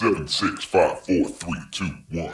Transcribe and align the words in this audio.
Seven, 0.00 0.26
six, 0.26 0.64
five, 0.64 0.98
four, 1.00 1.28
three, 1.28 1.60
two, 1.70 1.84
one. 2.10 2.32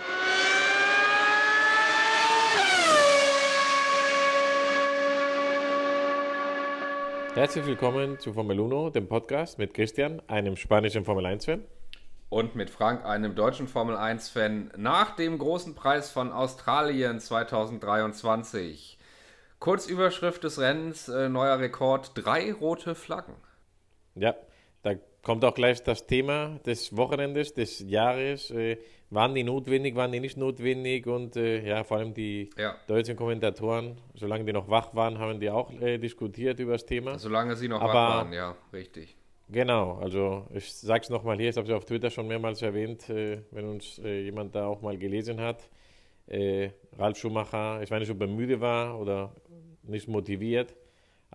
Herzlich 7.34 7.66
willkommen 7.66 8.20
zu 8.20 8.32
Formel 8.32 8.60
1, 8.60 8.92
dem 8.92 9.08
Podcast 9.08 9.58
mit 9.58 9.74
Christian, 9.74 10.22
einem 10.28 10.54
spanischen 10.54 11.04
Formel 11.04 11.26
1-Fan. 11.26 11.64
Und 12.28 12.54
mit 12.54 12.70
Frank, 12.70 13.04
einem 13.04 13.34
deutschen 13.34 13.66
Formel 13.66 13.96
1-Fan, 13.96 14.70
nach 14.76 15.16
dem 15.16 15.36
großen 15.36 15.74
Preis 15.74 16.12
von 16.12 16.30
Australien 16.30 17.18
2023. 17.18 18.96
Kurzüberschrift 19.58 20.44
des 20.44 20.60
Rennens, 20.60 21.08
äh, 21.08 21.28
neuer 21.28 21.58
Rekord, 21.58 22.12
drei 22.14 22.52
rote 22.52 22.94
Flaggen. 22.94 23.34
Ja, 24.14 24.36
kommt 25.26 25.44
auch 25.44 25.54
gleich 25.54 25.82
das 25.82 26.06
Thema 26.06 26.60
des 26.64 26.96
Wochenendes, 26.96 27.52
des 27.52 27.80
Jahres. 27.80 28.50
Äh, 28.52 28.76
waren 29.10 29.34
die 29.34 29.42
notwendig, 29.42 29.96
waren 29.96 30.12
die 30.12 30.20
nicht 30.20 30.36
notwendig? 30.36 31.06
Und 31.08 31.34
äh, 31.36 31.66
ja, 31.66 31.82
vor 31.82 31.96
allem 31.96 32.14
die 32.14 32.50
Ja. 32.56 32.76
deutschen 32.86 33.16
Kommentatoren, 33.16 33.96
solange 34.14 34.44
die 34.44 34.52
noch 34.52 34.68
wach 34.70 34.94
waren, 34.94 35.18
haben 35.18 35.40
die 35.40 35.50
auch 35.50 35.72
äh, 35.80 35.98
diskutiert 35.98 36.60
über 36.60 36.72
das 36.72 36.86
Thema. 36.86 37.18
Solange 37.18 37.56
sie 37.56 37.66
noch 37.66 37.80
Aber- 37.80 37.92
wach 37.92 38.14
waren, 38.18 38.32
ja, 38.32 38.56
richtig. 38.72 39.16
Genau, 39.48 39.98
also 39.98 40.46
ich 40.54 40.72
sage 40.72 41.02
es 41.02 41.10
nochmal 41.10 41.36
hier, 41.38 41.50
ich 41.50 41.56
habe 41.56 41.66
es 41.68 41.72
auf 41.74 41.84
Twitter 41.84 42.10
schon 42.10 42.28
mehrmals 42.28 42.62
erwähnt, 42.62 43.08
äh, 43.10 43.38
wenn 43.50 43.64
uns 43.68 43.98
äh, 43.98 44.22
jemand 44.22 44.54
da 44.54 44.66
auch 44.66 44.80
mal 44.80 44.96
gelesen 44.96 45.40
hat. 45.40 45.68
Äh, 46.28 46.70
Ralf 46.98 47.16
Schumacher, 47.18 47.80
ich 47.82 47.90
weiß 47.90 47.98
nicht, 48.00 48.10
ob 48.10 48.20
er 48.20 48.26
müde 48.28 48.60
war 48.60 48.98
oder 49.00 49.32
nicht 49.82 50.06
motiviert, 50.08 50.74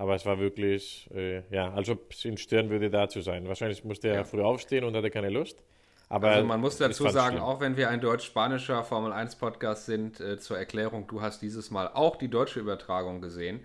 aber 0.01 0.15
es 0.15 0.25
war 0.25 0.39
wirklich, 0.39 1.09
äh, 1.13 1.43
ja, 1.53 1.71
als 1.73 1.89
ob 1.89 2.11
es 2.11 2.25
ihn 2.25 2.37
stören 2.37 2.69
würde, 2.69 2.89
da 2.89 3.07
zu 3.07 3.21
sein. 3.21 3.47
Wahrscheinlich 3.47 3.83
musste 3.83 4.07
er 4.09 4.15
Ja. 4.15 4.23
früh 4.23 4.41
aufstehen 4.41 4.83
und 4.83 4.95
hatte 4.95 5.11
keine 5.11 5.29
Lust. 5.29 5.61
Aber 6.09 6.27
Also 6.29 6.47
man 6.47 6.59
muss 6.59 6.77
dazu 6.77 7.07
sagen, 7.07 7.37
schlimm. 7.37 7.43
auch 7.43 7.61
wenn 7.61 7.77
wir 7.77 7.89
ein 7.89 8.01
deutsch-spanischer 8.01 8.83
Formel 8.83 9.13
1 9.13 9.35
Podcast 9.37 9.85
sind, 9.85 10.19
äh, 10.19 10.39
zur 10.39 10.57
Erklärung, 10.57 11.07
du 11.07 11.21
hast 11.21 11.41
dieses 11.41 11.71
Mal 11.71 11.87
auch 11.93 12.15
die 12.17 12.29
deutsche 12.29 12.59
Übertragung 12.59 13.21
gesehen 13.21 13.61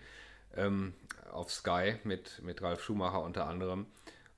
ähm, 0.56 0.94
auf 1.32 1.50
Sky 1.50 1.94
mit, 2.04 2.40
mit 2.42 2.62
Ralf 2.62 2.82
Schumacher 2.82 3.22
unter 3.22 3.46
anderem. 3.48 3.86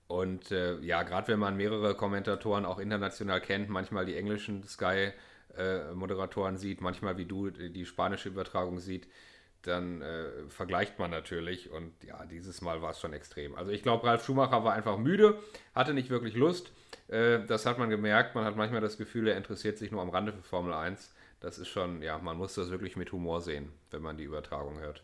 Und 0.06 0.51
äh, 0.53 0.78
ja, 0.80 1.03
gerade 1.03 1.28
wenn 1.28 1.39
man 1.39 1.56
mehrere 1.56 1.95
Kommentatoren 1.95 2.64
auch 2.64 2.78
international 2.78 3.41
kennt, 3.42 3.69
manchmal 3.69 4.06
die 4.06 4.17
englischen 4.17 4.62
Sky-Moderatoren 4.67 6.56
sieht, 6.56 6.80
manchmal 6.80 7.19
wie 7.19 7.27
du 7.27 7.51
die 7.51 7.70
die 7.73 7.84
spanische 7.84 8.28
Übertragung 8.30 8.78
sieht, 8.78 9.06
dann 9.62 10.03
äh, 10.03 10.48
vergleicht 10.48 10.98
man 10.98 11.11
natürlich. 11.11 11.70
Und 11.70 11.92
ja, 12.05 12.25
dieses 12.27 12.61
Mal 12.61 12.83
war 12.83 12.91
es 12.91 13.01
schon 13.01 13.12
extrem. 13.12 13.55
Also 13.55 13.73
ich 13.73 13.83
glaube, 13.83 14.06
Ralf 14.06 14.25
Schumacher 14.25 14.64
war 14.64 14.75
einfach 14.75 14.98
müde, 14.98 15.39
hatte 15.75 15.95
nicht 15.95 16.11
wirklich 16.11 16.34
Lust. 16.34 16.73
Äh, 17.09 17.41
das 17.47 17.67
hat 17.67 17.79
man 17.79 17.91
gemerkt. 17.91 18.34
Man 18.34 18.45
hat 18.45 18.56
manchmal 18.56 18.81
das 18.81 18.98
Gefühl, 18.98 19.29
er 19.29 19.36
interessiert 19.36 19.79
sich 19.79 19.91
nur 19.91 20.03
am 20.03 20.11
Rande 20.11 20.33
für 20.33 20.42
Formel 20.42 20.73
1. 20.73 21.14
Das 21.41 21.59
ist 21.59 21.69
schon, 21.69 22.03
ja, 22.03 22.19
man 22.19 22.36
muss 22.36 22.55
das 22.55 22.70
wirklich 22.70 22.97
mit 22.97 23.12
Humor 23.12 23.41
sehen, 23.41 23.73
wenn 23.91 24.03
man 24.03 24.17
die 24.17 24.25
Übertragung 24.25 24.79
hört. 24.81 25.03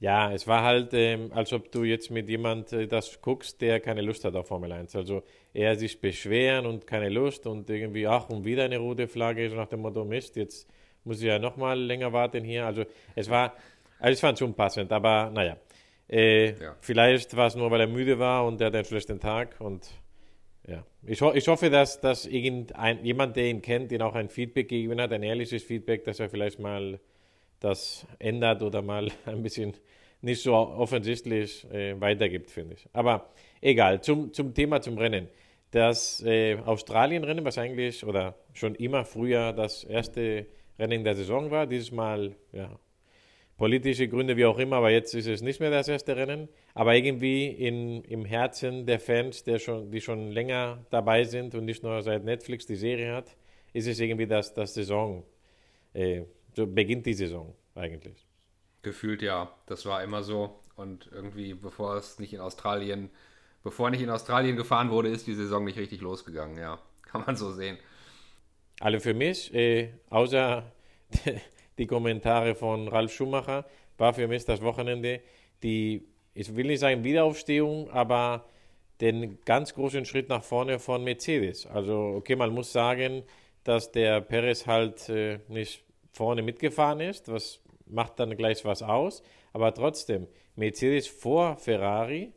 Ja, 0.00 0.32
es 0.32 0.46
war 0.46 0.62
halt, 0.62 0.90
ähm, 0.92 1.32
als 1.34 1.52
ob 1.52 1.72
du 1.72 1.82
jetzt 1.82 2.10
mit 2.10 2.28
jemand 2.28 2.72
äh, 2.72 2.86
das 2.86 3.20
guckst, 3.20 3.60
der 3.60 3.80
keine 3.80 4.00
Lust 4.00 4.24
hat 4.24 4.36
auf 4.36 4.48
Formel 4.48 4.70
1. 4.70 4.94
Also 4.94 5.24
er 5.52 5.76
sich 5.76 6.00
beschweren 6.00 6.66
und 6.66 6.86
keine 6.86 7.08
Lust 7.08 7.46
und 7.46 7.68
irgendwie, 7.68 8.06
ach, 8.06 8.28
und 8.28 8.44
wieder 8.44 8.64
eine 8.64 8.78
rote 8.78 9.08
Flagge, 9.08 9.50
so 9.50 9.56
nach 9.56 9.68
dem 9.68 9.80
Motto, 9.80 10.04
Mist, 10.04 10.36
jetzt 10.36 10.68
muss 11.04 11.20
ich 11.20 11.26
ja 11.26 11.38
nochmal 11.38 11.78
länger 11.78 12.12
warten 12.12 12.44
hier. 12.44 12.66
Also 12.66 12.84
es 13.14 13.28
war, 13.30 13.54
also 13.98 14.12
ich 14.12 14.20
fand 14.20 14.38
es 14.38 14.42
unpassend, 14.42 14.92
aber 14.92 15.30
naja. 15.30 15.56
Äh, 16.08 16.52
Ja. 16.52 16.76
Vielleicht 16.80 17.36
war 17.36 17.48
es 17.48 17.54
nur, 17.54 17.70
weil 17.70 17.82
er 17.82 17.86
müde 17.86 18.18
war 18.18 18.46
und 18.46 18.60
er 18.60 18.68
hat 18.68 18.74
einen 18.74 18.84
schlechten 18.84 19.20
Tag 19.20 19.56
und 19.60 19.88
ja. 20.66 20.84
Ich, 21.06 21.20
ho 21.22 21.32
ich 21.32 21.48
hoffe, 21.48 21.70
dass, 21.70 22.00
dass 22.00 22.26
irgendein, 22.26 23.04
jemand, 23.04 23.36
der 23.36 23.46
ihn 23.46 23.62
kennt, 23.62 23.90
ihn 23.92 24.02
auch 24.02 24.14
ein 24.14 24.28
Feedback 24.28 24.68
gegeben 24.68 25.00
hat, 25.00 25.12
ein 25.12 25.22
ehrliches 25.22 25.62
Feedback, 25.62 26.04
dass 26.04 26.20
er 26.20 26.28
vielleicht 26.28 26.58
mal 26.58 27.00
das 27.60 28.06
ändert 28.18 28.62
oder 28.62 28.82
mal 28.82 29.10
ein 29.26 29.42
bisschen 29.42 29.74
nicht 30.20 30.42
so 30.42 30.54
offensichtlich 30.54 31.64
äh, 31.70 31.98
weitergibt, 32.00 32.50
finde 32.50 32.74
ich. 32.74 32.86
Aber 32.92 33.30
egal, 33.60 34.00
zum, 34.02 34.32
zum 34.32 34.52
Thema, 34.54 34.80
zum 34.80 34.98
Rennen. 34.98 35.28
Das 35.70 36.22
äh, 36.24 36.56
Australien-Rennen, 36.64 37.44
was 37.44 37.58
eigentlich 37.58 38.04
oder 38.04 38.34
schon 38.54 38.74
immer 38.74 39.04
früher 39.04 39.52
das 39.52 39.84
erste 39.84 40.46
Rennen 40.78 41.04
der 41.04 41.14
Saison 41.14 41.50
war, 41.50 41.66
dieses 41.66 41.90
Mal, 41.90 42.36
ja, 42.52 42.78
politische 43.58 44.08
Gründe, 44.08 44.36
wie 44.36 44.46
auch 44.46 44.58
immer, 44.58 44.76
aber 44.76 44.90
jetzt 44.90 45.14
ist 45.14 45.26
es 45.26 45.42
nicht 45.42 45.60
mehr 45.60 45.70
das 45.70 45.88
erste 45.88 46.16
Rennen. 46.16 46.48
Aber 46.74 46.94
irgendwie 46.94 47.48
in, 47.48 48.04
im 48.04 48.24
Herzen 48.24 48.86
der 48.86 49.00
Fans, 49.00 49.42
der 49.42 49.58
schon, 49.58 49.90
die 49.90 50.00
schon 50.00 50.30
länger 50.30 50.86
dabei 50.90 51.24
sind 51.24 51.54
und 51.54 51.64
nicht 51.64 51.82
nur 51.82 52.00
seit 52.02 52.24
Netflix 52.24 52.66
die 52.66 52.76
Serie 52.76 53.14
hat, 53.14 53.36
ist 53.72 53.88
es 53.88 53.98
irgendwie 53.98 54.26
das, 54.26 54.54
das 54.54 54.74
Saison. 54.74 55.24
Äh, 55.92 56.22
so 56.56 56.66
beginnt 56.66 57.04
die 57.06 57.14
Saison 57.14 57.54
eigentlich. 57.74 58.26
Gefühlt 58.82 59.22
ja, 59.22 59.52
das 59.66 59.84
war 59.86 60.02
immer 60.02 60.22
so. 60.22 60.60
Und 60.76 61.10
irgendwie, 61.12 61.54
bevor 61.54 61.96
es 61.96 62.20
nicht 62.20 62.32
in 62.32 62.40
Australien, 62.40 63.10
bevor 63.64 63.90
nicht 63.90 64.00
in 64.00 64.10
Australien 64.10 64.56
gefahren 64.56 64.90
wurde, 64.90 65.08
ist 65.08 65.26
die 65.26 65.34
Saison 65.34 65.64
nicht 65.64 65.78
richtig 65.78 66.00
losgegangen, 66.00 66.56
ja. 66.56 66.80
Kann 67.02 67.24
man 67.26 67.36
so 67.36 67.50
sehen. 67.50 67.78
Also 68.80 69.00
für 69.00 69.14
mich, 69.14 69.52
äh, 69.54 69.88
außer 70.10 70.64
die 71.78 71.86
Kommentare 71.86 72.54
von 72.54 72.88
Ralf 72.88 73.12
Schumacher, 73.12 73.64
war 73.96 74.14
für 74.14 74.28
mich 74.28 74.44
das 74.44 74.62
Wochenende. 74.62 75.20
Die, 75.62 76.06
ich 76.34 76.54
will 76.54 76.66
nicht 76.66 76.80
sagen 76.80 77.02
Wiederaufstehung, 77.02 77.90
aber 77.90 78.44
den 79.00 79.38
ganz 79.44 79.74
großen 79.74 80.04
Schritt 80.04 80.28
nach 80.28 80.42
vorne 80.42 80.78
von 80.78 81.02
Mercedes. 81.04 81.66
Also, 81.66 82.14
okay, 82.16 82.36
man 82.36 82.52
muss 82.52 82.72
sagen, 82.72 83.24
dass 83.64 83.90
der 83.90 84.20
Perez 84.20 84.66
halt 84.66 85.08
äh, 85.08 85.40
nicht 85.48 85.82
vorne 86.12 86.42
mitgefahren 86.42 87.00
ist, 87.00 87.30
was 87.30 87.60
macht 87.86 88.18
dann 88.18 88.36
gleich 88.36 88.64
was 88.64 88.82
aus, 88.82 89.22
aber 89.52 89.72
trotzdem, 89.72 90.26
Mercedes 90.56 91.06
vor 91.06 91.56
Ferrari, 91.56 92.32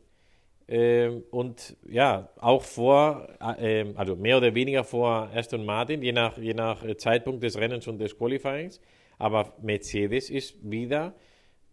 und 1.30 1.76
ja, 1.86 2.30
auch 2.40 2.62
vor, 2.62 3.28
äh, 3.40 3.80
ähm, 3.80 3.94
also 3.96 4.16
mehr 4.16 4.38
oder 4.38 4.54
weniger 4.54 4.84
vor 4.84 5.28
Aston 5.34 5.66
Martin, 5.66 6.02
je 6.02 6.12
nach, 6.12 6.38
je 6.38 6.54
nach 6.54 6.82
äh, 6.82 6.96
Zeitpunkt 6.96 7.42
des 7.42 7.58
Rennens 7.58 7.86
und 7.88 7.98
des 7.98 8.16
Qualifyings. 8.16 8.80
Aber 9.18 9.54
Mercedes 9.60 10.30
ist 10.30 10.56
wieder 10.62 11.14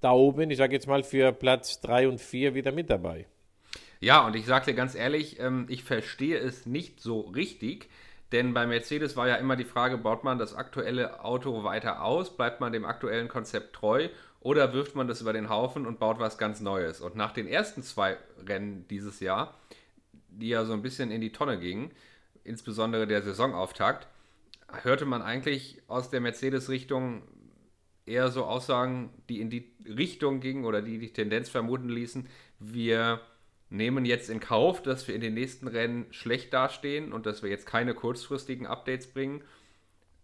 da 0.01 0.11
oben, 0.11 0.51
ich 0.51 0.57
sage 0.57 0.73
jetzt 0.73 0.87
mal 0.87 1.03
für 1.03 1.31
Platz 1.31 1.81
3 1.81 2.07
und 2.09 2.19
4 2.19 2.55
wieder 2.55 2.71
mit 2.71 2.89
dabei. 2.89 3.25
Ja, 4.01 4.25
und 4.25 4.35
ich 4.35 4.45
sage 4.45 4.65
dir 4.65 4.73
ganz 4.73 4.95
ehrlich, 4.95 5.39
ähm, 5.39 5.65
ich 5.69 5.83
verstehe 5.83 6.37
es 6.37 6.65
nicht 6.65 6.99
so 6.99 7.21
richtig, 7.21 7.89
denn 8.31 8.53
bei 8.53 8.67
Mercedes 8.67 9.17
war 9.17 9.27
ja 9.27 9.35
immer 9.35 9.55
die 9.55 9.65
Frage, 9.65 9.97
baut 9.97 10.23
man 10.23 10.37
das 10.37 10.53
aktuelle 10.53 11.23
Auto 11.23 11.63
weiter 11.63 12.03
aus, 12.03 12.35
bleibt 12.35 12.61
man 12.61 12.71
dem 12.71 12.85
aktuellen 12.85 13.27
Konzept 13.27 13.73
treu 13.73 14.09
oder 14.41 14.73
wirft 14.73 14.95
man 14.95 15.07
das 15.07 15.21
über 15.21 15.33
den 15.33 15.49
Haufen 15.49 15.85
und 15.85 15.99
baut 15.99 16.19
was 16.19 16.37
ganz 16.37 16.61
Neues? 16.61 17.01
Und 17.01 17.15
nach 17.15 17.31
den 17.31 17.47
ersten 17.47 17.83
zwei 17.83 18.17
Rennen 18.47 18.85
dieses 18.89 19.19
Jahr, 19.19 19.59
die 20.29 20.49
ja 20.49 20.65
so 20.65 20.73
ein 20.73 20.81
bisschen 20.81 21.11
in 21.11 21.21
die 21.21 21.31
Tonne 21.31 21.59
gingen, 21.59 21.91
insbesondere 22.43 23.05
der 23.05 23.21
Saisonauftakt, 23.21 24.07
hörte 24.83 25.05
man 25.05 25.21
eigentlich 25.21 25.81
aus 25.87 26.09
der 26.09 26.21
Mercedes-Richtung 26.21 27.23
eher 28.05 28.29
so 28.29 28.45
Aussagen, 28.45 29.11
die 29.29 29.41
in 29.41 29.49
die 29.49 29.71
Richtung 29.85 30.39
gingen 30.39 30.65
oder 30.65 30.81
die 30.81 30.97
die 30.97 31.13
Tendenz 31.13 31.49
vermuten 31.49 31.89
ließen, 31.89 32.27
wir 32.59 33.21
nehmen 33.69 34.05
jetzt 34.05 34.29
in 34.29 34.39
Kauf, 34.39 34.81
dass 34.81 35.07
wir 35.07 35.15
in 35.15 35.21
den 35.21 35.35
nächsten 35.35 35.67
Rennen 35.67 36.07
schlecht 36.11 36.53
dastehen 36.53 37.13
und 37.13 37.25
dass 37.25 37.43
wir 37.43 37.49
jetzt 37.49 37.67
keine 37.67 37.93
kurzfristigen 37.93 38.65
Updates 38.65 39.07
bringen, 39.07 39.43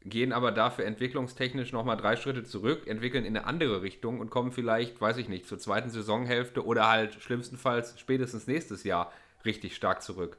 gehen 0.06 0.32
aber 0.32 0.52
dafür 0.52 0.86
entwicklungstechnisch 0.86 1.74
nochmal 1.74 1.98
drei 1.98 2.16
Schritte 2.16 2.44
zurück, 2.44 2.86
entwickeln 2.86 3.26
in 3.26 3.36
eine 3.36 3.48
andere 3.48 3.82
Richtung 3.82 4.20
und 4.20 4.30
kommen 4.30 4.52
vielleicht, 4.52 5.02
weiß 5.02 5.18
ich 5.18 5.30
nicht, 5.30 5.48
zur 5.48 5.58
zweiten 5.58 5.90
Saisonhälfte 5.90 6.64
oder 6.64 6.88
halt 6.88 7.16
schlimmstenfalls 7.16 8.00
spätestens 8.00 8.46
nächstes 8.46 8.84
Jahr 8.84 9.12
richtig 9.46 9.76
stark 9.76 10.04
zurück. 10.04 10.38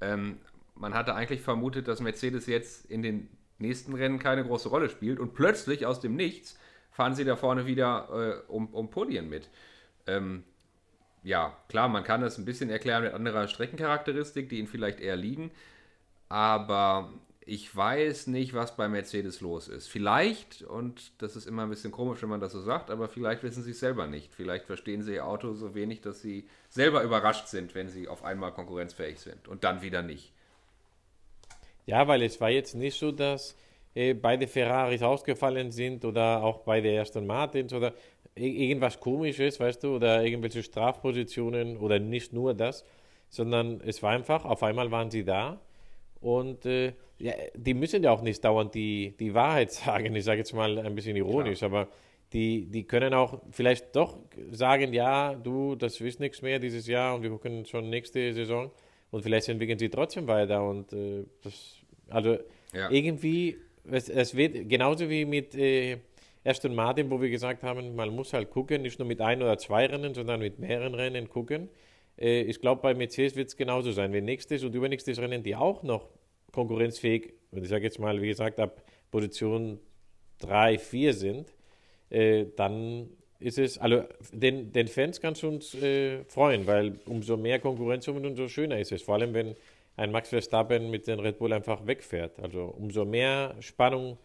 Ähm, 0.00 0.38
man 0.74 0.94
hatte 0.94 1.14
eigentlich 1.14 1.42
vermutet, 1.42 1.88
dass 1.88 2.00
Mercedes 2.00 2.46
jetzt 2.46 2.90
in 2.90 3.02
den 3.02 3.28
nächsten 3.58 3.94
Rennen 3.94 4.18
keine 4.18 4.44
große 4.44 4.70
Rolle 4.70 4.88
spielt 4.88 5.20
und 5.20 5.34
plötzlich 5.34 5.84
aus 5.84 6.00
dem 6.00 6.16
Nichts 6.16 6.58
fahren 6.90 7.14
sie 7.14 7.24
da 7.24 7.36
vorne 7.36 7.66
wieder 7.66 8.42
äh, 8.48 8.50
um, 8.50 8.68
um 8.68 8.88
Podien 8.88 9.28
mit. 9.28 9.50
Ähm, 10.06 10.44
ja, 11.22 11.54
klar, 11.68 11.88
man 11.88 12.04
kann 12.04 12.22
das 12.22 12.38
ein 12.38 12.46
bisschen 12.46 12.70
erklären 12.70 13.02
mit 13.02 13.12
anderer 13.12 13.48
Streckencharakteristik, 13.48 14.48
die 14.48 14.58
ihnen 14.58 14.68
vielleicht 14.68 15.00
eher 15.00 15.16
liegen, 15.16 15.50
aber 16.28 17.12
ich 17.48 17.74
weiß 17.74 18.26
nicht, 18.26 18.54
was 18.54 18.76
bei 18.76 18.88
Mercedes 18.88 19.40
los 19.40 19.68
ist. 19.68 19.86
Vielleicht, 19.86 20.62
und 20.62 21.12
das 21.22 21.36
ist 21.36 21.46
immer 21.46 21.62
ein 21.62 21.70
bisschen 21.70 21.92
komisch, 21.92 22.20
wenn 22.20 22.28
man 22.28 22.40
das 22.40 22.50
so 22.50 22.60
sagt, 22.60 22.90
aber 22.90 23.06
vielleicht 23.08 23.44
wissen 23.44 23.62
sie 23.62 23.70
es 23.70 23.78
selber 23.78 24.08
nicht. 24.08 24.34
Vielleicht 24.34 24.64
verstehen 24.64 25.02
sie 25.02 25.14
ihr 25.14 25.26
Auto 25.26 25.54
so 25.54 25.72
wenig, 25.72 26.00
dass 26.00 26.20
sie 26.20 26.48
selber 26.68 27.04
überrascht 27.04 27.46
sind, 27.46 27.76
wenn 27.76 27.88
sie 27.88 28.08
auf 28.08 28.24
einmal 28.24 28.52
konkurrenzfähig 28.52 29.20
sind 29.20 29.46
und 29.46 29.62
dann 29.62 29.80
wieder 29.80 30.02
nicht. 30.02 30.32
Ja, 31.86 32.08
weil 32.08 32.22
es 32.22 32.40
war 32.40 32.50
jetzt 32.50 32.74
nicht 32.74 32.98
so, 32.98 33.12
dass 33.12 33.56
äh, 33.94 34.14
beide 34.14 34.48
Ferraris 34.48 35.02
ausgefallen 35.02 35.70
sind 35.70 36.04
oder 36.04 36.42
auch 36.42 36.62
beide 36.62 37.00
Aston 37.00 37.28
Martins 37.28 37.72
oder 37.72 37.94
irgendwas 38.34 38.98
komisches, 38.98 39.60
weißt 39.60 39.84
du, 39.84 39.94
oder 39.94 40.24
irgendwelche 40.24 40.64
Strafpositionen 40.64 41.76
oder 41.76 42.00
nicht 42.00 42.32
nur 42.32 42.54
das, 42.54 42.84
sondern 43.28 43.80
es 43.82 44.02
war 44.02 44.10
einfach, 44.10 44.44
auf 44.44 44.64
einmal 44.64 44.90
waren 44.90 45.12
sie 45.12 45.24
da 45.24 45.60
Und 46.20 46.66
äh, 46.66 46.94
ja, 47.18 47.32
die 47.54 47.74
müssen 47.74 48.02
ja 48.02 48.10
auch 48.10 48.22
nicht 48.22 48.44
dauernd 48.44 48.74
die, 48.74 49.14
die 49.18 49.34
Wahrheit 49.34 49.72
sagen. 49.72 50.14
Ich 50.14 50.24
sage 50.24 50.38
jetzt 50.38 50.52
mal 50.52 50.78
ein 50.78 50.94
bisschen 50.94 51.16
ironisch, 51.16 51.58
Klar. 51.58 51.70
aber 51.70 51.88
die, 52.32 52.66
die 52.66 52.84
können 52.84 53.14
auch 53.14 53.40
vielleicht 53.50 53.94
doch 53.94 54.18
sagen, 54.50 54.92
ja, 54.92 55.34
du, 55.34 55.76
das 55.76 56.00
ist 56.00 56.20
nichts 56.20 56.42
mehr 56.42 56.58
dieses 56.58 56.86
Jahr 56.86 57.14
und 57.14 57.22
wir 57.22 57.30
gucken 57.30 57.64
schon 57.64 57.88
nächste 57.88 58.32
Saison 58.34 58.70
und 59.10 59.22
vielleicht 59.22 59.48
entwickeln 59.48 59.78
sie 59.78 59.88
trotzdem 59.88 60.26
weiter 60.26 60.68
und 60.68 60.92
äh, 60.92 61.24
das, 61.42 61.76
also 62.08 62.36
ja. 62.74 62.90
irgendwie, 62.90 63.56
es, 63.90 64.08
es, 64.08 64.36
wird 64.36 64.68
genauso 64.68 65.08
wie 65.08 65.24
mit 65.24 65.54
äh, 65.54 65.98
Aston 66.44 66.74
Martin, 66.74 67.10
wo 67.10 67.20
wir 67.20 67.30
gesagt 67.30 67.62
haben, 67.62 67.94
man 67.94 68.10
muss 68.10 68.32
halt 68.32 68.50
gucken, 68.50 68.82
nicht 68.82 68.98
nur 68.98 69.06
mit 69.06 69.20
ein 69.20 69.40
oder 69.40 69.56
zwei 69.58 69.86
Rennen, 69.86 70.12
sondern 70.12 70.40
mit 70.40 70.58
mehreren 70.58 70.94
Rennen 70.94 71.28
gucken. 71.28 71.68
Äh, 72.18 72.42
ich 72.42 72.60
glaube, 72.60 72.82
bei 72.82 72.94
Mercedes 72.94 73.36
wird 73.36 73.48
es 73.48 73.56
genauso 73.56 73.92
sein. 73.92 74.12
Wenn 74.12 74.24
nächstes 74.24 74.64
und 74.64 74.74
übernächstes 74.74 75.18
Rennen, 75.18 75.42
die 75.42 75.56
auch 75.56 75.82
noch 75.82 76.08
konkurrenzfähig, 76.52 77.34
ich 77.52 77.68
sage 77.68 77.84
jetzt 77.84 77.98
mal, 77.98 78.20
wie 78.20 78.28
gesagt, 78.28 78.60
ab 78.60 78.82
Position 79.10 79.78
3, 80.38 80.78
4 80.78 81.14
sind, 81.14 81.54
äh, 82.10 82.46
dann 82.56 83.08
ist 83.38 83.58
es, 83.58 83.78
also 83.78 84.04
den, 84.32 84.72
den 84.72 84.88
Fans 84.88 85.20
kannst 85.20 85.42
du 85.42 85.48
uns 85.48 85.74
äh, 85.74 86.24
freuen, 86.24 86.66
weil 86.66 86.98
umso 87.06 87.36
mehr 87.36 87.58
Konkurrenz 87.58 88.08
umso 88.08 88.48
schöner 88.48 88.78
ist 88.78 88.92
es. 88.92 89.02
Vor 89.02 89.16
allem, 89.16 89.34
wenn 89.34 89.54
ein 89.96 90.12
Max 90.12 90.28
Verstappen 90.28 90.90
mit 90.90 91.06
dem 91.06 91.20
Red 91.20 91.38
Bull 91.38 91.52
einfach 91.52 91.86
wegfährt. 91.86 92.38
Also 92.40 92.64
umso 92.64 93.04
mehr 93.04 93.54
Spannung 93.60 94.18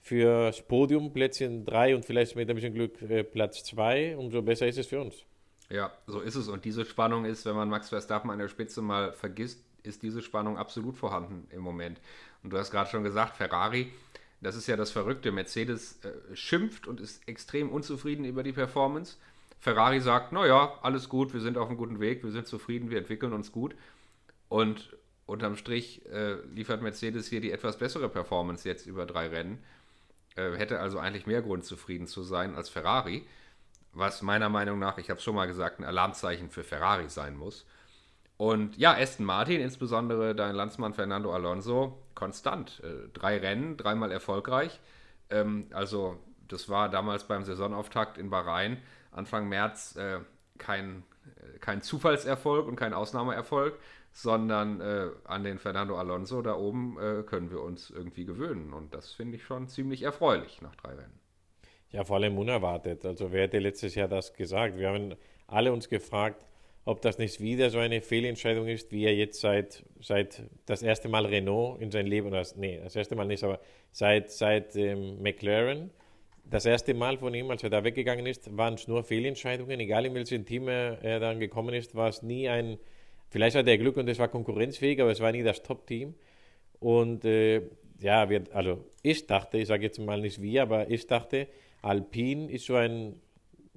fürs 0.00 0.62
Podium, 0.62 1.12
Plätzchen 1.12 1.64
3 1.64 1.96
und 1.96 2.04
vielleicht 2.04 2.36
mit 2.36 2.48
ein 2.48 2.54
bisschen 2.54 2.74
Glück 2.74 3.02
äh, 3.02 3.24
Platz 3.24 3.64
2, 3.64 4.16
umso 4.16 4.42
besser 4.42 4.66
ist 4.66 4.78
es 4.78 4.86
für 4.86 5.00
uns. 5.00 5.24
Ja, 5.70 5.92
so 6.06 6.20
ist 6.20 6.34
es. 6.34 6.48
Und 6.48 6.64
diese 6.64 6.84
Spannung 6.84 7.24
ist, 7.24 7.44
wenn 7.44 7.56
man 7.56 7.68
Max 7.68 7.90
Verstappen 7.90 8.30
an 8.30 8.38
der 8.38 8.48
Spitze 8.48 8.80
mal 8.80 9.12
vergisst, 9.12 9.64
ist 9.82 10.02
diese 10.02 10.22
Spannung 10.22 10.58
absolut 10.58 10.96
vorhanden 10.96 11.46
im 11.50 11.60
Moment. 11.60 12.00
Und 12.42 12.50
du 12.50 12.58
hast 12.58 12.70
gerade 12.70 12.90
schon 12.90 13.04
gesagt, 13.04 13.36
Ferrari 13.36 13.92
das 14.40 14.54
ist 14.54 14.66
ja 14.68 14.76
das 14.76 14.90
Verrückte. 14.90 15.32
Mercedes 15.32 15.98
äh, 16.04 16.36
schimpft 16.36 16.86
und 16.86 17.00
ist 17.00 17.26
extrem 17.28 17.70
unzufrieden 17.70 18.24
über 18.24 18.42
die 18.42 18.52
Performance. 18.52 19.16
Ferrari 19.58 20.00
sagt, 20.00 20.32
naja, 20.32 20.78
alles 20.82 21.08
gut, 21.08 21.34
wir 21.34 21.40
sind 21.40 21.58
auf 21.58 21.68
einem 21.68 21.78
guten 21.78 21.98
Weg, 21.98 22.22
wir 22.22 22.30
sind 22.30 22.46
zufrieden, 22.46 22.90
wir 22.90 22.98
entwickeln 22.98 23.32
uns 23.32 23.50
gut. 23.50 23.74
Und 24.48 24.96
unterm 25.26 25.56
Strich 25.56 26.06
äh, 26.06 26.34
liefert 26.54 26.82
Mercedes 26.82 27.26
hier 27.26 27.40
die 27.40 27.50
etwas 27.50 27.78
bessere 27.78 28.08
Performance 28.08 28.66
jetzt 28.68 28.86
über 28.86 29.04
drei 29.06 29.26
Rennen. 29.26 29.58
Äh, 30.36 30.52
hätte 30.52 30.78
also 30.78 30.98
eigentlich 30.98 31.26
mehr 31.26 31.42
Grund, 31.42 31.64
zufrieden 31.64 32.06
zu 32.06 32.22
sein 32.22 32.54
als 32.54 32.68
Ferrari. 32.68 33.26
Was 33.92 34.22
meiner 34.22 34.48
Meinung 34.48 34.78
nach, 34.78 34.98
ich 34.98 35.10
habe 35.10 35.18
es 35.18 35.24
schon 35.24 35.34
mal 35.34 35.46
gesagt, 35.46 35.80
ein 35.80 35.84
Alarmzeichen 35.84 36.50
für 36.50 36.62
Ferrari 36.62 37.08
sein 37.08 37.36
muss. 37.36 37.66
Und 38.38 38.78
ja, 38.78 38.96
Aston 38.96 39.26
Martin, 39.26 39.60
insbesondere 39.60 40.34
dein 40.34 40.54
Landsmann 40.54 40.94
Fernando 40.94 41.34
Alonso, 41.34 41.98
konstant. 42.14 42.80
Äh, 42.84 43.08
drei 43.12 43.36
Rennen, 43.38 43.76
dreimal 43.76 44.12
erfolgreich. 44.12 44.80
Ähm, 45.28 45.66
also, 45.72 46.16
das 46.46 46.68
war 46.68 46.88
damals 46.88 47.24
beim 47.24 47.42
Saisonauftakt 47.42 48.16
in 48.16 48.30
Bahrain, 48.30 48.78
Anfang 49.10 49.48
März, 49.48 49.96
äh, 49.96 50.20
kein, 50.56 51.02
äh, 51.26 51.58
kein 51.58 51.82
Zufallserfolg 51.82 52.68
und 52.68 52.76
kein 52.76 52.94
Ausnahmeerfolg, 52.94 53.76
sondern 54.12 54.80
an 55.24 55.44
den 55.44 55.58
Fernando 55.58 55.96
Alonso 55.96 56.40
da 56.42 56.56
oben 56.56 56.96
können 57.26 57.50
wir 57.50 57.60
uns 57.60 57.90
irgendwie 57.90 58.24
gewöhnen. 58.24 58.72
Und 58.72 58.92
das 58.92 59.12
finde 59.12 59.36
ich 59.36 59.44
schon 59.44 59.68
ziemlich 59.68 60.02
erfreulich 60.02 60.60
nach 60.62 60.74
drei 60.74 60.94
Rennen. 60.94 61.20
Ja, 61.90 62.04
vor 62.04 62.16
allem 62.16 62.36
unerwartet. 62.36 63.04
Also, 63.04 63.30
wer 63.30 63.42
hätte 63.42 63.60
letztes 63.60 63.94
Jahr 63.94 64.08
das 64.08 64.32
gesagt? 64.32 64.76
Wir 64.76 64.88
haben 64.88 65.14
alle 65.46 65.72
uns 65.72 65.88
gefragt, 65.88 66.42
ob 66.88 67.02
das 67.02 67.18
nicht 67.18 67.38
wieder 67.40 67.68
so 67.68 67.78
eine 67.78 68.00
Fehlentscheidung 68.00 68.66
ist, 68.66 68.92
wie 68.92 69.04
er 69.04 69.14
jetzt 69.14 69.42
seit, 69.42 69.84
seit 70.00 70.42
das 70.64 70.82
erste 70.82 71.10
Mal 71.10 71.26
Renault 71.26 71.82
in 71.82 71.90
sein 71.90 72.06
Leben, 72.06 72.28
oder 72.28 72.42
nee, 72.56 72.80
das 72.82 72.96
erste 72.96 73.14
Mal 73.14 73.26
nicht, 73.26 73.44
aber 73.44 73.60
seit, 73.92 74.30
seit 74.30 74.74
ähm, 74.74 75.20
McLaren, 75.20 75.90
das 76.48 76.64
erste 76.64 76.94
Mal 76.94 77.18
von 77.18 77.34
ihm, 77.34 77.50
als 77.50 77.62
er 77.62 77.68
da 77.68 77.84
weggegangen 77.84 78.24
ist, 78.24 78.56
waren 78.56 78.72
es 78.72 78.88
nur 78.88 79.04
Fehlentscheidungen. 79.04 79.78
Egal 79.80 80.06
in 80.06 80.14
welchem 80.14 80.46
Team 80.46 80.66
er, 80.66 81.20
dann 81.20 81.40
gekommen 81.40 81.74
ist, 81.74 81.94
war 81.94 82.08
es 82.08 82.22
nie 82.22 82.48
ein, 82.48 82.78
vielleicht 83.28 83.56
hat 83.56 83.68
er 83.68 83.76
Glück 83.76 83.98
und 83.98 84.08
es 84.08 84.18
war 84.18 84.28
konkurrenzfähig, 84.28 84.98
aber 85.02 85.10
es 85.10 85.20
war 85.20 85.30
nie 85.30 85.42
das 85.42 85.62
Top-Team. 85.62 86.14
Und 86.80 87.22
äh, 87.26 87.64
ja, 88.00 88.30
wir, 88.30 88.44
also 88.54 88.82
ich 89.02 89.26
dachte, 89.26 89.58
ich 89.58 89.68
sage 89.68 89.82
jetzt 89.82 89.98
mal 89.98 90.22
nicht 90.22 90.40
wie, 90.40 90.58
aber 90.58 90.90
ich 90.90 91.06
dachte, 91.06 91.48
Alpine 91.82 92.50
ist 92.50 92.64
so 92.64 92.76
ein 92.76 93.20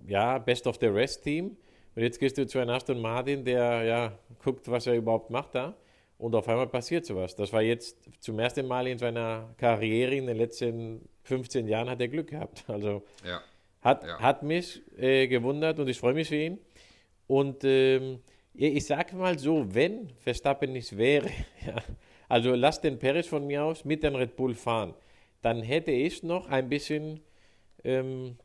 ja, 0.08 0.38
Best 0.38 0.66
of 0.66 0.78
the 0.80 0.88
Rest-Team 0.88 1.58
und 1.96 2.04
jetzt 2.04 2.20
gehst 2.20 2.38
du 2.38 2.48
zu 2.48 2.60
einem 2.60 2.72
Aston 2.72 3.00
Martin, 3.00 3.44
der 3.44 3.84
ja 3.84 4.12
guckt, 4.44 4.70
was 4.70 4.88
er 4.88 4.96
überhaupt 4.96 5.30
macht 5.30 5.56
da. 5.56 5.76
Und 6.18 6.36
auf 6.36 6.48
einmal 6.48 6.68
passiert 6.68 7.06
sowas. 7.06 7.36
Das 7.36 7.52
war 7.52 7.64
jetzt 7.64 7.98
zum 8.20 8.38
ersten 8.38 8.68
Mal 8.68 8.88
in 8.88 8.98
seiner 8.98 9.54
Karriere 9.58 10.16
in 10.16 10.28
den 10.28 10.38
letzten 10.38 11.10
15 11.24 11.68
Jahren 11.68 11.90
hat 11.90 12.00
er 12.00 12.08
Glück 12.08 12.30
gehabt. 12.30 12.64
Also 12.68 13.04
ja. 13.26 13.42
Hat, 13.82 14.04
ja. 14.04 14.20
hat 14.20 14.44
mich 14.44 14.82
äh, 14.98 15.28
gewundert 15.28 15.80
und 15.80 15.88
ich 15.88 15.98
freue 15.98 16.14
mich 16.14 16.30
für 16.30 16.36
ihn. 16.36 16.60
Und 17.28 17.64
ähm, 17.64 18.20
ich 18.54 18.86
sage 18.86 19.16
mal 19.16 19.40
so, 19.40 19.66
wenn 19.74 20.10
Verstappen 20.20 20.74
nicht 20.74 20.96
wäre, 20.96 21.30
ja, 21.66 21.76
also 22.30 22.54
lass 22.54 22.80
den 22.80 23.00
Perez 23.00 23.28
von 23.28 23.48
mir 23.48 23.64
aus 23.64 23.84
mit 23.84 24.04
dem 24.04 24.16
Red 24.16 24.36
Bull 24.36 24.54
fahren, 24.54 24.94
dann 25.42 25.62
hätte 25.64 25.92
ich 25.92 26.24
noch 26.24 26.48
ein 26.48 26.70
bisschen 26.70 27.22
ähm, 27.84 28.38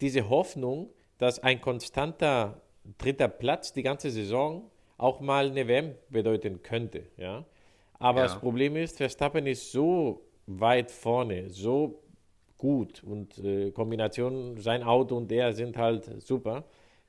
diese 0.00 0.28
Hoffnung, 0.28 0.90
dass 1.18 1.38
ein 1.38 1.60
konstanter 1.60 2.61
dritter 2.98 3.28
Platz 3.28 3.72
die 3.72 3.82
ganze 3.82 4.10
Saison 4.10 4.70
auch 4.98 5.20
mal 5.20 5.50
eine 5.50 5.66
WM 5.68 5.94
bedeuten 6.10 6.62
könnte. 6.62 7.04
Ja? 7.16 7.44
Aber 7.98 8.20
ja. 8.20 8.26
das 8.26 8.38
Problem 8.38 8.76
ist, 8.76 8.98
Verstappen 8.98 9.46
ist 9.46 9.72
so 9.72 10.22
weit 10.46 10.90
vorne, 10.90 11.50
so 11.50 12.02
gut 12.58 13.02
und 13.02 13.38
äh, 13.38 13.70
Kombination, 13.72 14.56
sein 14.58 14.82
Auto 14.82 15.16
und 15.16 15.30
er 15.32 15.52
sind 15.52 15.76
halt 15.76 16.22
super, 16.22 16.64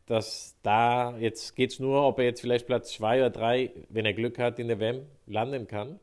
dass 0.06 0.56
da 0.64 1.16
jetzt 1.18 1.56
geht 1.56 1.72
es 1.72 1.80
nur, 1.80 2.06
ob 2.06 2.20
er 2.20 2.26
jetzt 2.26 2.42
vielleicht 2.42 2.66
Platz 2.66 2.94
zwei 2.94 3.20
oder 3.20 3.30
drei, 3.30 3.72
wenn 3.90 4.06
er 4.06 4.14
Glück 4.14 4.40
hat, 4.40 4.60
in 4.60 4.68
der 4.68 4.80
WM 4.80 5.06
landen 5.28 5.68
kann. 5.68 6.00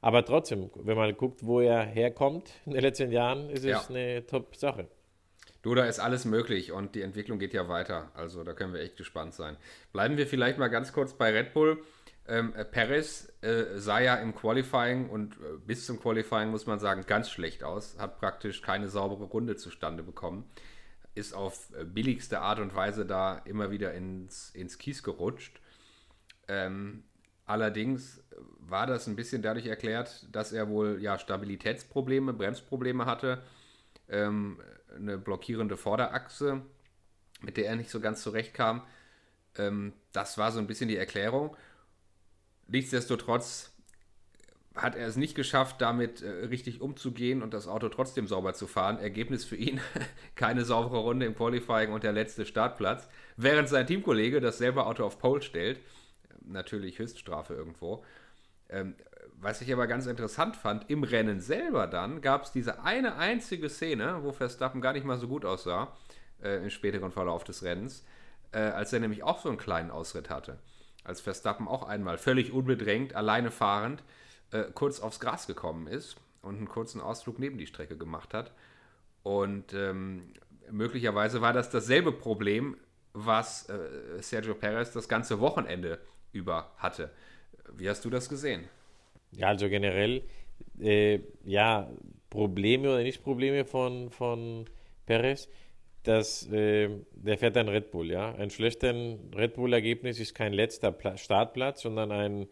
Aber 0.00 0.24
trotzdem, 0.24 0.70
wenn 0.74 0.96
man 0.96 1.16
guckt, 1.16 1.44
wo 1.46 1.60
er 1.60 1.84
herkommt 1.84 2.52
in 2.66 2.72
den 2.72 2.82
letzten 2.82 3.12
Jahren, 3.12 3.50
ist 3.50 3.64
ja. 3.64 3.78
es 3.78 3.90
eine 3.90 4.26
Top-Sache. 4.26 4.88
Du, 5.62 5.76
da 5.76 5.84
ist 5.84 6.00
alles 6.00 6.24
möglich 6.24 6.72
und 6.72 6.96
die 6.96 7.02
Entwicklung 7.02 7.38
geht 7.38 7.54
ja 7.54 7.68
weiter. 7.68 8.10
Also 8.14 8.42
da 8.42 8.52
können 8.52 8.74
wir 8.74 8.80
echt 8.80 8.96
gespannt 8.96 9.32
sein. 9.32 9.56
Bleiben 9.92 10.16
wir 10.16 10.26
vielleicht 10.26 10.58
mal 10.58 10.68
ganz 10.68 10.92
kurz 10.92 11.14
bei 11.14 11.30
Red 11.30 11.54
Bull. 11.54 11.82
Ähm, 12.26 12.52
äh, 12.54 12.64
Perez 12.64 13.32
äh, 13.42 13.78
sah 13.78 14.00
ja 14.00 14.16
im 14.16 14.34
Qualifying 14.34 15.08
und 15.08 15.34
äh, 15.34 15.58
bis 15.64 15.86
zum 15.86 16.00
Qualifying 16.00 16.50
muss 16.50 16.66
man 16.66 16.78
sagen 16.78 17.04
ganz 17.06 17.30
schlecht 17.30 17.64
aus, 17.64 17.96
hat 17.98 18.18
praktisch 18.18 18.62
keine 18.62 18.88
saubere 18.88 19.24
Runde 19.24 19.56
zustande 19.56 20.04
bekommen, 20.04 20.48
ist 21.14 21.32
auf 21.34 21.70
äh, 21.74 21.84
billigste 21.84 22.40
Art 22.40 22.60
und 22.60 22.74
Weise 22.76 23.06
da 23.06 23.38
immer 23.44 23.72
wieder 23.72 23.92
ins, 23.94 24.50
ins 24.50 24.78
Kies 24.78 25.02
gerutscht. 25.02 25.60
Ähm, 26.46 27.02
allerdings 27.44 28.22
war 28.58 28.86
das 28.86 29.08
ein 29.08 29.16
bisschen 29.16 29.42
dadurch 29.42 29.66
erklärt, 29.66 30.26
dass 30.30 30.52
er 30.52 30.68
wohl 30.68 31.00
ja 31.00 31.18
Stabilitätsprobleme, 31.18 32.32
Bremsprobleme 32.32 33.04
hatte. 33.04 33.42
Ähm, 34.08 34.60
eine 34.96 35.18
blockierende 35.18 35.76
Vorderachse, 35.76 36.62
mit 37.40 37.56
der 37.56 37.66
er 37.66 37.76
nicht 37.76 37.90
so 37.90 38.00
ganz 38.00 38.22
zurechtkam. 38.22 38.82
Ähm, 39.56 39.92
das 40.12 40.38
war 40.38 40.52
so 40.52 40.58
ein 40.58 40.66
bisschen 40.66 40.88
die 40.88 40.96
Erklärung. 40.96 41.56
Nichtsdestotrotz 42.68 43.72
hat 44.74 44.96
er 44.96 45.06
es 45.06 45.16
nicht 45.16 45.34
geschafft, 45.34 45.80
damit 45.80 46.22
äh, 46.22 46.28
richtig 46.28 46.80
umzugehen 46.80 47.42
und 47.42 47.52
das 47.52 47.68
Auto 47.68 47.88
trotzdem 47.88 48.26
sauber 48.26 48.54
zu 48.54 48.66
fahren. 48.66 48.98
Ergebnis 48.98 49.44
für 49.44 49.56
ihn: 49.56 49.80
keine 50.34 50.64
saubere 50.64 50.98
Runde 50.98 51.26
im 51.26 51.34
Qualifying 51.34 51.92
und 51.92 52.04
der 52.04 52.12
letzte 52.12 52.46
Startplatz. 52.46 53.08
Während 53.36 53.68
sein 53.68 53.86
Teamkollege 53.86 54.40
dasselbe 54.40 54.86
Auto 54.86 55.04
auf 55.04 55.18
Pole 55.18 55.42
stellt. 55.42 55.80
Natürlich 56.44 56.98
Höchststrafe 56.98 57.54
irgendwo. 57.54 58.04
Ähm, 58.72 58.94
was 59.36 59.60
ich 59.60 59.72
aber 59.72 59.86
ganz 59.86 60.06
interessant 60.06 60.56
fand, 60.56 60.88
im 60.88 61.02
Rennen 61.02 61.40
selber 61.40 61.86
dann 61.86 62.20
gab 62.20 62.44
es 62.44 62.52
diese 62.52 62.84
eine 62.84 63.16
einzige 63.16 63.68
Szene, 63.68 64.20
wo 64.22 64.32
Verstappen 64.32 64.80
gar 64.80 64.92
nicht 64.92 65.04
mal 65.04 65.18
so 65.18 65.28
gut 65.28 65.44
aussah, 65.44 65.96
äh, 66.42 66.62
im 66.62 66.70
späteren 66.70 67.10
Verlauf 67.10 67.44
des 67.44 67.62
Rennens, 67.62 68.04
äh, 68.52 68.58
als 68.58 68.92
er 68.92 69.00
nämlich 69.00 69.22
auch 69.22 69.40
so 69.40 69.48
einen 69.48 69.58
kleinen 69.58 69.90
Ausritt 69.90 70.30
hatte. 70.30 70.58
Als 71.04 71.20
Verstappen 71.20 71.66
auch 71.66 71.82
einmal 71.82 72.18
völlig 72.18 72.52
unbedrängt, 72.52 73.16
alleine 73.16 73.50
fahrend, 73.50 74.04
äh, 74.52 74.64
kurz 74.74 75.00
aufs 75.00 75.18
Gras 75.18 75.46
gekommen 75.46 75.88
ist 75.88 76.16
und 76.40 76.56
einen 76.56 76.68
kurzen 76.68 77.00
Ausflug 77.00 77.38
neben 77.38 77.58
die 77.58 77.66
Strecke 77.66 77.96
gemacht 77.96 78.34
hat. 78.34 78.52
Und 79.24 79.74
ähm, 79.74 80.32
möglicherweise 80.70 81.40
war 81.40 81.52
das 81.52 81.70
dasselbe 81.70 82.12
Problem, 82.12 82.76
was 83.12 83.68
äh, 83.68 84.20
Sergio 84.20 84.54
Perez 84.54 84.92
das 84.92 85.08
ganze 85.08 85.40
Wochenende 85.40 85.98
über 86.32 86.72
hatte. 86.78 87.10
Wie 87.76 87.88
hast 87.88 88.04
du 88.04 88.10
das 88.10 88.28
gesehen? 88.28 88.68
Ja, 89.32 89.48
also 89.48 89.68
generell, 89.68 90.22
äh, 90.80 91.20
ja, 91.44 91.90
Probleme 92.30 92.88
oder 92.88 93.02
nicht 93.02 93.22
Probleme 93.22 93.64
von, 93.64 94.10
von 94.10 94.66
Perez, 95.06 95.48
dass 96.02 96.50
äh, 96.50 96.88
der 97.12 97.38
fährt 97.38 97.56
ein 97.56 97.68
Red 97.68 97.90
Bull, 97.90 98.10
ja. 98.10 98.34
Ein 98.34 98.50
schlechtes 98.50 98.94
Red 99.36 99.54
Bull-Ergebnis 99.54 100.18
ist 100.18 100.34
kein 100.34 100.52
letzter 100.52 100.92
Pla 100.92 101.16
Startplatz, 101.16 101.82
sondern 101.82 102.10
ein 102.10 102.48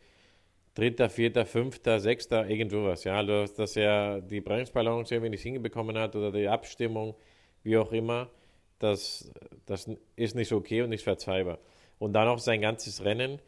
Dritter, 0.75 1.11
Vierter, 1.11 1.47
Fünfter, 1.47 1.99
Sechster, 1.99 2.49
irgend 2.49 2.71
sowas. 2.71 3.05
Ja, 3.05 3.17
also, 3.17 3.53
dass 3.53 3.77
er 3.77 4.21
die 4.21 4.41
Bremsbalance 4.41 5.15
irgendwie 5.15 5.31
nicht 5.31 5.43
hingebekommen 5.43 5.99
hat 5.99 6.15
oder 6.15 6.31
die 6.31 6.49
Abstimmung, 6.49 7.17
wie 7.65 7.77
auch 7.77 7.93
immer, 7.93 8.31
das, 8.79 9.33
das 9.67 9.91
ist 10.17 10.35
nicht 10.37 10.53
okay 10.53 10.83
und 10.83 10.91
nicht 10.91 11.05
verzeihbar. 11.05 11.59
Und 11.99 12.13
dann 12.13 12.29
auch 12.29 12.39
sein 12.39 12.61
ganzes 12.61 13.05
Rennen 13.05 13.41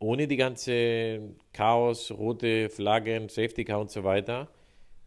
ohne 0.00 0.26
die 0.26 0.36
ganze 0.36 1.20
Chaos, 1.52 2.10
rote 2.10 2.68
Flaggen, 2.70 3.28
Safety 3.28 3.64
Car 3.64 3.80
und 3.80 3.90
so 3.90 4.02
weiter. 4.02 4.48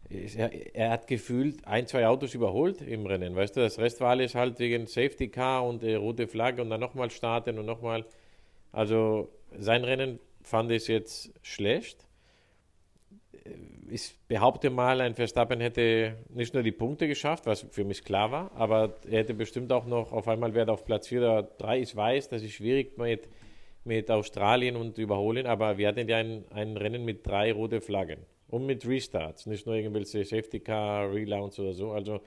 Er, 0.08 0.74
er, 0.74 0.90
hat 0.90 1.06
gefühlt 1.08 1.66
ein, 1.66 1.86
zwei 1.86 2.06
Autos 2.06 2.34
überholt 2.34 2.80
im 2.80 3.04
Rennen. 3.06 3.34
Weißt 3.34 3.56
du, 3.56 3.60
das 3.60 3.78
Rest 3.78 4.00
war 4.00 4.10
alles 4.10 4.34
halt 4.34 4.58
wegen 4.58 4.86
Safety 4.86 5.28
Car 5.28 5.66
und 5.66 5.82
äh, 5.82 5.96
rote 5.96 6.28
Flagge 6.28 6.62
und 6.62 6.70
dann 6.70 6.80
nochmal 6.80 7.10
starten 7.10 7.58
und 7.58 7.66
nochmal. 7.66 8.04
Also 8.70 9.30
sein 9.58 9.82
Rennen 9.82 10.20
fand 10.42 10.70
ich 10.70 10.86
jetzt 10.86 11.32
schlecht. 11.42 12.06
Ich 13.90 14.14
behaupte 14.28 14.70
mal, 14.70 15.00
ein 15.00 15.14
Verstappen 15.14 15.60
hätte 15.60 16.16
nicht 16.28 16.54
nur 16.54 16.62
die 16.62 16.72
Punkte 16.72 17.08
geschafft, 17.08 17.46
was 17.46 17.66
für 17.70 17.84
mich 17.84 18.04
klar 18.04 18.30
war, 18.30 18.52
aber 18.54 18.94
er 19.10 19.18
hätte 19.18 19.34
bestimmt 19.34 19.72
auch 19.72 19.86
noch 19.86 20.12
auf 20.12 20.28
einmal 20.28 20.54
Wert 20.54 20.68
auf 20.68 20.84
Platz 20.84 21.08
4 21.08 21.18
oder 21.20 21.42
3. 21.42 21.80
Ich 21.80 21.96
weiß, 21.96 22.28
das 22.28 22.42
ist 22.42 22.52
schwierig 22.52 22.96
mit 22.96 23.28
mit 23.84 24.10
Australien 24.10 24.76
und 24.76 24.98
überholen, 24.98 25.46
aber 25.46 25.78
wir 25.78 25.88
hatten 25.88 26.08
ja 26.08 26.16
ein, 26.16 26.44
ein 26.50 26.76
Rennen 26.76 27.04
mit 27.04 27.26
drei 27.26 27.52
roten 27.52 27.80
Flaggen 27.80 28.20
und 28.48 28.66
mit 28.66 28.86
Restarts, 28.86 29.46
nicht 29.46 29.66
nur 29.66 29.74
irgendwelche 29.74 30.24
Safety 30.24 30.60
Car, 30.60 31.12
Relaunch 31.12 31.58
oder 31.58 31.74
so. 31.74 31.92
Also 31.92 32.20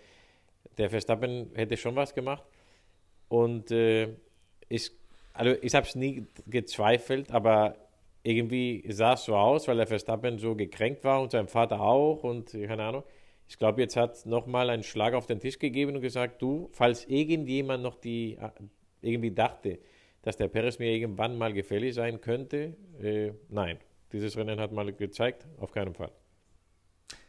der 0.78 0.90
Verstappen 0.90 1.52
hätte 1.56 1.78
schon 1.78 1.96
was 1.96 2.14
gemacht 2.14 2.44
und 3.30 3.72
äh, 3.72 4.10
ich, 4.70 4.92
also 5.34 5.56
ich 5.62 5.74
habe 5.74 5.88
es 5.88 5.96
nie 5.96 6.26
gezweifelt, 6.46 7.32
aber 7.32 7.76
irgendwie 8.24 8.84
sah 8.90 9.14
es 9.14 9.26
so 9.26 9.36
aus, 9.36 9.68
weil 9.68 9.78
der 9.78 9.88
Verstappen 9.88 10.38
so 10.38 10.56
gekränkt 10.56 11.04
war 11.04 11.22
und 11.22 11.32
sein 11.32 11.48
Vater 11.48 11.82
auch 11.82 12.24
und 12.24 12.52
keine 12.52 12.84
Ahnung. 12.84 13.04
Ich 13.50 13.58
glaube, 13.58 13.82
jetzt 13.82 13.96
hat 13.96 14.26
nochmal 14.26 14.70
einen 14.70 14.84
Schlag 14.84 15.14
auf 15.14 15.26
den 15.26 15.40
Tisch 15.40 15.58
gegeben 15.58 15.96
und 15.96 16.02
gesagt, 16.02 16.42
du, 16.42 16.68
falls 16.74 17.06
irgendjemand 17.06 17.82
noch 17.82 17.96
die 17.96 18.38
irgendwie 19.02 19.32
dachte, 19.32 19.80
dass 20.27 20.36
der 20.36 20.50
Perez 20.50 20.77
mir 20.77 20.91
irgendwann 20.91 21.38
mal 21.38 21.53
gefällig 21.53 21.96
sein 21.96 22.19
könnte. 22.19 22.75
Äh, 23.01 23.31
nein, 23.48 23.79
dieses 24.12 24.36
Rennen 24.36 24.60
hat 24.60 24.74
mal 24.74 24.91
gezeigt, 24.91 25.48
auf 25.57 25.72
keinen 25.72 25.96
Fall. 25.96 26.12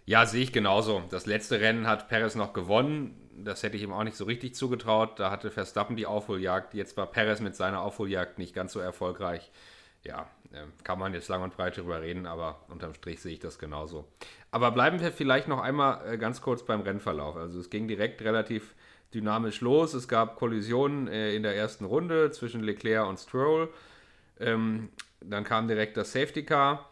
Ja, 0.04 0.26
sehe 0.26 0.42
ich 0.42 0.52
genauso. 0.52 1.04
Das 1.08 1.24
letzte 1.24 1.60
Rennen 1.60 1.86
hat 1.86 2.08
Perez 2.08 2.34
noch 2.34 2.52
gewonnen. 2.52 3.14
Das 3.44 3.62
hätte 3.62 3.76
ich 3.76 3.84
ihm 3.84 3.92
auch 3.92 4.02
nicht 4.02 4.16
so 4.16 4.24
richtig 4.24 4.56
zugetraut. 4.56 5.20
Da 5.20 5.30
hatte 5.30 5.52
Verstappen 5.52 5.94
die 5.94 6.06
Aufholjagd. 6.06 6.74
Jetzt 6.74 6.96
war 6.96 7.06
Perez 7.06 7.38
mit 7.38 7.54
seiner 7.54 7.82
Aufholjagd 7.82 8.36
nicht 8.40 8.52
ganz 8.52 8.72
so 8.72 8.80
erfolgreich. 8.80 9.52
Ja, 10.02 10.28
äh, 10.50 10.64
kann 10.82 10.98
man 10.98 11.14
jetzt 11.14 11.28
lang 11.28 11.44
und 11.44 11.56
breit 11.56 11.78
darüber 11.78 12.02
reden, 12.02 12.26
aber 12.26 12.64
unterm 12.68 12.94
Strich 12.94 13.20
sehe 13.20 13.34
ich 13.34 13.38
das 13.38 13.60
genauso. 13.60 14.08
Aber 14.50 14.72
bleiben 14.72 14.98
wir 14.98 15.12
vielleicht 15.12 15.46
noch 15.46 15.60
einmal 15.60 16.14
äh, 16.14 16.18
ganz 16.18 16.40
kurz 16.40 16.64
beim 16.64 16.80
Rennverlauf. 16.80 17.36
Also 17.36 17.60
es 17.60 17.70
ging 17.70 17.86
direkt 17.86 18.22
relativ 18.22 18.74
dynamisch 19.14 19.60
los. 19.60 19.94
Es 19.94 20.08
gab 20.08 20.36
Kollisionen 20.36 21.08
äh, 21.08 21.34
in 21.34 21.42
der 21.42 21.56
ersten 21.56 21.84
Runde 21.84 22.30
zwischen 22.30 22.62
Leclerc 22.62 23.08
und 23.08 23.18
Stroll. 23.18 23.72
Ähm, 24.40 24.90
dann 25.20 25.44
kam 25.44 25.68
direkt 25.68 25.96
das 25.96 26.12
Safety 26.12 26.44
Car. 26.44 26.88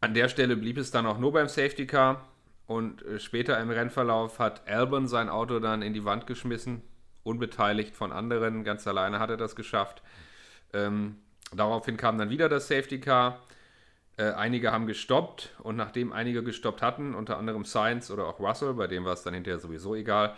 An 0.00 0.14
der 0.14 0.28
Stelle 0.28 0.56
blieb 0.56 0.78
es 0.78 0.90
dann 0.90 1.06
auch 1.06 1.18
nur 1.18 1.32
beim 1.32 1.48
Safety 1.48 1.86
Car. 1.86 2.26
Und 2.66 3.04
äh, 3.04 3.18
später 3.18 3.58
im 3.60 3.70
Rennverlauf 3.70 4.38
hat 4.38 4.68
Albon 4.68 5.06
sein 5.08 5.28
Auto 5.28 5.60
dann 5.60 5.82
in 5.82 5.94
die 5.94 6.04
Wand 6.04 6.26
geschmissen. 6.26 6.82
Unbeteiligt 7.22 7.94
von 7.94 8.12
anderen. 8.12 8.64
Ganz 8.64 8.86
alleine 8.86 9.20
hat 9.20 9.30
er 9.30 9.36
das 9.36 9.54
geschafft. 9.54 10.02
Ähm, 10.72 11.16
daraufhin 11.54 11.96
kam 11.96 12.18
dann 12.18 12.30
wieder 12.30 12.48
das 12.48 12.68
Safety 12.68 13.00
Car. 13.00 13.40
Äh, 14.16 14.32
einige 14.32 14.72
haben 14.72 14.86
gestoppt 14.86 15.54
und 15.62 15.76
nachdem 15.76 16.12
einige 16.12 16.42
gestoppt 16.42 16.82
hatten, 16.82 17.14
unter 17.14 17.38
anderem 17.38 17.64
Sainz 17.64 18.10
oder 18.10 18.26
auch 18.26 18.40
Russell, 18.40 18.74
bei 18.74 18.86
dem 18.86 19.04
war 19.04 19.14
es 19.14 19.22
dann 19.22 19.32
hinterher 19.32 19.58
sowieso 19.58 19.94
egal, 19.94 20.36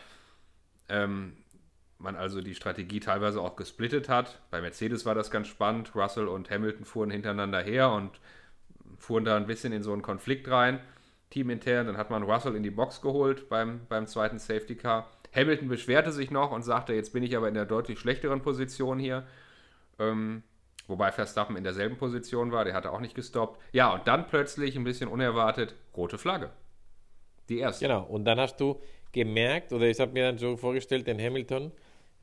ähm, 0.89 1.37
man 1.99 2.17
also 2.17 2.41
die 2.41 2.55
Strategie 2.55 3.01
teilweise 3.01 3.41
auch 3.41 3.57
gesplittet 3.57 4.09
hat. 4.09 4.41
Bei 4.51 4.61
Mercedes 4.61 5.07
war 5.07 5.15
das 5.15 5.31
ganz 5.31 5.49
spannend. 5.49 5.95
Russell 5.95 6.29
und 6.29 6.51
Hamilton 6.51 6.85
fuhren 6.85 7.11
hintereinander 7.11 7.63
her 7.63 7.91
und 7.91 8.11
fuhren 8.99 9.25
da 9.25 9.37
ein 9.37 9.47
bisschen 9.47 9.73
in 9.73 9.83
so 9.83 9.93
einen 9.93 10.03
Konflikt 10.03 10.49
rein, 10.49 10.81
teamintern. 11.31 11.87
Dann 11.87 11.97
hat 11.97 12.11
man 12.11 12.23
Russell 12.23 12.57
in 12.57 12.63
die 12.63 12.71
Box 12.71 13.01
geholt 13.01 13.49
beim, 13.49 13.81
beim 13.89 14.07
zweiten 14.07 14.39
Safety 14.39 14.77
Car. 14.77 15.11
Hamilton 15.35 15.69
beschwerte 15.69 16.13
sich 16.13 16.31
noch 16.31 16.53
und 16.53 16.63
sagte, 16.63 16.95
jetzt 16.95 17.13
bin 17.13 17.23
ich 17.23 17.37
aber 17.37 17.49
in 17.49 17.55
der 17.55 17.65
deutlich 17.65 17.99
schlechteren 17.99 18.43
Position 18.43 18.99
hier. 18.99 19.27
Ähm, 19.99 20.43
wobei 20.87 21.11
Verstappen 21.11 21.57
in 21.57 21.65
derselben 21.65 21.97
Position 21.97 22.53
war, 22.53 22.65
der 22.65 22.75
hatte 22.75 22.93
auch 22.93 23.01
nicht 23.01 23.15
gestoppt. 23.15 23.61
Ja, 23.73 23.93
und 23.93 24.07
dann 24.07 24.27
plötzlich 24.27 24.77
ein 24.77 24.85
bisschen 24.85 25.09
unerwartet 25.09 25.75
rote 25.97 26.19
Flagge. 26.19 26.51
Die 27.49 27.59
erste. 27.59 27.87
Genau, 27.87 28.05
und 28.05 28.25
dann 28.25 28.39
hast 28.39 28.61
du 28.61 28.81
gemerkt, 29.15 29.73
oder 29.73 29.87
ich 29.87 29.99
habe 29.99 30.13
mir 30.13 30.25
dann 30.25 30.39
so 30.39 30.57
vorgestellt, 30.57 31.07
den 31.07 31.19
Hamilton 31.19 31.73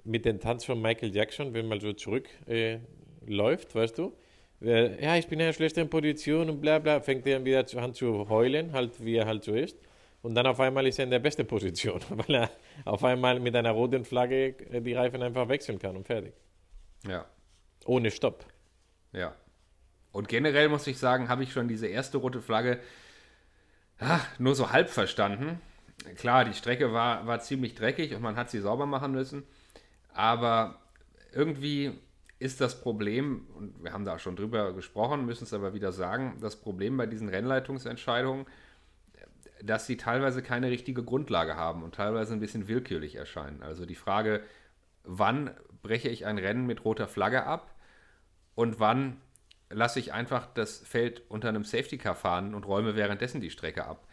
mit 0.04 0.26
dem 0.26 0.40
Tanz 0.40 0.66
von 0.66 0.80
Michael 0.82 1.16
Jackson, 1.16 1.54
wenn 1.54 1.68
man 1.68 1.80
so 1.80 1.94
zurückläuft, 1.94 3.72
äh, 3.72 3.76
weißt 3.76 3.98
du? 3.98 4.14
Äh, 4.62 5.04
ja, 5.04 5.16
ich 5.16 5.28
bin 5.28 5.40
in 5.40 5.46
einer 5.46 5.54
schlechteren 5.54 5.90
Position 5.90 6.50
und 6.50 6.62
bla 6.62 6.78
bla, 6.80 7.02
fängt 7.02 7.26
er 7.26 7.44
wieder 7.44 7.66
an 7.78 7.94
zu 7.94 8.30
heulen, 8.30 8.74
halt 8.74 9.04
wie 9.04 9.16
er 9.16 9.26
halt 9.26 9.44
so 9.44 9.54
ist. 9.54 9.78
Und 10.22 10.36
dann 10.36 10.46
auf 10.46 10.60
einmal 10.60 10.86
ist 10.86 11.00
er 11.00 11.06
in 11.06 11.12
der 11.12 11.20
besten 11.20 11.48
Position, 11.48 12.00
weil 12.10 12.36
er 12.36 12.52
auf 12.86 13.04
einmal 13.04 13.40
mit 13.40 13.56
einer 13.56 13.72
roten 13.72 14.06
Flagge 14.06 14.56
äh, 14.72 14.82
die 14.82 14.94
Reifen 14.94 15.24
einfach 15.24 15.50
wechseln 15.50 15.80
kann 15.80 15.96
und 15.96 16.06
fertig. 16.06 16.34
Ja. 17.08 17.26
Ohne 17.86 18.12
Stopp. 18.12 18.46
Ja. 19.14 19.36
Und 20.12 20.28
generell 20.28 20.70
muss 20.70 20.86
ich 20.88 21.00
sagen, 21.00 21.30
habe 21.30 21.44
ich 21.44 21.52
schon 21.52 21.68
diese 21.68 21.88
erste 21.88 22.18
rote 22.18 22.42
Flagge 22.42 22.80
ach, 23.98 24.28
nur 24.40 24.56
so 24.56 24.72
halb 24.72 24.90
verstanden 24.90 25.62
klar, 26.16 26.46
die 26.46 26.54
Strecke 26.54 26.94
war, 26.94 27.28
war 27.28 27.40
ziemlich 27.40 27.76
dreckig 27.76 28.14
und 28.16 28.22
man 28.22 28.36
hat 28.36 28.50
sie 28.50 28.60
sauber 28.60 28.86
machen 28.86 29.12
müssen. 29.12 29.44
Aber 30.14 30.80
irgendwie 31.34 31.92
ist 32.40 32.60
das 32.60 32.82
Problem, 32.82 33.48
und 33.56 33.84
wir 33.84 33.94
haben 33.94 34.06
da 34.06 34.18
schon 34.18 34.36
drüber 34.36 34.74
gesprochen, 34.74 35.26
müssen 35.26 35.44
es 35.44 35.54
aber 35.54 35.74
wieder 35.74 35.92
sagen, 35.92 36.38
das 36.42 36.56
Problem 36.56 36.98
bei 36.98 37.06
diesen 37.06 37.30
Rennleitungsentscheidungen, 37.30 38.46
dass 39.64 39.86
sie 39.86 39.96
teilweise 39.96 40.42
keine 40.42 40.72
richtige 40.72 41.04
Grundlage 41.04 41.56
haben 41.56 41.84
und 41.84 41.94
teilweise 41.94 42.34
ein 42.34 42.40
bisschen 42.40 42.68
willkürlich 42.68 43.16
erscheinen. 43.16 43.62
Also 43.62 43.86
die 43.86 43.96
Frage, 43.96 44.42
wann 45.04 45.52
breche 45.84 46.10
ich 46.10 46.26
ein 46.26 46.40
Rennen 46.40 46.66
mit 46.66 46.84
roter 46.84 47.08
Flagge 47.08 47.46
ab 47.46 47.76
und 48.56 48.80
wann 48.80 49.22
lasse 49.70 50.00
ich 50.00 50.12
einfach 50.12 50.48
das 50.54 50.80
Feld 50.80 51.22
unter 51.30 51.50
einem 51.50 51.64
Safety 51.64 51.98
Car 51.98 52.16
fahren 52.16 52.56
und 52.56 52.66
räume 52.66 52.96
währenddessen 52.96 53.40
die 53.40 53.52
Strecke 53.52 53.86
ab 53.86 54.08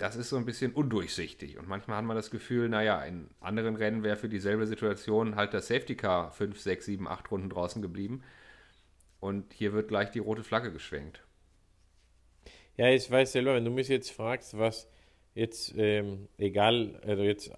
das 0.00 0.16
ist 0.16 0.30
so 0.30 0.36
ein 0.36 0.46
bisschen 0.46 0.72
undurchsichtig. 0.72 1.58
Und 1.58 1.68
manchmal 1.68 1.98
hat 1.98 2.04
man 2.04 2.16
das 2.16 2.30
Gefühl, 2.30 2.68
naja, 2.70 3.02
in 3.04 3.28
anderen 3.40 3.76
Rennen 3.76 4.02
wäre 4.02 4.16
für 4.16 4.30
dieselbe 4.30 4.66
Situation 4.66 5.36
halt 5.36 5.52
das 5.52 5.68
Safety 5.68 5.94
Car 5.94 6.32
5, 6.32 6.58
6, 6.58 6.86
7, 6.86 7.08
8 7.08 7.30
Runden 7.30 7.50
draußen 7.50 7.82
geblieben. 7.82 8.22
Und 9.20 9.52
hier 9.52 9.74
wird 9.74 9.88
gleich 9.88 10.10
die 10.10 10.18
rote 10.18 10.42
Flagge 10.42 10.72
geschwenkt. 10.72 11.22
Ja, 12.78 12.88
ich 12.88 13.10
weiß 13.10 13.32
selber, 13.32 13.54
wenn 13.54 13.64
du 13.64 13.70
mich 13.70 13.88
jetzt 13.88 14.10
fragst, 14.10 14.56
was 14.56 14.88
jetzt, 15.34 15.74
ähm, 15.76 16.28
egal, 16.38 16.98
also 17.06 17.22
jetzt 17.22 17.52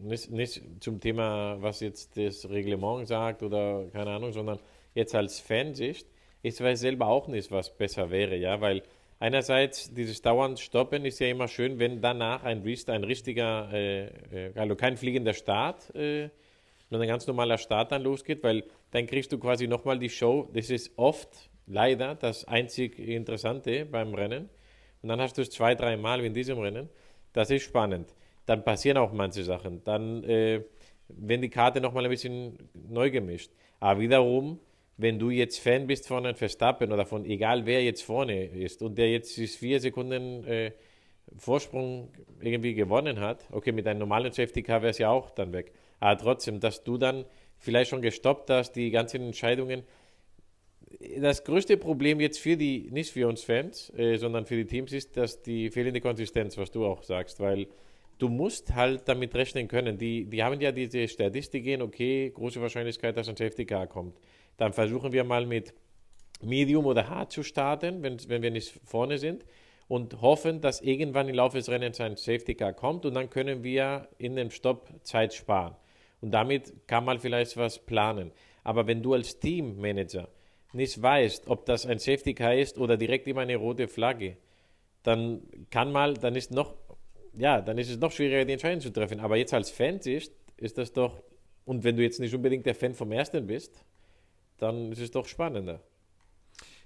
nicht, 0.00 0.30
nicht 0.30 0.62
zum 0.80 1.00
Thema, 1.00 1.62
was 1.62 1.78
jetzt 1.78 2.16
das 2.16 2.48
Reglement 2.50 3.06
sagt 3.06 3.44
oder 3.44 3.88
keine 3.92 4.10
Ahnung, 4.10 4.32
sondern 4.32 4.58
jetzt 4.94 5.14
als 5.14 5.38
Fansicht, 5.38 6.08
ich 6.42 6.60
weiß 6.60 6.80
selber 6.80 7.06
auch 7.06 7.28
nicht, 7.28 7.52
was 7.52 7.76
besser 7.76 8.10
wäre, 8.10 8.36
ja, 8.36 8.60
weil 8.60 8.82
einerseits 9.18 9.92
dieses 9.92 10.22
dauernd 10.22 10.58
Stoppen 10.60 11.04
ist 11.04 11.18
ja 11.18 11.28
immer 11.28 11.48
schön, 11.48 11.78
wenn 11.78 12.00
danach 12.00 12.44
ein, 12.44 12.62
ein 12.86 13.04
richtiger, 13.04 13.70
äh, 13.72 14.06
äh, 14.06 14.52
also 14.54 14.76
kein 14.76 14.96
fliegender 14.96 15.34
Start, 15.34 15.94
äh, 15.94 16.30
sondern 16.88 17.08
ein 17.08 17.12
ganz 17.12 17.26
normaler 17.26 17.58
Start 17.58 17.92
dann 17.92 18.02
losgeht, 18.02 18.42
weil 18.42 18.64
dann 18.90 19.06
kriegst 19.06 19.32
du 19.32 19.38
quasi 19.38 19.66
nochmal 19.66 19.98
die 19.98 20.08
Show. 20.08 20.48
Das 20.52 20.70
ist 20.70 20.92
oft 20.96 21.50
leider 21.66 22.14
das 22.14 22.46
einzig 22.46 22.98
Interessante 22.98 23.84
beim 23.84 24.14
Rennen. 24.14 24.48
Und 25.02 25.08
dann 25.10 25.20
hast 25.20 25.38
du 25.38 25.42
es 25.42 25.50
zwei, 25.50 25.74
drei 25.74 25.96
Mal 25.96 26.22
wie 26.22 26.26
in 26.26 26.34
diesem 26.34 26.58
Rennen. 26.58 26.88
Das 27.32 27.50
ist 27.50 27.62
spannend. 27.62 28.14
Dann 28.46 28.64
passieren 28.64 28.96
auch 28.96 29.12
manche 29.12 29.44
Sachen. 29.44 29.84
Dann 29.84 30.24
äh, 30.24 30.62
werden 31.08 31.42
die 31.42 31.50
Karte 31.50 31.80
nochmal 31.80 32.04
ein 32.04 32.10
bisschen 32.10 32.58
neu 32.72 33.10
gemischt. 33.10 33.52
Aber 33.80 34.00
wiederum 34.00 34.58
wenn 34.98 35.18
du 35.18 35.30
jetzt 35.30 35.60
Fan 35.60 35.86
bist 35.86 36.08
von 36.08 36.26
einem 36.26 36.34
Verstappen 36.34 36.92
oder 36.92 37.06
von 37.06 37.24
egal 37.24 37.64
wer 37.64 37.82
jetzt 37.82 38.02
vorne 38.02 38.44
ist 38.46 38.82
und 38.82 38.98
der 38.98 39.10
jetzt 39.10 39.32
vier 39.34 39.80
Sekunden 39.80 40.44
äh, 40.44 40.72
Vorsprung 41.36 42.10
irgendwie 42.40 42.74
gewonnen 42.74 43.20
hat, 43.20 43.46
okay, 43.52 43.70
mit 43.70 43.86
einem 43.86 44.00
normalen 44.00 44.32
Safety 44.32 44.62
Car 44.62 44.82
wäre 44.82 44.90
es 44.90 44.98
ja 44.98 45.10
auch 45.10 45.30
dann 45.30 45.52
weg. 45.52 45.72
Aber 46.00 46.18
trotzdem, 46.18 46.58
dass 46.58 46.82
du 46.82 46.98
dann 46.98 47.24
vielleicht 47.58 47.90
schon 47.90 48.02
gestoppt 48.02 48.50
hast, 48.50 48.72
die 48.72 48.90
ganzen 48.90 49.22
Entscheidungen. 49.22 49.84
Das 51.20 51.44
größte 51.44 51.76
Problem 51.76 52.18
jetzt 52.18 52.40
für 52.40 52.56
die, 52.56 52.88
nicht 52.90 53.12
für 53.12 53.28
uns 53.28 53.44
Fans, 53.44 53.92
äh, 53.96 54.16
sondern 54.16 54.46
für 54.46 54.56
die 54.56 54.64
Teams 54.64 54.92
ist, 54.92 55.16
dass 55.16 55.42
die 55.42 55.70
fehlende 55.70 56.00
Konsistenz, 56.00 56.56
was 56.58 56.72
du 56.72 56.84
auch 56.86 57.04
sagst, 57.04 57.38
weil 57.38 57.68
du 58.18 58.28
musst 58.28 58.74
halt 58.74 59.02
damit 59.06 59.34
rechnen 59.36 59.68
können. 59.68 59.96
Die, 59.96 60.24
die 60.24 60.42
haben 60.42 60.60
ja 60.60 60.72
diese 60.72 61.06
Statistiken, 61.06 61.82
okay, 61.82 62.32
große 62.34 62.60
Wahrscheinlichkeit, 62.60 63.16
dass 63.16 63.28
ein 63.28 63.36
Safety 63.36 63.64
Car 63.64 63.86
kommt. 63.86 64.18
Dann 64.58 64.74
versuchen 64.74 65.12
wir 65.12 65.24
mal 65.24 65.46
mit 65.46 65.72
Medium 66.42 66.84
oder 66.84 67.08
Hard 67.08 67.32
zu 67.32 67.42
starten, 67.42 68.02
wenn, 68.02 68.18
wenn 68.28 68.42
wir 68.42 68.50
nicht 68.50 68.78
vorne 68.84 69.16
sind 69.16 69.44
und 69.88 70.20
hoffen, 70.20 70.60
dass 70.60 70.82
irgendwann 70.82 71.28
im 71.28 71.34
Laufe 71.34 71.56
des 71.56 71.70
Rennens 71.70 72.00
ein 72.00 72.16
Safety 72.16 72.54
Car 72.54 72.74
kommt 72.74 73.06
und 73.06 73.14
dann 73.14 73.30
können 73.30 73.64
wir 73.64 74.08
in 74.18 74.36
dem 74.36 74.50
Stopp 74.50 74.92
Zeit 75.02 75.32
sparen. 75.32 75.74
Und 76.20 76.32
damit 76.32 76.86
kann 76.86 77.04
man 77.04 77.18
vielleicht 77.18 77.56
was 77.56 77.78
planen. 77.78 78.32
Aber 78.64 78.86
wenn 78.86 79.02
du 79.02 79.14
als 79.14 79.38
Teammanager 79.38 80.28
nicht 80.72 81.00
weißt, 81.00 81.48
ob 81.48 81.64
das 81.64 81.86
ein 81.86 81.98
Safety 81.98 82.34
Car 82.34 82.54
ist 82.54 82.78
oder 82.78 82.96
direkt 82.96 83.26
immer 83.26 83.40
eine 83.40 83.56
rote 83.56 83.88
Flagge, 83.88 84.36
dann 85.02 85.42
kann 85.70 85.90
mal, 85.90 86.14
dann 86.14 86.34
ist 86.34 86.50
noch, 86.50 86.74
ja, 87.36 87.62
dann 87.62 87.78
ist 87.78 87.90
es 87.90 87.98
noch 87.98 88.12
schwieriger, 88.12 88.44
die 88.44 88.52
Entscheidung 88.52 88.80
zu 88.80 88.92
treffen. 88.92 89.20
Aber 89.20 89.36
jetzt 89.36 89.54
als 89.54 89.70
Fan 89.70 89.98
ist, 90.00 90.34
ist 90.56 90.76
das 90.76 90.92
doch, 90.92 91.22
und 91.64 91.84
wenn 91.84 91.96
du 91.96 92.02
jetzt 92.02 92.20
nicht 92.20 92.34
unbedingt 92.34 92.66
der 92.66 92.74
Fan 92.74 92.94
vom 92.94 93.12
ersten 93.12 93.46
bist, 93.46 93.84
dann 94.58 94.92
ist 94.92 95.00
es 95.00 95.10
doch 95.10 95.26
spannender. 95.26 95.80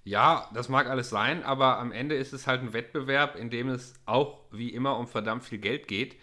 Ja, 0.04 0.50
das 0.52 0.68
mag 0.68 0.88
alles 0.88 1.10
sein, 1.10 1.44
aber 1.44 1.78
am 1.78 1.92
Ende 1.92 2.16
ist 2.16 2.32
es 2.32 2.46
halt 2.46 2.60
ein 2.60 2.72
Wettbewerb, 2.72 3.36
in 3.36 3.50
dem 3.50 3.68
es 3.68 3.94
auch 4.04 4.40
wie 4.50 4.70
immer 4.70 4.98
um 4.98 5.06
verdammt 5.06 5.44
viel 5.44 5.58
Geld 5.58 5.86
geht. 5.86 6.16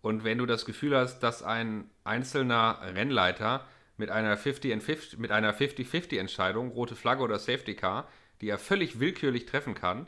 Und 0.00 0.24
wenn 0.24 0.38
du 0.38 0.46
das 0.46 0.64
Gefühl 0.64 0.96
hast, 0.96 1.20
dass 1.20 1.42
ein 1.42 1.90
einzelner 2.04 2.80
Rennleiter 2.82 3.66
mit 3.98 4.10
einer 4.10 4.36
50 4.36 5.18
mit 5.18 5.32
einer 5.32 5.54
50-50 5.54 6.18
Entscheidung, 6.18 6.70
rote 6.70 6.96
Flagge 6.96 7.22
oder 7.22 7.38
Safety 7.38 7.74
Car, 7.74 8.08
die 8.40 8.48
er 8.48 8.58
völlig 8.58 9.00
willkürlich 9.00 9.46
treffen 9.46 9.74
kann, 9.74 10.06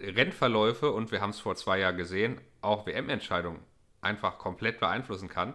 äh, 0.00 0.10
Rennverläufe 0.10 0.90
und 0.90 1.12
wir 1.12 1.20
haben 1.20 1.30
es 1.30 1.40
vor 1.40 1.56
zwei 1.56 1.78
Jahren 1.80 1.96
gesehen, 1.96 2.40
auch 2.60 2.86
WM-Entscheidungen 2.86 3.60
einfach 4.00 4.38
komplett 4.38 4.80
beeinflussen 4.80 5.28
kann, 5.28 5.54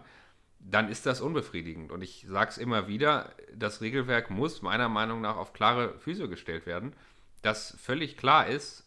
dann 0.68 0.88
ist 0.88 1.06
das 1.06 1.20
unbefriedigend. 1.20 1.92
Und 1.92 2.02
ich 2.02 2.26
sage 2.28 2.50
es 2.50 2.58
immer 2.58 2.88
wieder, 2.88 3.32
das 3.54 3.80
Regelwerk 3.80 4.30
muss 4.30 4.62
meiner 4.62 4.88
Meinung 4.88 5.20
nach 5.20 5.36
auf 5.36 5.52
klare 5.52 5.98
Füße 5.98 6.28
gestellt 6.28 6.66
werden, 6.66 6.94
dass 7.42 7.76
völlig 7.80 8.16
klar 8.16 8.46
ist, 8.48 8.86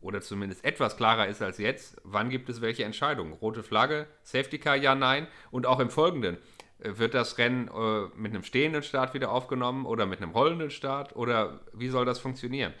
oder 0.00 0.20
zumindest 0.20 0.64
etwas 0.66 0.98
klarer 0.98 1.28
ist 1.28 1.40
als 1.40 1.56
jetzt, 1.56 1.96
wann 2.04 2.28
gibt 2.28 2.50
es 2.50 2.60
welche 2.60 2.84
Entscheidungen. 2.84 3.32
Rote 3.32 3.62
Flagge, 3.62 4.06
Safety 4.22 4.58
Car, 4.58 4.76
ja, 4.76 4.94
nein. 4.94 5.26
Und 5.50 5.64
auch 5.64 5.80
im 5.80 5.88
Folgenden. 5.88 6.36
Äh, 6.78 6.98
wird 6.98 7.14
das 7.14 7.38
Rennen 7.38 7.68
äh, 7.68 8.08
mit 8.14 8.32
einem 8.32 8.44
stehenden 8.44 8.82
Start 8.82 9.14
wieder 9.14 9.30
aufgenommen 9.30 9.86
oder 9.86 10.04
mit 10.04 10.20
einem 10.20 10.32
rollenden 10.32 10.70
Start? 10.70 11.16
Oder 11.16 11.60
wie 11.72 11.88
soll 11.88 12.04
das 12.04 12.18
funktionieren? 12.18 12.74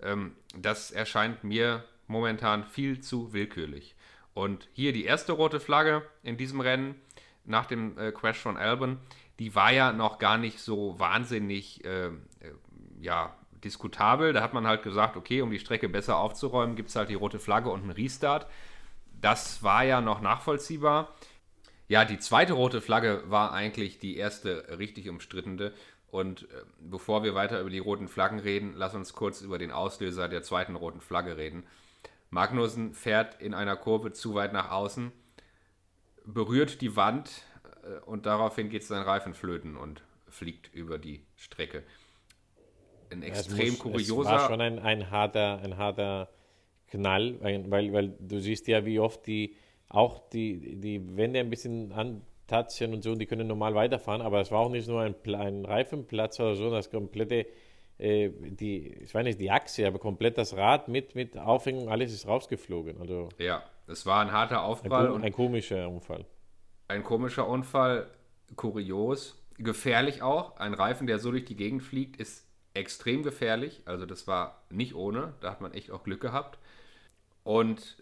Ähm, 0.00 0.36
das 0.56 0.92
erscheint 0.92 1.42
mir 1.42 1.84
momentan 2.06 2.64
viel 2.64 3.00
zu 3.00 3.32
willkürlich. 3.32 3.96
Und 4.34 4.68
hier 4.72 4.92
die 4.92 5.04
erste 5.04 5.32
rote 5.32 5.58
Flagge 5.58 6.02
in 6.22 6.36
diesem 6.36 6.60
Rennen 6.60 6.94
nach 7.48 7.66
dem 7.66 7.98
äh, 7.98 8.12
Crash 8.12 8.38
von 8.38 8.56
Albon, 8.56 8.98
die 9.38 9.54
war 9.54 9.72
ja 9.72 9.92
noch 9.92 10.18
gar 10.18 10.38
nicht 10.38 10.60
so 10.60 10.98
wahnsinnig 10.98 11.84
äh, 11.84 12.06
äh, 12.06 12.10
ja, 13.00 13.34
diskutabel. 13.64 14.32
Da 14.32 14.42
hat 14.42 14.54
man 14.54 14.66
halt 14.66 14.82
gesagt, 14.82 15.16
okay, 15.16 15.42
um 15.42 15.50
die 15.50 15.58
Strecke 15.58 15.88
besser 15.88 16.18
aufzuräumen, 16.18 16.76
gibt 16.76 16.90
es 16.90 16.96
halt 16.96 17.08
die 17.08 17.14
rote 17.14 17.38
Flagge 17.38 17.70
und 17.70 17.82
einen 17.82 17.90
Restart. 17.90 18.46
Das 19.20 19.62
war 19.62 19.84
ja 19.84 20.00
noch 20.00 20.20
nachvollziehbar. 20.20 21.14
Ja, 21.88 22.04
die 22.04 22.18
zweite 22.18 22.52
rote 22.52 22.80
Flagge 22.80 23.22
war 23.26 23.52
eigentlich 23.52 23.98
die 23.98 24.16
erste 24.16 24.78
richtig 24.78 25.08
umstrittene. 25.08 25.72
Und 26.10 26.44
äh, 26.44 26.64
bevor 26.80 27.22
wir 27.22 27.34
weiter 27.34 27.60
über 27.60 27.70
die 27.70 27.78
roten 27.78 28.08
Flaggen 28.08 28.38
reden, 28.38 28.74
lass 28.76 28.94
uns 28.94 29.12
kurz 29.12 29.40
über 29.40 29.58
den 29.58 29.70
Auslöser 29.70 30.28
der 30.28 30.42
zweiten 30.42 30.74
roten 30.74 31.00
Flagge 31.00 31.36
reden. 31.36 31.64
Magnussen 32.30 32.94
fährt 32.94 33.40
in 33.40 33.54
einer 33.54 33.76
Kurve 33.76 34.12
zu 34.12 34.34
weit 34.34 34.52
nach 34.52 34.70
außen 34.70 35.12
berührt 36.32 36.80
die 36.80 36.96
Wand 36.96 37.42
äh, 37.82 38.00
und 38.04 38.26
daraufhin 38.26 38.68
geht 38.68 38.84
sein 38.84 39.02
Reifen 39.02 39.34
flöten 39.34 39.76
und 39.76 40.02
fliegt 40.28 40.74
über 40.74 40.98
die 40.98 41.24
Strecke. 41.36 41.82
Ein 43.10 43.22
extrem 43.22 43.70
muss, 43.70 43.78
kurioser. 43.78 44.30
Es 44.30 44.42
war 44.42 44.48
schon 44.48 44.60
ein, 44.60 44.78
ein, 44.78 45.10
harter, 45.10 45.60
ein 45.62 45.76
harter 45.78 46.28
Knall, 46.88 47.36
weil, 47.40 47.92
weil 47.92 48.14
du 48.18 48.38
siehst 48.38 48.68
ja, 48.68 48.84
wie 48.84 48.98
oft 48.98 49.26
die 49.26 49.56
auch 49.88 50.28
die, 50.30 50.76
die 50.76 51.16
Wände 51.16 51.40
ein 51.40 51.48
bisschen 51.48 51.92
antatschen 51.92 52.92
und 52.92 53.02
so, 53.02 53.14
die 53.14 53.24
können 53.24 53.46
normal 53.46 53.74
weiterfahren, 53.74 54.20
aber 54.20 54.40
es 54.40 54.50
war 54.50 54.60
auch 54.60 54.70
nicht 54.70 54.86
nur 54.86 55.00
ein, 55.00 55.14
ein 55.34 55.64
Reifenplatz 55.64 56.38
oder 56.40 56.56
so, 56.56 56.70
das 56.70 56.90
komplette, 56.90 57.46
äh, 57.96 58.28
die, 58.28 58.88
ich 58.88 59.14
weiß 59.14 59.24
nicht, 59.24 59.40
die 59.40 59.50
Achse, 59.50 59.86
aber 59.86 59.98
komplett 59.98 60.36
das 60.36 60.54
Rad 60.54 60.88
mit, 60.88 61.14
mit 61.14 61.38
Aufhängung, 61.38 61.88
alles 61.88 62.12
ist 62.12 62.26
rausgeflogen. 62.26 63.00
Also 63.00 63.30
ja, 63.38 63.62
es 63.88 64.04
war 64.04 64.20
ein 64.20 64.32
harter 64.32 64.62
Aufprall. 64.62 65.14
Ein, 65.14 65.24
ein 65.24 65.32
komischer 65.32 65.88
Unfall. 65.88 66.26
Ein 66.88 67.02
komischer 67.02 67.48
Unfall, 67.48 68.06
kurios, 68.54 69.42
gefährlich 69.56 70.22
auch. 70.22 70.58
Ein 70.58 70.74
Reifen, 70.74 71.06
der 71.06 71.18
so 71.18 71.30
durch 71.30 71.46
die 71.46 71.56
Gegend 71.56 71.82
fliegt, 71.82 72.16
ist 72.16 72.46
extrem 72.74 73.22
gefährlich. 73.22 73.82
Also 73.86 74.06
das 74.06 74.26
war 74.26 74.62
nicht 74.70 74.94
ohne, 74.94 75.34
da 75.40 75.50
hat 75.50 75.60
man 75.60 75.72
echt 75.72 75.90
auch 75.90 76.04
Glück 76.04 76.20
gehabt. 76.20 76.58
Und 77.44 77.96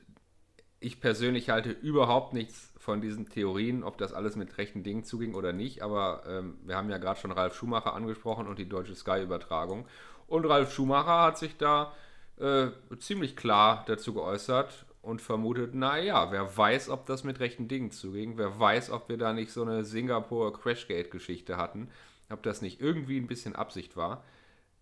ich 0.81 1.01
persönlich 1.01 1.51
halte 1.51 1.70
überhaupt 1.70 2.35
nichts 2.35 2.72
von 2.79 3.01
diesen 3.01 3.29
Theorien, 3.29 3.83
ob 3.83 3.96
das 3.96 4.12
alles 4.12 4.37
mit 4.37 4.59
rechten 4.59 4.83
Dingen 4.83 5.05
zuging 5.05 5.35
oder 5.35 5.53
nicht. 5.53 5.83
Aber 5.83 6.25
ähm, 6.29 6.59
wir 6.64 6.77
haben 6.77 6.90
ja 6.90 6.99
gerade 6.99 7.20
schon 7.20 7.31
Ralf 7.31 7.55
Schumacher 7.55 7.94
angesprochen 7.94 8.49
und 8.49 8.59
die 8.59 8.68
deutsche 8.68 8.94
Sky-Übertragung. 8.94 9.87
Und 10.27 10.44
Ralf 10.46 10.75
Schumacher 10.75 11.22
hat 11.22 11.38
sich 11.38 11.57
da 11.57 11.92
äh, 12.38 12.68
ziemlich 12.99 13.37
klar 13.37 13.85
dazu 13.87 14.12
geäußert 14.12 14.86
und 15.07 15.23
vermutet, 15.23 15.73
naja, 15.73 16.33
wer 16.33 16.57
weiß, 16.57 16.88
ob 16.88 17.07
das 17.07 17.23
mit 17.23 17.38
rechten 17.38 17.69
Dingen 17.69 17.92
zuging, 17.92 18.38
wer 18.38 18.59
weiß, 18.59 18.90
ob 18.90 19.09
wir 19.09 19.16
da 19.16 19.33
nicht 19.33 19.53
so 19.53 19.62
eine 19.62 19.85
Singapur 19.85 20.53
Crashgate-Geschichte 20.53 21.57
hatten, 21.57 21.88
ob 22.29 22.42
das 22.42 22.61
nicht 22.61 22.81
irgendwie 22.81 23.16
ein 23.16 23.29
bisschen 23.29 23.55
Absicht 23.55 23.97
war, 23.97 24.25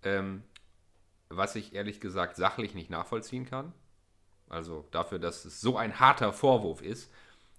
ähm, 0.03 0.43
was 1.29 1.57
ich 1.57 1.75
ehrlich 1.75 2.01
gesagt 2.01 2.37
sachlich 2.37 2.75
nicht 2.75 2.89
nachvollziehen 2.89 3.45
kann. 3.45 3.75
Also 4.49 4.87
dafür, 4.93 5.19
dass 5.19 5.45
es 5.45 5.61
so 5.61 5.77
ein 5.77 6.01
harter 6.01 6.33
Vorwurf 6.33 6.81
ist, 6.81 7.13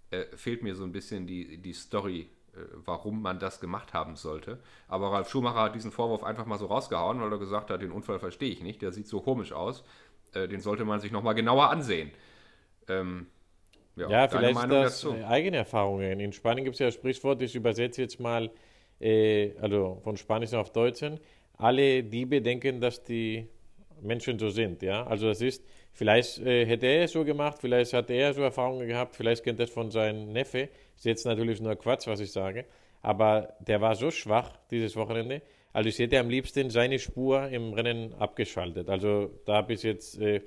äh, 0.09 0.25
fehlt 0.35 0.63
mir 0.63 0.73
so 0.75 0.85
ein 0.85 0.91
bisschen 0.91 1.27
die, 1.27 1.59
die 1.59 1.73
Story, 1.73 2.29
äh, 2.53 2.57
warum 2.83 3.21
man 3.21 3.37
das 3.37 3.59
gemacht 3.59 3.93
haben 3.93 4.15
sollte. 4.15 4.59
Aber 4.87 5.11
Ralf 5.11 5.29
Schumacher 5.29 5.61
hat 5.61 5.75
diesen 5.75 5.91
Vorwurf 5.91 6.23
einfach 6.23 6.47
mal 6.47 6.57
so 6.57 6.65
rausgehauen, 6.65 7.21
weil 7.21 7.31
er 7.31 7.37
gesagt 7.37 7.69
hat, 7.69 7.83
den 7.83 7.91
Unfall 7.91 8.17
verstehe 8.17 8.51
ich 8.51 8.63
nicht, 8.63 8.81
der 8.81 8.91
sieht 8.91 9.07
so 9.07 9.21
komisch 9.21 9.51
aus, 9.51 9.83
äh, 10.33 10.47
den 10.47 10.61
sollte 10.61 10.83
man 10.83 10.99
sich 10.99 11.11
nochmal 11.11 11.35
genauer 11.35 11.69
ansehen. 11.69 12.11
Ähm, 12.89 13.27
ja, 13.95 14.09
ja 14.09 14.27
vielleicht 14.27 14.55
Meinung 14.55 14.81
das 14.83 15.01
dazu? 15.01 15.15
eigene 15.25 15.57
Erfahrungen. 15.57 16.19
In 16.19 16.33
Spanien 16.33 16.65
gibt 16.65 16.75
es 16.75 16.79
ja 16.79 16.87
das 16.87 16.95
Sprichwort, 16.95 17.41
ich 17.41 17.55
übersetze 17.55 18.01
jetzt 18.01 18.19
mal 18.19 18.51
äh, 18.99 19.51
also 19.61 19.99
von 20.03 20.17
Spanisch 20.17 20.53
auf 20.53 20.71
Deutsch. 20.71 21.03
Alle 21.57 22.03
Diebe 22.03 22.41
denken, 22.41 22.81
dass 22.81 23.03
die 23.03 23.47
Menschen 24.01 24.37
so 24.37 24.49
sind. 24.49 24.81
Ja? 24.81 25.05
Also 25.07 25.27
das 25.27 25.41
ist, 25.41 25.63
vielleicht 25.93 26.39
äh, 26.39 26.65
hätte 26.65 26.87
er 26.87 27.05
es 27.05 27.13
so 27.13 27.23
gemacht, 27.23 27.57
vielleicht 27.61 27.93
hat 27.93 28.09
er 28.09 28.33
so 28.33 28.41
Erfahrungen 28.41 28.87
gehabt, 28.87 29.15
vielleicht 29.15 29.43
kennt 29.43 29.59
er 29.59 29.65
es 29.65 29.71
von 29.71 29.91
seinem 29.91 30.33
Neffe. 30.33 30.69
Ist 30.95 31.05
jetzt 31.05 31.25
natürlich 31.25 31.61
nur 31.61 31.75
Quatsch, 31.75 32.07
was 32.07 32.19
ich 32.19 32.31
sage. 32.31 32.65
Aber 33.01 33.53
der 33.59 33.79
war 33.81 33.95
so 33.95 34.11
schwach 34.11 34.57
dieses 34.71 34.95
Wochenende. 34.95 35.41
Also 35.71 35.89
ich 35.89 35.99
hätte 35.99 36.19
am 36.19 36.29
liebsten 36.29 36.69
seine 36.69 36.99
Spur 36.99 37.47
im 37.49 37.73
Rennen 37.73 38.13
abgeschaltet. 38.15 38.89
Also 38.89 39.31
da 39.45 39.55
habe 39.55 39.73
ich 39.73 39.83
jetzt... 39.83 40.19
Äh, 40.19 40.41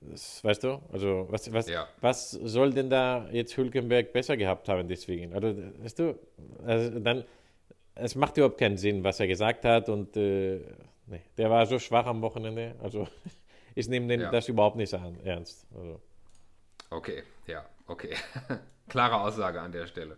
das, 0.00 0.42
weißt 0.42 0.64
du? 0.64 0.80
Also, 0.92 1.26
was, 1.30 1.52
was, 1.52 1.68
ja. 1.68 1.88
was 2.00 2.30
soll 2.30 2.72
denn 2.72 2.88
da 2.88 3.28
jetzt 3.30 3.56
Hülkenberg 3.56 4.12
besser 4.12 4.36
gehabt 4.36 4.68
haben 4.68 4.88
deswegen? 4.88 5.34
Also, 5.34 5.54
weißt 5.82 5.98
du, 5.98 6.18
also 6.64 6.98
dann, 7.00 7.24
es 7.94 8.14
macht 8.14 8.36
überhaupt 8.36 8.58
keinen 8.58 8.78
Sinn, 8.78 9.04
was 9.04 9.20
er 9.20 9.26
gesagt 9.26 9.64
hat 9.64 9.88
und 9.88 10.16
äh, 10.16 10.60
nee, 11.06 11.22
der 11.36 11.50
war 11.50 11.66
so 11.66 11.78
schwach 11.78 12.06
am 12.06 12.22
Wochenende. 12.22 12.74
Also, 12.82 13.06
ich 13.74 13.88
nehme 13.88 14.14
ja. 14.14 14.30
das 14.30 14.48
überhaupt 14.48 14.76
nicht 14.76 14.92
an, 14.94 15.18
ernst. 15.22 15.66
Also. 15.76 16.00
Okay, 16.88 17.22
ja, 17.46 17.64
okay. 17.86 18.14
Klare 18.88 19.20
Aussage 19.20 19.60
an 19.60 19.70
der 19.70 19.86
Stelle. 19.86 20.16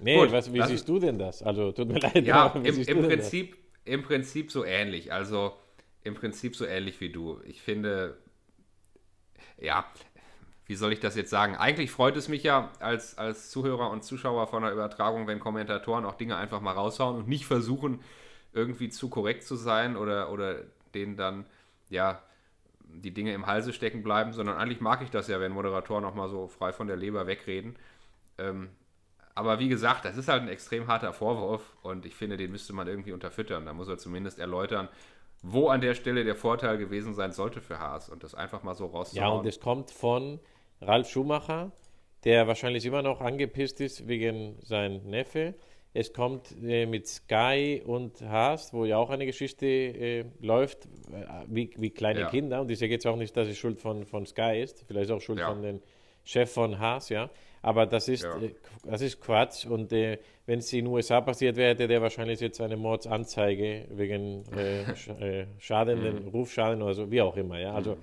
Nee, 0.00 0.16
Gut, 0.16 0.32
was, 0.32 0.52
wie 0.52 0.62
siehst 0.62 0.88
du 0.88 0.98
denn 0.98 1.18
das? 1.18 1.42
Also, 1.42 1.72
tut 1.72 1.88
mir 1.88 1.98
leid. 2.00 2.26
Ja, 2.26 2.48
im, 2.48 2.64
im 2.64 3.02
Prinzip, 3.02 3.56
im 3.84 4.02
Prinzip 4.02 4.50
so 4.50 4.64
ähnlich. 4.64 5.12
Also, 5.12 5.56
im 6.04 6.14
Prinzip 6.14 6.56
so 6.56 6.66
ähnlich 6.66 7.00
wie 7.00 7.10
du. 7.10 7.40
Ich 7.44 7.62
finde, 7.62 8.18
ja, 9.60 9.84
wie 10.66 10.74
soll 10.74 10.92
ich 10.92 11.00
das 11.00 11.16
jetzt 11.16 11.30
sagen? 11.30 11.56
Eigentlich 11.56 11.90
freut 11.90 12.16
es 12.16 12.28
mich 12.28 12.42
ja 12.42 12.70
als, 12.78 13.16
als 13.16 13.50
Zuhörer 13.50 13.90
und 13.90 14.04
Zuschauer 14.04 14.46
von 14.46 14.62
der 14.62 14.72
Übertragung, 14.72 15.26
wenn 15.26 15.40
Kommentatoren 15.40 16.04
auch 16.04 16.14
Dinge 16.14 16.36
einfach 16.36 16.60
mal 16.60 16.72
raushauen 16.72 17.16
und 17.16 17.28
nicht 17.28 17.46
versuchen, 17.46 18.00
irgendwie 18.52 18.90
zu 18.90 19.08
korrekt 19.08 19.44
zu 19.44 19.56
sein 19.56 19.96
oder, 19.96 20.30
oder 20.30 20.56
denen 20.94 21.16
dann, 21.16 21.46
ja, 21.88 22.22
die 22.80 23.12
Dinge 23.12 23.32
im 23.32 23.46
Halse 23.46 23.72
stecken 23.72 24.02
bleiben, 24.02 24.32
sondern 24.32 24.56
eigentlich 24.56 24.80
mag 24.80 25.02
ich 25.02 25.10
das 25.10 25.28
ja, 25.28 25.40
wenn 25.40 25.52
Moderatoren 25.52 26.04
auch 26.04 26.14
mal 26.14 26.28
so 26.28 26.48
frei 26.48 26.72
von 26.72 26.86
der 26.86 26.96
Leber 26.96 27.26
wegreden. 27.26 27.76
Ähm, 28.38 28.70
aber 29.34 29.58
wie 29.58 29.68
gesagt, 29.68 30.04
das 30.04 30.16
ist 30.16 30.28
halt 30.28 30.42
ein 30.42 30.48
extrem 30.48 30.86
harter 30.86 31.12
Vorwurf 31.12 31.62
und 31.82 32.04
ich 32.04 32.14
finde, 32.14 32.36
den 32.36 32.50
müsste 32.50 32.72
man 32.72 32.88
irgendwie 32.88 33.12
unterfüttern. 33.12 33.66
Da 33.66 33.72
muss 33.72 33.88
er 33.88 33.96
zumindest 33.96 34.38
erläutern, 34.38 34.88
wo 35.42 35.68
an 35.68 35.80
der 35.80 35.94
Stelle 35.94 36.24
der 36.24 36.34
Vorteil 36.34 36.78
gewesen 36.78 37.14
sein 37.14 37.32
sollte 37.32 37.60
für 37.60 37.78
Haas 37.78 38.08
und 38.08 38.22
das 38.24 38.34
einfach 38.34 38.62
mal 38.62 38.74
so 38.74 38.86
rauszuhauen. 38.86 39.32
Ja, 39.34 39.38
und 39.38 39.46
es 39.46 39.60
kommt 39.60 39.90
von 39.90 40.40
Ralf 40.80 41.08
Schumacher, 41.08 41.72
der 42.24 42.46
wahrscheinlich 42.48 42.84
immer 42.84 43.02
noch 43.02 43.20
angepisst 43.20 43.80
ist 43.80 44.08
wegen 44.08 44.56
seinem 44.62 45.08
Neffe. 45.08 45.54
Es 45.94 46.12
kommt 46.12 46.54
äh, 46.62 46.86
mit 46.86 47.06
Sky 47.08 47.82
und 47.84 48.20
Haas, 48.20 48.72
wo 48.72 48.84
ja 48.84 48.98
auch 48.98 49.10
eine 49.10 49.26
Geschichte 49.26 49.66
äh, 49.66 50.24
läuft, 50.40 50.84
äh, 50.84 51.24
wie, 51.46 51.70
wie 51.76 51.90
kleine 51.90 52.20
Ja. 52.20 52.28
Kinder. 52.30 52.60
Und 52.60 52.70
ich 52.70 52.78
sage 52.78 52.92
jetzt 52.92 53.06
auch 53.06 53.16
nicht, 53.16 53.36
dass 53.36 53.48
es 53.48 53.56
Schuld 53.56 53.80
von, 53.80 54.04
von 54.04 54.26
Sky 54.26 54.60
ist, 54.62 54.84
vielleicht 54.86 55.10
auch 55.10 55.20
Schuld 55.20 55.38
Ja. 55.38 55.48
von 55.48 55.62
dem 55.62 55.80
Chef 56.24 56.52
von 56.52 56.78
Haas, 56.78 57.08
ja. 57.08 57.30
Aber 57.62 57.86
das 57.86 58.08
ist, 58.08 58.22
Ja. 58.24 58.38
äh, 58.40 58.54
das 58.84 59.00
ist 59.00 59.20
Quatsch. 59.20 59.66
Und 59.66 59.92
äh, 59.92 60.18
wenn 60.46 60.60
es 60.60 60.72
in 60.72 60.84
den 60.84 60.92
USA 60.94 61.20
passiert 61.20 61.56
wäre, 61.56 61.70
hätte 61.70 61.88
der 61.88 62.00
wahrscheinlich 62.02 62.40
jetzt 62.40 62.60
eine 62.60 62.76
Mordsanzeige 62.76 63.86
wegen 63.90 64.44
äh, 64.56 64.84
sch 64.96 65.08
äh, 65.08 65.46
schadenden, 65.58 66.22
Mhm. 66.24 66.28
Rufschaden 66.28 66.82
oder 66.82 66.94
so, 66.94 67.10
wie 67.10 67.20
auch 67.20 67.36
immer, 67.36 67.58
ja. 67.58 67.72
Also, 67.74 67.96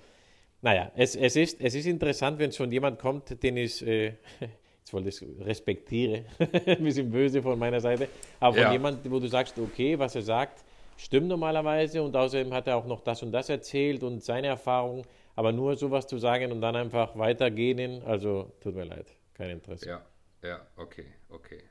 naja, 0.62 0.92
es, 0.96 1.16
es, 1.16 1.36
ist, 1.36 1.62
es 1.62 1.76
ist 1.76 1.86
interessant, 1.86 2.40
wenn 2.40 2.52
schon 2.52 2.72
jemand 2.72 3.00
kommt, 3.00 3.42
den 3.44 3.58
ich, 3.58 3.86
äh, 3.86 4.14
jetzt 4.80 4.94
wollte 4.94 5.10
ich 5.10 5.22
respektiere, 5.46 6.26
ein 6.66 6.84
bisschen 6.84 7.10
böse 7.12 7.42
von 7.42 7.58
meiner 7.58 7.80
Seite, 7.80 8.10
aber 8.40 8.58
Ja. 8.58 8.64
von 8.66 8.72
jemand, 8.74 9.12
wo 9.12 9.20
du 9.20 9.28
sagst, 9.28 9.58
okay, 9.60 9.98
was 9.98 10.16
er 10.16 10.22
sagt, 10.24 10.64
stimmt 10.98 11.28
normalerweise 11.28 12.02
und 12.02 12.16
außerdem 12.16 12.54
hat 12.54 12.68
er 12.68 12.78
auch 12.78 12.86
noch 12.86 13.02
das 13.02 13.22
und 13.22 13.32
das 13.32 13.50
erzählt 13.50 14.02
und 14.04 14.24
seine 14.24 14.48
Erfahrung, 14.48 15.04
aber 15.36 15.52
nur 15.52 15.76
sowas 15.76 16.08
zu 16.08 16.18
sagen 16.18 16.52
und 16.52 16.62
dann 16.62 16.76
einfach 16.76 17.18
weitergehen, 17.18 18.02
also 18.06 18.52
tut 18.62 18.76
mir 18.76 18.86
leid, 18.86 19.08
kein 19.36 19.52
Interesse. 19.52 19.88
Ja, 19.88 20.06
ja, 20.42 20.66
okay, 20.76 21.06
okay. 21.30 21.64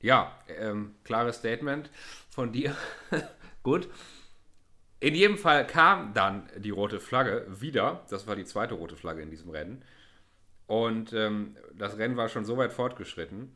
Ja, 0.00 0.38
ähm, 0.48 0.96
klares 1.04 1.36
Statement 1.36 1.90
von 2.28 2.52
dir. 2.52 2.76
Gut. 3.62 3.88
In 5.00 5.14
jedem 5.14 5.38
Fall 5.38 5.66
kam 5.66 6.14
dann 6.14 6.48
die 6.56 6.70
rote 6.70 7.00
Flagge 7.00 7.46
wieder. 7.48 8.04
Das 8.10 8.26
war 8.26 8.36
die 8.36 8.44
zweite 8.44 8.74
rote 8.74 8.96
Flagge 8.96 9.22
in 9.22 9.30
diesem 9.30 9.50
Rennen. 9.50 9.84
Und 10.66 11.12
ähm, 11.12 11.56
das 11.74 11.98
Rennen 11.98 12.16
war 12.16 12.28
schon 12.28 12.44
so 12.44 12.56
weit 12.56 12.72
fortgeschritten. 12.72 13.54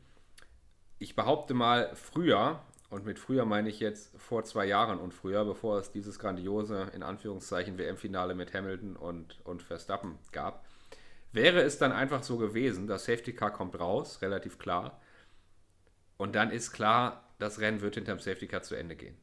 Ich 0.99 1.15
behaupte 1.15 1.53
mal, 1.53 1.95
früher, 1.95 2.61
und 2.89 3.05
mit 3.05 3.19
früher 3.19 3.45
meine 3.45 3.69
ich 3.69 3.79
jetzt 3.79 4.11
vor 4.19 4.43
zwei 4.43 4.65
Jahren 4.65 4.99
und 4.99 5.13
früher, 5.13 5.45
bevor 5.45 5.79
es 5.79 5.91
dieses 5.91 6.19
grandiose, 6.19 6.91
in 6.93 7.03
Anführungszeichen, 7.03 7.77
WM-Finale 7.77 8.35
mit 8.35 8.53
Hamilton 8.53 8.95
und, 8.95 9.39
und 9.43 9.63
Verstappen 9.63 10.19
gab, 10.31 10.65
wäre 11.31 11.61
es 11.61 11.77
dann 11.77 11.91
einfach 11.91 12.23
so 12.23 12.37
gewesen, 12.37 12.87
das 12.87 13.05
Safety 13.05 13.33
Car 13.33 13.51
kommt 13.51 13.79
raus, 13.79 14.21
relativ 14.21 14.57
klar. 14.57 14.99
Und 16.17 16.35
dann 16.35 16.51
ist 16.51 16.71
klar, 16.71 17.23
das 17.37 17.59
Rennen 17.59 17.81
wird 17.81 17.95
hinterm 17.95 18.19
Safety 18.19 18.47
Car 18.47 18.61
zu 18.61 18.75
Ende 18.75 18.95
gehen. 18.95 19.15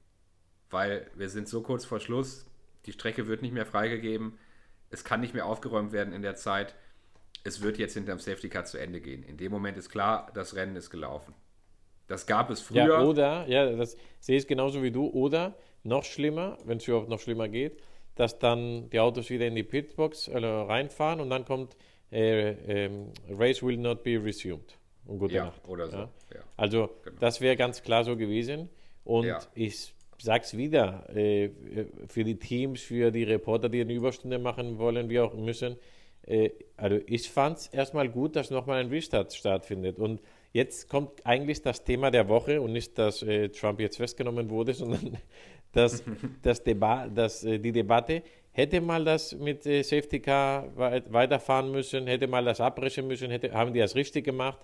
Weil 0.70 1.10
wir 1.14 1.28
sind 1.28 1.48
so 1.48 1.62
kurz 1.62 1.84
vor 1.84 2.00
Schluss, 2.00 2.46
die 2.86 2.92
Strecke 2.92 3.26
wird 3.26 3.42
nicht 3.42 3.52
mehr 3.52 3.66
freigegeben, 3.66 4.38
es 4.90 5.04
kann 5.04 5.20
nicht 5.20 5.34
mehr 5.34 5.46
aufgeräumt 5.46 5.92
werden 5.92 6.14
in 6.14 6.22
der 6.22 6.36
Zeit. 6.36 6.74
Es 7.44 7.60
wird 7.60 7.78
jetzt 7.78 7.94
hinterm 7.94 8.18
Safety 8.18 8.48
Car 8.48 8.64
zu 8.64 8.78
Ende 8.78 9.00
gehen. 9.00 9.22
In 9.22 9.36
dem 9.36 9.52
Moment 9.52 9.76
ist 9.76 9.90
klar, 9.90 10.30
das 10.34 10.54
Rennen 10.54 10.76
ist 10.76 10.90
gelaufen. 10.90 11.34
Das 12.06 12.26
gab 12.26 12.50
es 12.50 12.60
früher. 12.60 12.86
Ja, 12.86 13.02
oder, 13.02 13.46
ja, 13.48 13.70
das 13.72 13.96
sehe 14.20 14.38
ich 14.38 14.46
genauso 14.46 14.82
wie 14.82 14.92
du, 14.92 15.08
oder 15.08 15.56
noch 15.82 16.04
schlimmer, 16.04 16.58
wenn 16.64 16.78
es 16.78 16.86
überhaupt 16.86 17.08
noch 17.08 17.20
schlimmer 17.20 17.48
geht, 17.48 17.82
dass 18.14 18.38
dann 18.38 18.90
die 18.90 19.00
Autos 19.00 19.28
wieder 19.28 19.46
in 19.46 19.54
die 19.54 19.62
Pitbox 19.62 20.28
äh, 20.28 20.38
reinfahren 20.38 21.20
und 21.20 21.30
dann 21.30 21.44
kommt 21.44 21.76
äh, 22.12 22.50
ähm, 22.50 23.12
Race 23.30 23.62
will 23.62 23.76
not 23.76 24.02
be 24.02 24.22
resumed. 24.22 24.76
Und 25.06 25.18
gute 25.18 25.34
ja, 25.34 25.44
Nacht. 25.46 25.68
oder 25.68 25.88
so. 25.88 25.96
Ja. 25.96 26.10
Ja. 26.34 26.40
Also 26.56 26.90
Genau. 27.04 27.16
das 27.20 27.40
wäre 27.40 27.56
ganz 27.56 27.82
klar 27.82 28.04
so 28.04 28.16
gewesen. 28.16 28.68
Und 29.04 29.32
ich 29.54 29.94
sag's 30.18 30.56
wieder, 30.56 31.08
äh, 31.14 31.50
für 32.08 32.24
die 32.24 32.38
Teams, 32.38 32.80
für 32.80 33.10
die 33.10 33.22
Reporter, 33.22 33.68
die 33.68 33.80
eine 33.80 33.92
Überstunde 33.92 34.38
machen 34.38 34.78
wollen, 34.78 35.08
wie 35.08 35.20
auch 35.20 35.34
müssen, 35.34 35.76
äh, 36.26 36.50
also 36.76 36.98
ich 37.06 37.30
fand's 37.30 37.68
erstmal 37.68 38.08
gut, 38.08 38.36
dass 38.36 38.50
nochmal 38.50 38.80
ein 38.80 38.88
Restart 38.88 39.32
stattfindet. 39.32 39.98
Und 39.98 40.20
jetzt 40.52 40.88
kommt 40.88 41.24
eigentlich 41.24 41.62
das 41.62 41.84
Thema 41.84 42.10
der 42.10 42.28
Woche 42.28 42.60
und 42.60 42.72
nicht, 42.72 42.98
dass 42.98 43.22
äh, 43.22 43.48
Trump 43.48 43.80
jetzt 43.80 43.96
festgenommen 43.96 44.50
wurde, 44.50 44.74
sondern 44.80 45.16
dass, 45.72 46.02
das 46.42 46.62
Deba 46.62 47.06
dass 47.08 47.44
äh, 47.44 47.58
die 47.58 47.72
Debatte, 47.72 48.22
hätte 48.56 48.80
mal 48.80 49.04
das 49.04 49.34
mit 49.34 49.66
äh, 49.66 49.82
Safety 49.82 50.18
Car 50.18 50.74
weit 50.76 51.12
weiterfahren 51.12 51.70
müssen, 51.70 52.06
hätte 52.06 52.26
mal 52.26 52.42
das 52.44 52.58
abbrechen 52.60 53.06
müssen, 53.06 53.30
hätte, 53.30 53.52
haben 53.52 53.74
die 53.74 53.80
das 53.80 53.94
richtig 53.94 54.24
gemacht? 54.24 54.58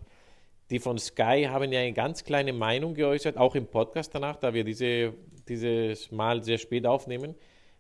Die 0.71 0.79
von 0.79 0.97
Sky 0.99 1.47
haben 1.47 1.71
ja 1.71 1.81
eine 1.81 1.93
ganz 1.93 2.25
kleine 2.25 2.55
Meinung 2.55 2.95
geäußert, 2.95 3.37
auch 3.37 3.55
im 3.55 3.67
Podcast 3.67 4.15
danach, 4.15 4.37
da 4.37 4.55
wir 4.55 4.65
diese, 4.65 5.13
dieses 5.47 6.11
Mal 6.11 6.43
sehr 6.43 6.57
spät 6.57 6.87
aufnehmen, 6.87 7.35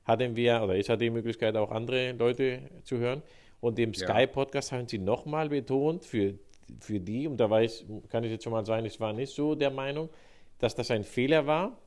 hatten 0.04 0.36
wir, 0.36 0.60
oder 0.62 0.74
ich 0.76 0.90
hatte 0.90 0.98
die 1.04 1.10
Möglichkeit, 1.10 1.56
auch 1.56 1.70
andere 1.70 2.12
Leute 2.12 2.60
zu 2.84 2.98
hören. 2.98 3.22
Und 3.60 3.78
im 3.78 3.92
Ja. 3.94 4.06
Sky-Podcast 4.06 4.72
haben 4.72 4.86
sie 4.86 4.98
nochmal 4.98 5.48
betont, 5.48 6.04
für, 6.04 6.34
für 6.80 7.00
die, 7.00 7.26
und 7.26 7.38
da 7.38 7.48
weiß, 7.48 7.86
kann 8.10 8.24
ich 8.24 8.32
jetzt 8.32 8.44
schon 8.44 8.52
mal 8.52 8.66
sagen, 8.66 8.84
ich 8.84 9.00
war 9.00 9.14
nicht 9.14 9.32
so 9.32 9.54
der 9.54 9.70
Meinung, 9.70 10.10
dass 10.58 10.74
das 10.74 10.90
ein 10.90 11.04
Fehler 11.04 11.46
war 11.46 11.78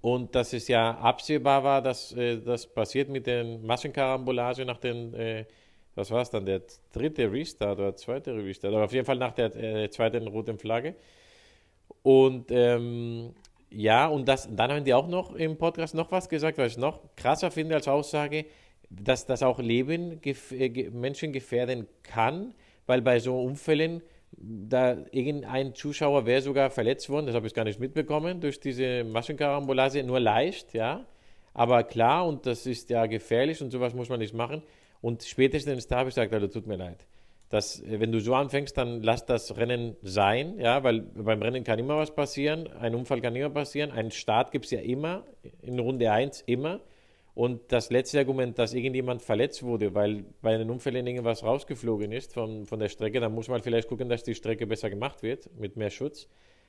und 0.00 0.34
dass 0.34 0.52
es 0.52 0.68
ja 0.68 0.98
absehbar 0.98 1.64
war, 1.64 1.80
dass 1.80 2.12
äh, 2.12 2.38
das 2.38 2.66
passiert 2.66 3.08
mit 3.08 3.26
den 3.26 3.64
Massenkarambolage 3.64 4.64
nach 4.64 4.78
den, 4.78 5.14
äh, 5.14 5.46
was 5.94 6.10
war 6.10 6.22
es 6.22 6.30
dann, 6.30 6.44
der 6.44 6.62
dritte 6.92 7.30
Restart 7.32 7.78
oder 7.78 7.96
zweite 7.96 8.34
Restart, 8.34 8.74
aber 8.74 8.84
auf 8.84 8.92
jeden 8.92 9.06
Fall 9.06 9.16
nach 9.16 9.32
der 9.32 9.54
äh, 9.56 9.88
zweiten 9.90 10.26
roten 10.26 10.58
Flagge. 10.58 10.94
Und 12.02 12.50
ähm, 12.50 13.34
ja, 13.70 14.06
und 14.06 14.28
das, 14.28 14.48
dann 14.54 14.70
haben 14.72 14.84
die 14.84 14.94
auch 14.94 15.08
noch 15.08 15.34
im 15.34 15.56
Podcast 15.56 15.94
noch 15.94 16.12
was 16.12 16.28
gesagt, 16.28 16.58
was 16.58 16.72
ich 16.72 16.78
noch 16.78 17.00
krasser 17.16 17.50
finde 17.50 17.74
als 17.74 17.88
Aussage, 17.88 18.44
dass 18.90 19.26
das 19.26 19.42
auch 19.42 19.58
Leben 19.58 20.20
gef 20.20 20.52
äh, 20.52 20.90
Menschen 20.90 21.32
gefährden 21.32 21.88
kann, 22.02 22.54
weil 22.86 23.00
bei 23.02 23.18
so 23.18 23.40
Unfällen 23.40 24.02
da 24.36 24.96
irgendein 25.10 25.74
Zuschauer 25.74 26.26
wäre 26.26 26.42
sogar 26.42 26.70
verletzt 26.70 27.08
worden, 27.08 27.26
das 27.26 27.34
habe 27.34 27.46
ich 27.46 27.54
gar 27.54 27.64
nicht 27.64 27.80
mitbekommen, 27.80 28.40
durch 28.40 28.60
diese 28.60 29.04
Massenkarambolage, 29.04 30.02
nur 30.04 30.20
leicht, 30.20 30.74
ja. 30.74 31.06
Aber 31.52 31.84
klar, 31.84 32.26
und 32.26 32.46
das 32.46 32.66
ist 32.66 32.90
ja 32.90 33.06
gefährlich 33.06 33.62
und 33.62 33.70
sowas 33.70 33.94
muss 33.94 34.08
man 34.08 34.18
nicht 34.18 34.34
machen. 34.34 34.62
Und 35.00 35.22
spätestens 35.22 35.86
da 35.86 35.98
habe 35.98 36.08
ich 36.08 36.14
gesagt, 36.14 36.32
also 36.32 36.48
tut 36.48 36.66
mir 36.66 36.76
leid. 36.76 37.06
Das, 37.48 37.80
äh, 37.82 38.00
wenn 38.00 38.10
du 38.10 38.20
so 38.20 38.34
anfängst, 38.34 38.76
dann 38.76 39.02
lass 39.02 39.26
das 39.26 39.56
Rennen 39.56 39.96
sein, 40.02 40.58
ja, 40.58 40.82
weil 40.82 41.02
beim 41.02 41.40
Rennen 41.40 41.62
kann 41.62 41.78
immer 41.78 41.96
was 41.96 42.14
passieren, 42.14 42.66
ein 42.80 42.94
Unfall 42.94 43.20
kann 43.20 43.36
immer 43.36 43.50
passieren, 43.50 43.92
einen 43.92 44.10
Start 44.10 44.50
gibt 44.50 44.64
es 44.64 44.72
ja 44.72 44.80
immer, 44.80 45.24
in 45.62 45.78
Runde 45.78 46.10
1 46.10 46.42
immer. 46.46 46.80
Und 47.34 47.72
das 47.72 47.90
letzte 47.90 48.18
Argument, 48.20 48.58
dass 48.58 48.74
irgendjemand 48.74 49.20
verletzt 49.20 49.62
wurde, 49.64 49.92
weil 49.94 50.24
bei 50.40 50.54
einem 50.54 50.70
Unfall 50.70 50.94
irgendwas 50.94 51.42
rausgeflogen 51.42 52.12
ist 52.12 52.32
von, 52.32 52.64
von 52.64 52.78
der 52.78 52.88
Strecke, 52.88 53.18
dann 53.18 53.34
muss 53.34 53.48
man 53.48 53.60
vielleicht 53.60 53.88
gucken, 53.88 54.08
dass 54.08 54.22
die 54.22 54.36
Strecke 54.36 54.66
besser 54.66 54.88
gemacht 54.88 55.22
wird, 55.22 55.50
mit 55.58 55.76
mehr 55.76 55.90
Schutz. 55.90 56.28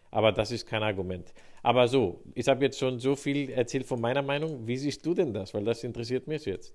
Aber 0.10 0.32
das 0.32 0.52
ist 0.52 0.66
kein 0.66 0.82
Argument. 0.82 1.34
Aber 1.62 1.88
so, 1.88 2.24
ich 2.34 2.48
habe 2.48 2.64
jetzt 2.64 2.80
schon 2.80 3.00
so 3.00 3.16
viel 3.16 3.50
erzählt 3.52 3.86
von 3.86 4.02
meiner 4.02 4.22
Meinung. 4.22 4.66
Wie 4.66 4.78
siehst 4.78 5.06
du 5.06 5.14
denn 5.14 5.34
das? 5.34 5.54
Weil 5.54 5.66
das 5.66 5.84
interessiert 5.84 6.28
mich 6.28 6.46
jetzt. 6.46 6.74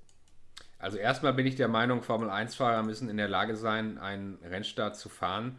Also 0.79 0.97
erstmal 0.97 1.35
bin 1.35 1.47
ich 1.47 1.57
der 1.57 1.69
Meinung, 1.69 2.03
Formel-1-Fahrer 2.03 2.83
müssen 2.83 3.09
in 3.09 3.17
der 3.17 3.29
Lage 3.29 3.57
sein, 3.57 3.99
einen 3.99 4.39
Rennstart 4.43 4.97
zu 4.97 5.09
fahren, 5.09 5.59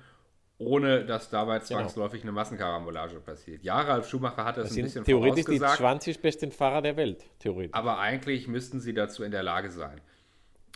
ohne 0.61 1.05
dass 1.05 1.29
dabei 1.29 1.59
zwangsläufig 1.59 2.21
eine 2.21 2.31
Massenkarambolage 2.31 3.19
passiert. 3.19 3.63
Ja, 3.63 3.81
Ralf 3.81 4.07
Schumacher 4.07 4.45
hat 4.45 4.57
das, 4.57 4.69
Das 4.69 4.77
ein 4.77 4.83
bisschen 4.83 5.03
theoretisch 5.03 5.45
die 5.45 5.57
vorausgesagt, 5.57 5.77
20 5.77 6.21
besten 6.21 6.51
Fahrer 6.51 6.81
der 6.81 6.97
Welt, 6.97 7.25
theoretisch. 7.39 7.73
aber 7.73 7.99
eigentlich 7.99 8.47
müssten 8.47 8.79
sie 8.79 8.93
dazu 8.93 9.23
in 9.23 9.31
der 9.31 9.43
Lage 9.43 9.71
sein. 9.71 9.99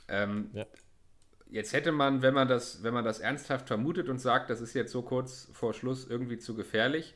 Ähm, 0.07 0.49
Ja. 0.53 0.65
Jetzt 1.47 1.73
hätte 1.73 1.91
man, 1.91 2.21
wenn 2.23 2.33
man, 2.33 2.47
das, 2.47 2.81
wenn 2.83 2.93
man 2.93 3.05
das 3.05 3.19
ernsthaft 3.19 3.67
vermutet 3.67 4.09
und 4.09 4.17
sagt, 4.19 4.49
das 4.49 4.59
ist 4.61 4.73
jetzt 4.73 4.91
so 4.91 5.03
kurz 5.03 5.49
vor 5.53 5.73
Schluss 5.73 6.07
irgendwie 6.09 6.39
zu 6.39 6.55
gefährlich, 6.55 7.13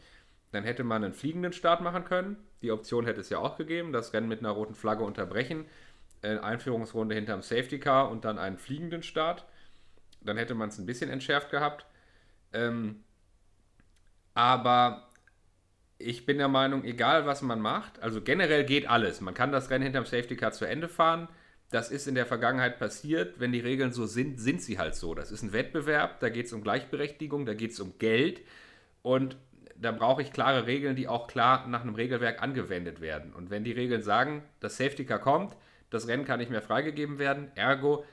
dann 0.52 0.64
hätte 0.64 0.84
man 0.84 1.04
einen 1.04 1.14
fliegenden 1.14 1.52
Start 1.52 1.82
machen 1.82 2.06
können. 2.06 2.38
Die 2.62 2.72
Option 2.72 3.06
hätte 3.06 3.22
es 3.22 3.30
ja 3.30 3.40
auch 3.40 3.58
gegeben, 3.58 3.92
das 3.92 4.14
Rennen 4.14 4.28
mit 4.28 4.40
einer 4.40 4.52
roten 4.52 4.76
Flagge 4.76 5.04
unterbrechen, 5.04 5.66
äh, 6.22 6.38
Einführungsrunde 6.38 7.16
hinterm 7.16 7.42
Safety 7.42 7.80
Car 7.80 8.12
und 8.12 8.24
dann 8.24 8.38
einen 8.38 8.58
fliegenden 8.60 9.02
Start. 9.02 9.46
Dann 10.22 10.38
hätte 10.38 10.54
man 10.54 10.70
es 10.70 10.78
ein 10.78 10.86
bisschen 10.86 11.10
entschärft 11.10 11.50
gehabt. 11.50 11.86
Ähm, 12.54 13.04
aber 14.34 15.10
ich 15.98 16.26
bin 16.26 16.38
der 16.38 16.48
Meinung, 16.48 16.84
egal 16.86 17.26
was 17.26 17.42
man 17.42 17.60
macht, 17.60 18.02
also 18.02 18.22
generell 18.22 18.64
geht 18.64 18.90
alles. 18.90 19.22
Man 19.22 19.34
kann 19.34 19.52
das 19.52 19.70
Rennen 19.70 19.84
hinterm 19.84 20.06
Safety 20.06 20.38
Car 20.38 20.54
zu 20.54 20.66
Ende 20.66 20.88
fahren. 20.88 21.28
Das 21.72 21.92
ist 21.92 22.08
in 22.08 22.16
der 22.16 22.26
Vergangenheit 22.26 22.80
passiert. 22.80 23.40
Wenn 23.40 23.52
die 23.52 23.60
Regeln 23.60 23.92
so 23.92 24.06
sind, 24.06 24.40
sind 24.40 24.62
sie 24.62 24.80
halt 24.80 24.96
so. 24.96 25.14
Das 25.14 25.32
ist 25.32 25.44
ein 25.44 25.54
Wettbewerb, 25.54 26.20
da 26.20 26.30
geht 26.30 26.48
es 26.48 26.54
um 26.54 26.64
Gleichberechtigung, 26.64 27.46
da 27.46 27.54
geht 27.54 27.72
es 27.72 27.80
um 27.80 27.98
Geld. 28.00 28.42
Und 29.02 29.38
da 29.76 29.92
brauche 29.92 30.22
ich 30.22 30.34
klare 30.34 30.66
Regeln, 30.66 30.96
die 30.96 31.08
auch 31.08 31.28
klar 31.28 31.68
nach 31.68 31.82
einem 31.82 31.96
Regelwerk 31.96 32.42
angewendet 32.42 33.02
werden. 33.02 33.34
Und 33.34 33.50
wenn 33.50 33.64
die 33.64 33.72
Regeln 33.72 34.02
sagen, 34.02 34.44
das 34.62 34.78
Safety 34.78 35.06
Car 35.06 35.20
kommt, 35.20 35.56
das 35.90 36.08
Rennen 36.08 36.26
kann 36.26 36.40
nicht 36.40 36.52
mehr 36.52 36.62
freigegeben 36.62 37.20
werden, 37.20 37.52
ergo, 37.56 38.06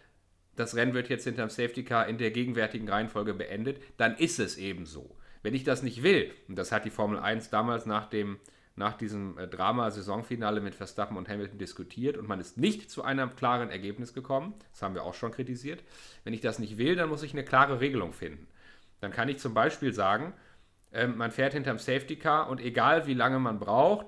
das 0.56 0.74
Rennen 0.74 0.94
wird 0.94 1.08
jetzt 1.08 1.24
hinterm 1.24 1.50
Safety 1.50 1.84
Car 1.84 2.08
in 2.08 2.18
der 2.18 2.30
gegenwärtigen 2.30 2.88
Reihenfolge 2.88 3.34
beendet, 3.34 3.80
dann 3.96 4.16
ist 4.16 4.38
es 4.38 4.56
eben 4.56 4.86
so. 4.86 5.16
Wenn 5.42 5.54
ich 5.54 5.64
das 5.64 5.82
nicht 5.82 6.02
will, 6.02 6.32
und 6.48 6.56
das 6.56 6.72
hat 6.72 6.84
die 6.84 6.90
Formel 6.90 7.18
1 7.18 7.50
damals 7.50 7.86
nach, 7.86 8.06
dem, 8.06 8.38
nach 8.74 8.94
diesem 8.94 9.38
äh, 9.38 9.46
Drama-Saisonfinale 9.46 10.60
mit 10.60 10.74
Verstappen 10.74 11.16
und 11.16 11.28
Hamilton 11.28 11.58
diskutiert 11.58 12.16
und 12.16 12.26
man 12.26 12.40
ist 12.40 12.58
nicht 12.58 12.90
zu 12.90 13.04
einem 13.04 13.36
klaren 13.36 13.70
Ergebnis 13.70 14.12
gekommen, 14.12 14.54
das 14.72 14.82
haben 14.82 14.94
wir 14.94 15.04
auch 15.04 15.14
schon 15.14 15.30
kritisiert, 15.30 15.84
wenn 16.24 16.34
ich 16.34 16.40
das 16.40 16.58
nicht 16.58 16.78
will, 16.78 16.96
dann 16.96 17.08
muss 17.08 17.22
ich 17.22 17.32
eine 17.32 17.44
klare 17.44 17.80
Regelung 17.80 18.12
finden. 18.12 18.48
Dann 19.00 19.12
kann 19.12 19.28
ich 19.28 19.38
zum 19.38 19.54
Beispiel 19.54 19.92
sagen, 19.92 20.32
ähm, 20.92 21.16
man 21.16 21.30
fährt 21.30 21.52
hinterm 21.52 21.78
Safety 21.78 22.16
Car 22.16 22.48
und 22.48 22.60
egal 22.60 23.06
wie 23.06 23.14
lange 23.14 23.38
man 23.38 23.58
braucht, 23.58 24.06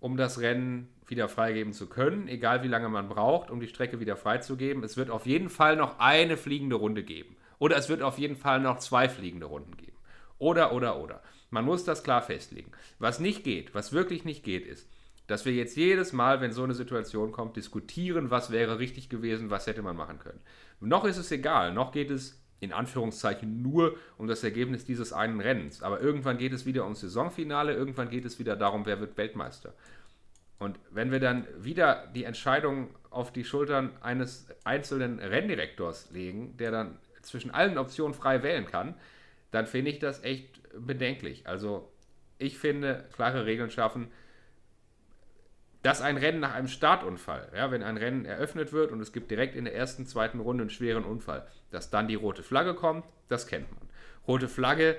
um 0.00 0.16
das 0.16 0.40
Rennen 0.40 0.88
wieder 1.10 1.28
freigeben 1.28 1.72
zu 1.72 1.88
können, 1.88 2.28
egal 2.28 2.62
wie 2.62 2.68
lange 2.68 2.88
man 2.88 3.08
braucht, 3.08 3.50
um 3.50 3.60
die 3.60 3.68
Strecke 3.68 4.00
wieder 4.00 4.16
freizugeben, 4.16 4.82
es 4.84 4.96
wird 4.96 5.10
auf 5.10 5.26
jeden 5.26 5.48
Fall 5.48 5.76
noch 5.76 5.98
eine 5.98 6.36
fliegende 6.36 6.76
Runde 6.76 7.02
geben. 7.02 7.36
Oder 7.58 7.76
es 7.76 7.88
wird 7.88 8.02
auf 8.02 8.18
jeden 8.18 8.36
Fall 8.36 8.60
noch 8.60 8.78
zwei 8.78 9.08
fliegende 9.08 9.46
Runden 9.46 9.76
geben. 9.76 9.96
Oder, 10.38 10.72
oder, 10.72 10.98
oder. 10.98 11.22
Man 11.50 11.64
muss 11.64 11.84
das 11.84 12.04
klar 12.04 12.22
festlegen. 12.22 12.70
Was 12.98 13.20
nicht 13.20 13.42
geht, 13.42 13.74
was 13.74 13.92
wirklich 13.92 14.24
nicht 14.24 14.44
geht, 14.44 14.66
ist, 14.66 14.88
dass 15.26 15.44
wir 15.44 15.52
jetzt 15.52 15.76
jedes 15.76 16.12
Mal, 16.12 16.40
wenn 16.40 16.52
so 16.52 16.62
eine 16.62 16.74
Situation 16.74 17.32
kommt, 17.32 17.56
diskutieren, 17.56 18.30
was 18.30 18.50
wäre 18.50 18.78
richtig 18.78 19.08
gewesen, 19.08 19.50
was 19.50 19.66
hätte 19.66 19.82
man 19.82 19.96
machen 19.96 20.18
können. 20.18 20.40
Noch 20.80 21.04
ist 21.04 21.18
es 21.18 21.30
egal, 21.30 21.72
noch 21.72 21.92
geht 21.92 22.10
es 22.10 22.40
in 22.60 22.72
Anführungszeichen 22.72 23.62
nur 23.62 23.96
um 24.16 24.26
das 24.26 24.42
Ergebnis 24.42 24.84
dieses 24.84 25.12
einen 25.12 25.40
Rennens. 25.40 25.82
Aber 25.82 26.00
irgendwann 26.00 26.38
geht 26.38 26.52
es 26.52 26.66
wieder 26.66 26.84
ums 26.84 27.00
Saisonfinale, 27.00 27.74
irgendwann 27.74 28.10
geht 28.10 28.24
es 28.24 28.38
wieder 28.38 28.56
darum, 28.56 28.84
wer 28.84 29.00
wird 29.00 29.16
Weltmeister. 29.16 29.74
Und 30.58 30.78
wenn 30.90 31.10
wir 31.12 31.20
dann 31.20 31.46
wieder 31.58 32.08
die 32.14 32.24
Entscheidung 32.24 32.94
auf 33.10 33.32
die 33.32 33.44
Schultern 33.44 33.92
eines 34.00 34.48
einzelnen 34.64 35.18
Renndirektors 35.20 36.10
legen, 36.10 36.56
der 36.56 36.70
dann 36.70 36.98
zwischen 37.22 37.50
allen 37.50 37.78
Optionen 37.78 38.14
frei 38.14 38.42
wählen 38.42 38.66
kann, 38.66 38.94
dann 39.50 39.66
finde 39.66 39.90
ich 39.90 39.98
das 39.98 40.22
echt 40.24 40.60
bedenklich. 40.74 41.46
Also 41.46 41.90
ich 42.38 42.58
finde, 42.58 43.04
klare 43.12 43.46
Regeln 43.46 43.70
schaffen, 43.70 44.10
dass 45.82 46.00
ein 46.00 46.16
Rennen 46.16 46.40
nach 46.40 46.54
einem 46.54 46.68
Startunfall, 46.68 47.50
ja, 47.54 47.70
wenn 47.70 47.82
ein 47.82 47.96
Rennen 47.96 48.24
eröffnet 48.24 48.72
wird 48.72 48.90
und 48.90 49.00
es 49.00 49.12
gibt 49.12 49.30
direkt 49.30 49.54
in 49.54 49.64
der 49.64 49.74
ersten, 49.74 50.06
zweiten 50.06 50.40
Runde 50.40 50.62
einen 50.62 50.70
schweren 50.70 51.04
Unfall, 51.04 51.46
dass 51.70 51.90
dann 51.90 52.08
die 52.08 52.16
rote 52.16 52.42
Flagge 52.42 52.74
kommt, 52.74 53.04
das 53.28 53.46
kennt 53.46 53.70
man. 53.70 53.88
Rote 54.26 54.48
Flagge 54.48 54.96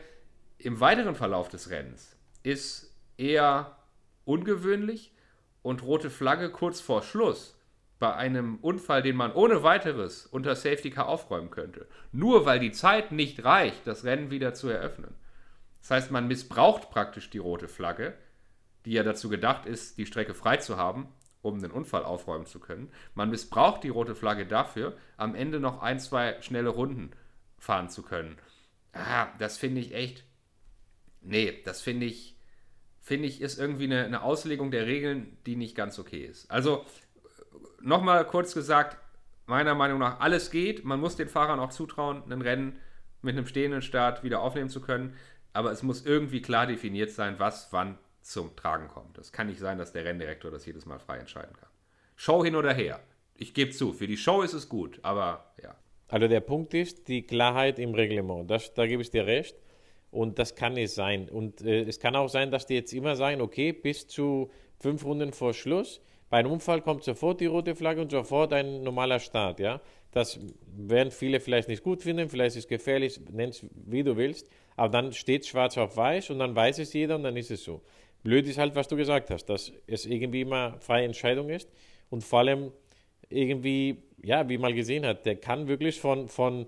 im 0.57 0.79
weiteren 0.79 1.15
Verlauf 1.15 1.49
des 1.49 1.69
Rennens 1.69 2.17
ist 2.43 2.95
eher 3.17 3.77
ungewöhnlich 4.25 5.13
und 5.61 5.83
rote 5.83 6.09
Flagge 6.09 6.49
kurz 6.49 6.81
vor 6.81 7.03
Schluss 7.03 7.59
bei 7.99 8.15
einem 8.15 8.57
Unfall, 8.61 9.01
den 9.01 9.17
man 9.17 9.33
ohne 9.33 9.61
weiteres 9.61 10.25
unter 10.25 10.55
Safety 10.55 10.89
Car 10.89 11.07
aufräumen 11.07 11.51
könnte, 11.51 11.87
nur 12.11 12.45
weil 12.45 12.59
die 12.59 12.71
Zeit 12.71 13.11
nicht 13.11 13.43
reicht, 13.43 13.85
das 13.85 14.05
Rennen 14.05 14.31
wieder 14.31 14.53
zu 14.53 14.69
eröffnen. 14.69 15.13
Das 15.81 15.91
heißt, 15.91 16.11
man 16.11 16.27
missbraucht 16.27 16.89
praktisch 16.89 17.29
die 17.29 17.37
rote 17.37 17.67
Flagge, 17.67 18.13
die 18.85 18.93
ja 18.93 19.03
dazu 19.03 19.29
gedacht 19.29 19.65
ist, 19.65 19.97
die 19.97 20.05
Strecke 20.05 20.33
frei 20.33 20.57
zu 20.57 20.77
haben, 20.77 21.09
um 21.41 21.61
den 21.61 21.71
Unfall 21.71 22.03
aufräumen 22.03 22.45
zu 22.45 22.59
können. 22.59 22.91
Man 23.15 23.29
missbraucht 23.29 23.83
die 23.83 23.89
rote 23.89 24.15
Flagge 24.15 24.45
dafür, 24.45 24.95
am 25.17 25.35
Ende 25.35 25.59
noch 25.59 25.81
ein, 25.81 25.99
zwei 25.99 26.41
schnelle 26.41 26.69
Runden 26.69 27.11
fahren 27.57 27.89
zu 27.89 28.03
können. 28.03 28.37
Ah, 28.93 29.27
das 29.37 29.57
finde 29.57 29.81
ich 29.81 29.93
echt. 29.93 30.23
Nee, 31.21 31.61
das 31.65 31.81
finde 31.81 32.05
ich, 32.05 32.37
finde 33.09 33.27
ich, 33.27 33.41
ist 33.41 33.57
irgendwie 33.57 33.85
eine, 33.85 34.05
eine 34.05 34.21
Auslegung 34.21 34.69
der 34.69 34.85
Regeln, 34.85 35.35
die 35.47 35.55
nicht 35.55 35.75
ganz 35.75 35.97
okay 35.97 36.23
ist. 36.23 36.49
Also, 36.51 36.85
nochmal 37.81 38.23
kurz 38.25 38.53
gesagt, 38.53 38.97
meiner 39.47 39.73
Meinung 39.73 39.97
nach, 39.97 40.19
alles 40.19 40.51
geht. 40.51 40.85
Man 40.85 40.99
muss 40.99 41.15
den 41.15 41.27
Fahrern 41.27 41.59
auch 41.59 41.71
zutrauen, 41.71 42.21
ein 42.31 42.43
Rennen 42.43 42.77
mit 43.23 43.35
einem 43.35 43.47
stehenden 43.47 43.81
Start 43.81 44.23
wieder 44.23 44.41
aufnehmen 44.41 44.69
zu 44.69 44.79
können. 44.79 45.15
Aber 45.53 45.71
es 45.71 45.81
muss 45.81 46.05
irgendwie 46.05 46.43
klar 46.43 46.67
definiert 46.67 47.09
sein, 47.09 47.39
was 47.39 47.73
wann 47.73 47.97
zum 48.21 48.55
Tragen 48.55 48.87
kommt. 48.89 49.17
Es 49.17 49.31
kann 49.31 49.47
nicht 49.47 49.59
sein, 49.59 49.79
dass 49.79 49.91
der 49.91 50.05
Renndirektor 50.05 50.51
das 50.51 50.67
jedes 50.67 50.85
Mal 50.85 50.99
frei 50.99 51.17
entscheiden 51.17 51.55
kann. 51.59 51.69
Show 52.15 52.43
hin 52.43 52.55
oder 52.55 52.73
her. 52.75 52.99
Ich 53.33 53.55
gebe 53.55 53.71
zu, 53.71 53.91
für 53.91 54.05
die 54.05 54.17
Show 54.17 54.43
ist 54.43 54.53
es 54.53 54.69
gut, 54.69 54.99
aber 55.01 55.51
ja. 55.63 55.73
Also 56.09 56.27
der 56.27 56.41
Punkt 56.41 56.75
ist 56.75 57.07
die 57.07 57.23
Klarheit 57.23 57.79
im 57.79 57.95
Reglement. 57.95 58.51
Das, 58.51 58.71
da 58.75 58.85
gebe 58.85 59.01
ich 59.01 59.09
dir 59.09 59.25
recht. 59.25 59.55
Und 60.11 60.39
das 60.39 60.55
kann 60.55 60.73
nicht 60.73 60.91
sein. 60.91 61.29
Und 61.29 61.61
äh, 61.61 61.81
es 61.81 61.99
kann 61.99 62.15
auch 62.15 62.29
sein, 62.29 62.51
dass 62.51 62.65
die 62.65 62.75
jetzt 62.75 62.93
immer 62.93 63.15
sagen, 63.15 63.41
okay, 63.41 63.71
bis 63.71 64.07
zu 64.07 64.49
fünf 64.79 65.05
Runden 65.05 65.33
vor 65.33 65.53
Schluss, 65.53 66.01
bei 66.29 66.37
einem 66.37 66.51
Unfall 66.51 66.81
kommt 66.81 67.03
sofort 67.03 67.41
die 67.41 67.47
rote 67.47 67.75
Flagge 67.75 68.01
und 68.01 68.11
sofort 68.11 68.53
ein 68.53 68.83
normaler 68.83 69.19
Start. 69.19 69.59
Ja? 69.59 69.81
Das 70.11 70.39
werden 70.65 71.11
viele 71.11 71.39
vielleicht 71.39 71.67
nicht 71.67 71.83
gut 71.83 72.03
finden, 72.03 72.29
vielleicht 72.29 72.55
ist 72.55 72.63
es 72.63 72.67
gefährlich, 72.67 73.19
nenn 73.31 73.49
es 73.49 73.65
wie 73.73 74.03
du 74.03 74.15
willst, 74.15 74.49
aber 74.75 74.89
dann 74.89 75.13
steht 75.13 75.45
schwarz 75.45 75.77
auf 75.77 75.97
weiß 75.97 76.29
und 76.29 76.39
dann 76.39 76.55
weiß 76.55 76.79
es 76.79 76.93
jeder 76.93 77.15
und 77.15 77.23
dann 77.23 77.35
ist 77.35 77.51
es 77.51 77.63
so. 77.63 77.81
Blöd 78.23 78.47
ist 78.47 78.57
halt, 78.57 78.75
was 78.75 78.87
du 78.87 78.95
gesagt 78.95 79.29
hast, 79.29 79.45
dass 79.45 79.71
es 79.87 80.05
irgendwie 80.05 80.41
immer 80.41 80.77
freie 80.79 81.05
Entscheidung 81.05 81.49
ist 81.49 81.69
und 82.09 82.23
vor 82.23 82.39
allem 82.39 82.71
irgendwie, 83.29 84.03
ja, 84.21 84.47
wie 84.49 84.57
man 84.57 84.75
gesehen 84.75 85.05
hat, 85.05 85.25
der 85.25 85.35
kann 85.35 85.67
wirklich 85.67 85.99
von, 85.99 86.27
von 86.27 86.65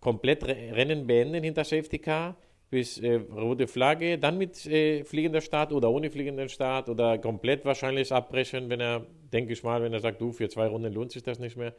komplett 0.00 0.44
Rennen 0.44 1.06
beenden 1.06 1.44
hinter 1.44 1.64
Safety 1.64 1.98
Car 1.98 2.36
bis 2.70 2.98
äh, 2.98 3.14
rote 3.14 3.66
Flagge, 3.66 4.18
dann 4.18 4.36
mit 4.36 4.66
äh, 4.66 5.04
fliegender 5.04 5.40
Start 5.40 5.72
oder 5.72 5.90
ohne 5.90 6.10
fliegenden 6.10 6.48
Start 6.48 6.88
oder 6.88 7.18
komplett 7.18 7.64
wahrscheinlich 7.64 8.12
abbrechen, 8.12 8.68
wenn 8.68 8.80
er, 8.80 9.06
denke 9.32 9.52
ich 9.52 9.62
mal, 9.62 9.82
wenn 9.82 9.92
er 9.92 10.00
sagt, 10.00 10.20
du, 10.20 10.32
für 10.32 10.48
zwei 10.48 10.66
Runden 10.66 10.92
lohnt 10.92 11.12
sich 11.12 11.22
das 11.22 11.38
nicht 11.38 11.56
mehr. 11.56 11.74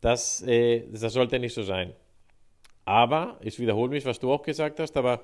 Das, 0.00 0.42
äh, 0.42 0.84
das 0.90 1.12
sollte 1.12 1.38
nicht 1.38 1.54
so 1.54 1.62
sein. 1.62 1.92
Aber, 2.84 3.38
ich 3.42 3.58
wiederhole 3.58 3.90
mich, 3.90 4.04
was 4.04 4.18
du 4.18 4.32
auch 4.32 4.42
gesagt 4.42 4.80
hast, 4.80 4.96
aber 4.96 5.22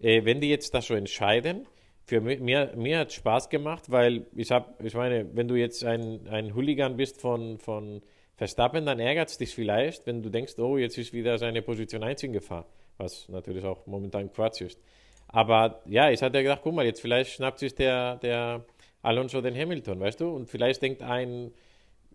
äh, 0.00 0.24
wenn 0.24 0.40
die 0.40 0.48
jetzt 0.48 0.74
das 0.74 0.86
so 0.86 0.94
entscheiden, 0.94 1.66
für 2.06 2.20
mir, 2.20 2.72
mir 2.76 2.98
hat 2.98 3.12
Spaß 3.12 3.48
gemacht, 3.48 3.90
weil 3.90 4.26
ich 4.34 4.50
habe, 4.50 4.74
ich 4.84 4.94
meine, 4.94 5.26
wenn 5.34 5.48
du 5.48 5.54
jetzt 5.54 5.84
ein, 5.84 6.28
ein 6.28 6.54
Hooligan 6.54 6.96
bist 6.96 7.20
von, 7.20 7.58
von 7.58 8.02
Verstappen, 8.36 8.84
dann 8.84 8.98
ärgert 8.98 9.28
es 9.28 9.38
dich 9.38 9.54
vielleicht, 9.54 10.06
wenn 10.06 10.22
du 10.22 10.28
denkst, 10.28 10.58
oh, 10.58 10.76
jetzt 10.76 10.98
ist 10.98 11.12
wieder 11.12 11.38
seine 11.38 11.62
Position 11.62 12.02
1 12.02 12.22
in 12.24 12.32
Gefahr, 12.32 12.66
was 12.98 13.28
natürlich 13.28 13.64
auch 13.64 13.86
momentan 13.86 14.32
Quatsch 14.32 14.62
ist. 14.62 14.80
Aber 15.28 15.82
ja, 15.86 16.10
ich 16.10 16.22
hatte 16.22 16.42
gedacht, 16.42 16.60
guck 16.62 16.74
mal, 16.74 16.84
jetzt 16.84 17.00
vielleicht 17.00 17.32
schnappt 17.32 17.58
sich 17.58 17.74
der, 17.74 18.16
der 18.16 18.64
Alonso 19.02 19.40
den 19.40 19.56
Hamilton, 19.56 20.00
weißt 20.00 20.20
du? 20.20 20.28
Und 20.30 20.48
vielleicht 20.48 20.82
denkt 20.82 21.02
ein, 21.02 21.52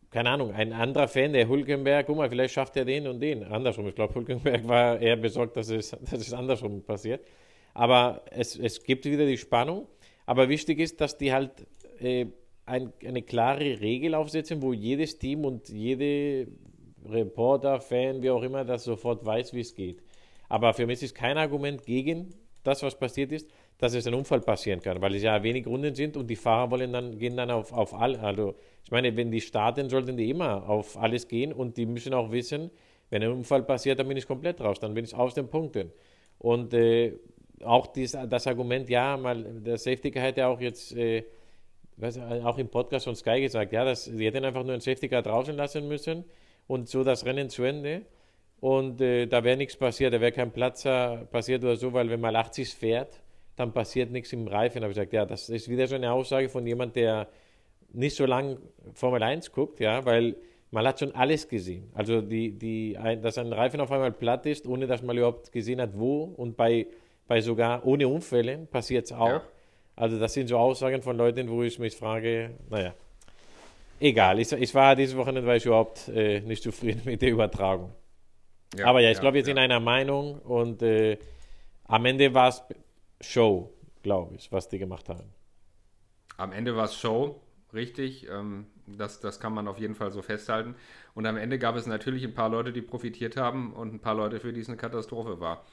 keine 0.10 0.32
Ahnung, 0.32 0.54
ein 0.54 0.74
anderer 0.74 1.08
Fan, 1.08 1.34
der 1.34 1.48
Hulkenberg, 1.48 2.08
guck 2.08 2.18
mal, 2.18 2.30
vielleicht 2.30 2.54
schafft 2.54 2.76
er 2.78 2.86
den 2.86 3.08
und 3.08 3.20
den. 3.20 3.44
Andersrum, 3.44 3.88
ich 3.88 3.96
glaube, 3.96 4.16
Hulkenberg 4.16 4.68
war 4.68 5.00
eher 5.00 5.18
besorgt, 5.18 5.56
dass 5.56 5.70
es, 5.70 5.92
dass 6.12 6.20
es 6.20 6.34
andersrum 6.34 6.84
passiert. 6.84 7.26
Aber 7.74 8.24
es, 8.32 8.58
es 8.58 8.84
gibt 8.84 9.06
wieder 9.06 9.26
die 9.26 9.38
Spannung. 9.38 9.88
Aber 10.26 10.50
wichtig 10.50 10.80
ist, 10.80 11.00
dass 11.02 11.18
die 11.18 11.32
halt 11.34 11.52
äh, 12.00 12.28
ein, 12.70 12.94
eine 13.06 13.22
klare 13.22 13.80
Regel 13.82 14.16
aufsetzen, 14.16 14.62
wo 14.62 14.74
jedes 14.74 15.18
Team 15.18 15.46
und 15.46 15.70
jede 15.70 16.48
Reporter, 17.06 17.80
Fan, 17.80 18.22
wie 18.22 18.30
auch 18.30 18.44
immer, 18.44 18.64
das 18.64 18.84
sofort 18.84 19.26
weiß, 19.26 19.54
wie 19.54 19.62
es 19.62 19.74
geht. 19.74 20.02
Aber 20.48 20.74
für 20.74 20.86
mich 20.86 21.02
ist 21.02 21.16
kein 21.16 21.38
Argument 21.38 21.86
gegen 21.86 22.34
das, 22.64 22.84
was 22.84 22.98
passiert 22.98 23.32
ist, 23.32 23.50
dass 23.78 23.94
es 23.94 24.06
ein 24.08 24.14
Unfall 24.14 24.42
passieren 24.42 24.82
kann, 24.82 25.02
weil 25.02 25.16
es 25.16 25.24
ja 25.24 25.42
wenig 25.42 25.66
Runden 25.66 25.96
sind 25.96 26.18
und 26.18 26.28
die 26.28 26.36
Fahrer 26.36 26.70
wollen 26.72 26.92
dann, 26.92 27.18
gehen 27.18 27.38
dann 27.38 27.50
auf, 27.50 27.72
auf 27.72 27.94
all, 27.94 28.18
also 28.18 28.56
ich 28.84 28.92
meine, 28.92 29.16
wenn 29.16 29.32
die 29.32 29.42
starten, 29.42 29.90
sollten 29.90 30.18
die 30.18 30.30
immer 30.30 30.68
auf 30.68 30.98
alles 30.98 31.28
gehen 31.28 31.54
und 31.54 31.78
die 31.78 31.86
müssen 31.86 32.14
auch 32.14 32.32
wissen, 32.32 32.72
wenn 33.10 33.24
ein 33.24 33.32
Unfall 33.32 33.64
passiert, 33.64 34.00
dann 34.00 34.08
bin 34.08 34.18
ich 34.18 34.28
komplett 34.28 34.60
raus, 34.62 34.80
dann 34.80 34.94
bin 34.94 35.06
ich 35.06 35.16
aus 35.16 35.34
den 35.34 35.50
Punkten. 35.50 35.92
Und 36.38 36.74
äh, 36.74 37.14
auch 37.64 37.88
dies, 37.88 38.18
das 38.30 38.48
Argument, 38.48 38.90
ja, 38.90 39.18
mal, 39.18 39.44
der 39.44 39.78
Safety 39.78 40.12
Car 40.12 40.36
ja 40.38 40.48
auch 40.48 40.60
jetzt, 40.60 40.96
äh, 40.96 41.24
was, 42.00 42.18
auch 42.18 42.58
im 42.58 42.70
Podcast 42.70 43.06
von 43.06 43.16
Sky 43.16 43.42
gesagt, 43.42 43.72
ja, 43.72 43.86
dass 43.86 44.06
sie 44.06 44.26
hätten 44.26 44.46
einfach 44.46 44.64
nur 44.64 44.74
ein 44.74 44.82
Safety 44.82 45.08
Car 45.10 45.22
draußen 45.22 45.56
lassen 45.56 45.88
müssen 45.88 46.26
und 46.68 46.88
so 46.88 47.04
das 47.04 47.26
Rennen 47.26 47.50
zu 47.50 47.64
Ende. 47.64 48.04
Und 48.60 49.00
äh, 49.00 49.26
da 49.26 49.44
wäre 49.44 49.58
nichts 49.58 49.78
passiert, 49.78 50.14
da 50.14 50.20
wäre 50.20 50.32
kein 50.32 50.52
Platzer 50.52 51.28
passiert 51.32 51.64
oder 51.64 51.78
so, 51.78 51.94
weil 51.94 52.10
wenn 52.10 52.20
man 52.20 52.36
80 52.36 52.74
fährt, 52.74 53.22
dann 53.56 53.74
passiert 53.74 54.12
nichts 54.12 54.34
im 54.34 54.48
Reifen. 54.48 54.82
Habe 54.82 54.92
ich 54.92 54.98
gesagt, 54.98 55.14
ja, 55.14 55.26
das 55.26 55.50
ist 55.50 55.70
wieder 55.70 55.88
so 55.88 55.96
eine 55.96 56.12
Aussage 56.12 56.50
von 56.50 56.66
jemand, 56.68 56.96
der 56.96 57.28
nicht 57.92 58.16
so 58.16 58.26
lange 58.26 58.58
Formel 58.94 59.24
1 59.24 59.52
guckt, 59.52 59.80
ja, 59.80 60.06
weil 60.06 60.36
man 60.72 60.86
hat 60.86 61.00
schon 61.00 61.16
alles 61.16 61.48
gesehen. 61.48 61.90
Also 61.94 62.22
die, 62.22 62.52
die, 62.52 62.98
dass 63.22 63.38
ein 63.38 63.52
Reifen 63.52 63.80
auf 63.82 63.92
einmal 63.92 64.12
platt 64.12 64.46
ist, 64.46 64.68
ohne 64.68 64.88
dass 64.88 65.02
man 65.02 65.18
überhaupt 65.18 65.52
gesehen 65.52 65.82
hat, 65.82 65.98
wo 65.98 66.24
und 66.24 66.56
bei 66.56 66.88
bei 67.30 67.40
sogar 67.42 67.86
ohne 67.86 68.08
Unfälle 68.08 68.58
passiert 68.58 69.06
es 69.06 69.14
auch. 69.14 69.28
Ja. 69.28 69.44
Also 70.00 70.18
das 70.18 70.34
sind 70.34 70.48
so 70.48 70.58
Aussagen 70.58 71.02
von 71.02 71.18
Leuten, 71.18 71.50
wo 71.50 71.62
ich 71.62 71.78
mich 71.78 71.94
frage, 71.94 72.52
naja, 72.70 72.94
egal. 74.00 74.40
Ich, 74.40 74.50
ich 74.54 74.74
war 74.74 74.96
dieses 74.96 75.18
Wochenende 75.18 75.46
war 75.46 75.58
ich 75.58 75.66
überhaupt 75.66 76.08
äh, 76.08 76.40
nicht 76.40 76.64
zufrieden 76.64 77.02
mit 77.06 77.22
der 77.22 77.32
Übertragung. 77.32 77.94
Ja, 78.78 78.86
Aber 78.86 79.02
ja, 79.02 79.10
ich 79.12 79.18
ja, 79.18 79.22
glaube, 79.22 79.36
wir 79.36 79.44
sind 79.44 79.58
einer 79.58 79.82
Meinung 79.82 80.40
und 80.40 80.82
äh, 80.84 81.18
am 81.84 82.06
Ende 82.06 82.34
war 82.34 82.48
es 82.48 82.64
Show, 83.20 83.74
glaube 84.02 84.36
ich, 84.36 84.50
was 84.54 84.70
die 84.70 84.80
gemacht 84.80 85.10
haben. 85.10 85.34
Am 86.38 86.54
Ende 86.54 86.78
war 86.78 86.86
es 86.86 86.96
Show, 86.96 87.42
richtig. 87.74 88.30
Ähm, 88.30 88.68
das, 88.88 89.20
das 89.20 89.42
kann 89.42 89.54
man 89.54 89.68
auf 89.68 89.80
jeden 89.80 89.96
Fall 89.96 90.12
so 90.12 90.22
festhalten. 90.22 90.76
Und 91.14 91.26
am 91.26 91.36
Ende 91.36 91.60
gab 91.60 91.76
es 91.76 91.88
natürlich 91.88 92.24
ein 92.24 92.34
paar 92.34 92.48
Leute, 92.48 92.72
die 92.72 92.82
profitiert 92.82 93.36
haben 93.36 93.74
und 93.74 93.94
ein 93.94 94.00
paar 94.00 94.16
Leute, 94.16 94.40
für 94.40 94.54
die 94.54 94.62
es 94.62 94.70
eine 94.70 94.78
Katastrophe 94.78 95.42
war. 95.42 95.66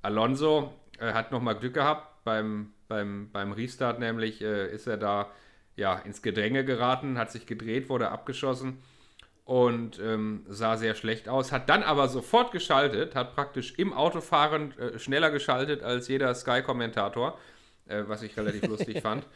Alonso 0.00 0.72
äh, 1.00 1.12
hat 1.12 1.32
nochmal 1.32 1.56
Glück 1.56 1.74
gehabt. 1.74 2.22
Beim, 2.22 2.73
beim, 2.88 3.30
beim 3.32 3.52
Restart 3.52 3.98
nämlich 3.98 4.42
äh, 4.42 4.72
ist 4.72 4.86
er 4.86 4.96
da 4.96 5.30
ja, 5.76 5.96
ins 5.96 6.22
Gedränge 6.22 6.64
geraten, 6.64 7.18
hat 7.18 7.30
sich 7.32 7.46
gedreht, 7.46 7.88
wurde 7.88 8.10
abgeschossen. 8.10 8.78
und 9.44 9.98
ähm, 9.98 10.46
sah 10.48 10.76
sehr 10.76 10.94
schlecht 10.94 11.28
aus, 11.28 11.52
hat 11.52 11.68
dann 11.68 11.82
aber 11.82 12.08
sofort 12.08 12.50
geschaltet, 12.52 13.14
hat 13.14 13.34
praktisch 13.34 13.74
im 13.78 13.92
Autofahren 13.92 14.76
äh, 14.78 14.98
schneller 14.98 15.30
geschaltet 15.30 15.82
als 15.82 16.08
jeder 16.08 16.34
Sky-Kommentator, 16.34 17.38
äh, 17.86 18.04
was 18.06 18.22
ich 18.22 18.36
relativ 18.36 18.66
lustig 18.66 19.02
fand. 19.02 19.26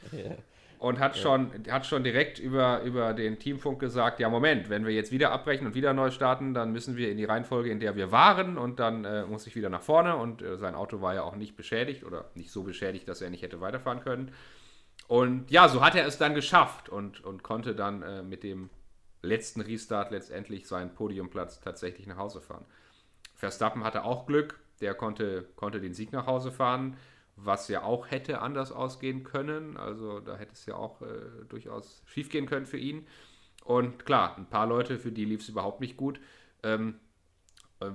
Und 0.78 1.00
hat, 1.00 1.16
ja. 1.16 1.22
schon, 1.22 1.50
hat 1.68 1.86
schon 1.86 2.04
direkt 2.04 2.38
über, 2.38 2.82
über 2.82 3.12
den 3.12 3.40
Teamfunk 3.40 3.80
gesagt, 3.80 4.20
ja 4.20 4.28
Moment, 4.28 4.70
wenn 4.70 4.86
wir 4.86 4.94
jetzt 4.94 5.10
wieder 5.10 5.32
abbrechen 5.32 5.66
und 5.66 5.74
wieder 5.74 5.92
neu 5.92 6.12
starten, 6.12 6.54
dann 6.54 6.70
müssen 6.72 6.96
wir 6.96 7.10
in 7.10 7.16
die 7.16 7.24
Reihenfolge, 7.24 7.68
in 7.68 7.80
der 7.80 7.96
wir 7.96 8.12
waren 8.12 8.56
und 8.56 8.78
dann 8.78 9.04
äh, 9.04 9.24
muss 9.24 9.46
ich 9.48 9.56
wieder 9.56 9.70
nach 9.70 9.82
vorne 9.82 10.14
und 10.14 10.40
äh, 10.40 10.56
sein 10.56 10.76
Auto 10.76 11.00
war 11.00 11.14
ja 11.14 11.22
auch 11.22 11.34
nicht 11.34 11.56
beschädigt 11.56 12.04
oder 12.04 12.30
nicht 12.34 12.52
so 12.52 12.62
beschädigt, 12.62 13.08
dass 13.08 13.20
er 13.20 13.30
nicht 13.30 13.42
hätte 13.42 13.60
weiterfahren 13.60 14.00
können. 14.04 14.30
Und 15.08 15.50
ja, 15.50 15.68
so 15.68 15.84
hat 15.84 15.96
er 15.96 16.06
es 16.06 16.16
dann 16.16 16.34
geschafft 16.34 16.88
und, 16.88 17.24
und 17.24 17.42
konnte 17.42 17.74
dann 17.74 18.02
äh, 18.02 18.22
mit 18.22 18.44
dem 18.44 18.70
letzten 19.22 19.60
Restart 19.60 20.10
letztendlich 20.10 20.68
seinen 20.68 20.94
Podiumplatz 20.94 21.60
tatsächlich 21.60 22.06
nach 22.06 22.18
Hause 22.18 22.40
fahren. 22.40 22.64
Verstappen 23.34 23.84
hatte 23.84 24.04
auch 24.04 24.26
Glück, 24.26 24.60
der 24.80 24.94
konnte, 24.94 25.48
konnte 25.56 25.80
den 25.80 25.94
Sieg 25.94 26.12
nach 26.12 26.26
Hause 26.26 26.52
fahren, 26.52 26.96
was 27.44 27.68
ja 27.68 27.82
auch 27.82 28.10
hätte 28.10 28.40
anders 28.40 28.72
ausgehen 28.72 29.24
können. 29.24 29.76
Also 29.76 30.20
da 30.20 30.36
hätte 30.36 30.52
es 30.52 30.66
ja 30.66 30.74
auch 30.74 31.02
äh, 31.02 31.06
durchaus 31.48 32.02
schief 32.06 32.30
gehen 32.30 32.46
können 32.46 32.66
für 32.66 32.78
ihn. 32.78 33.06
Und 33.64 34.06
klar, 34.06 34.36
ein 34.36 34.46
paar 34.46 34.66
Leute, 34.66 34.98
für 34.98 35.12
die 35.12 35.24
lief 35.24 35.42
es 35.42 35.48
überhaupt 35.48 35.80
nicht 35.80 35.96
gut. 35.96 36.20
Ähm, 36.62 36.94
äh, 37.80 37.90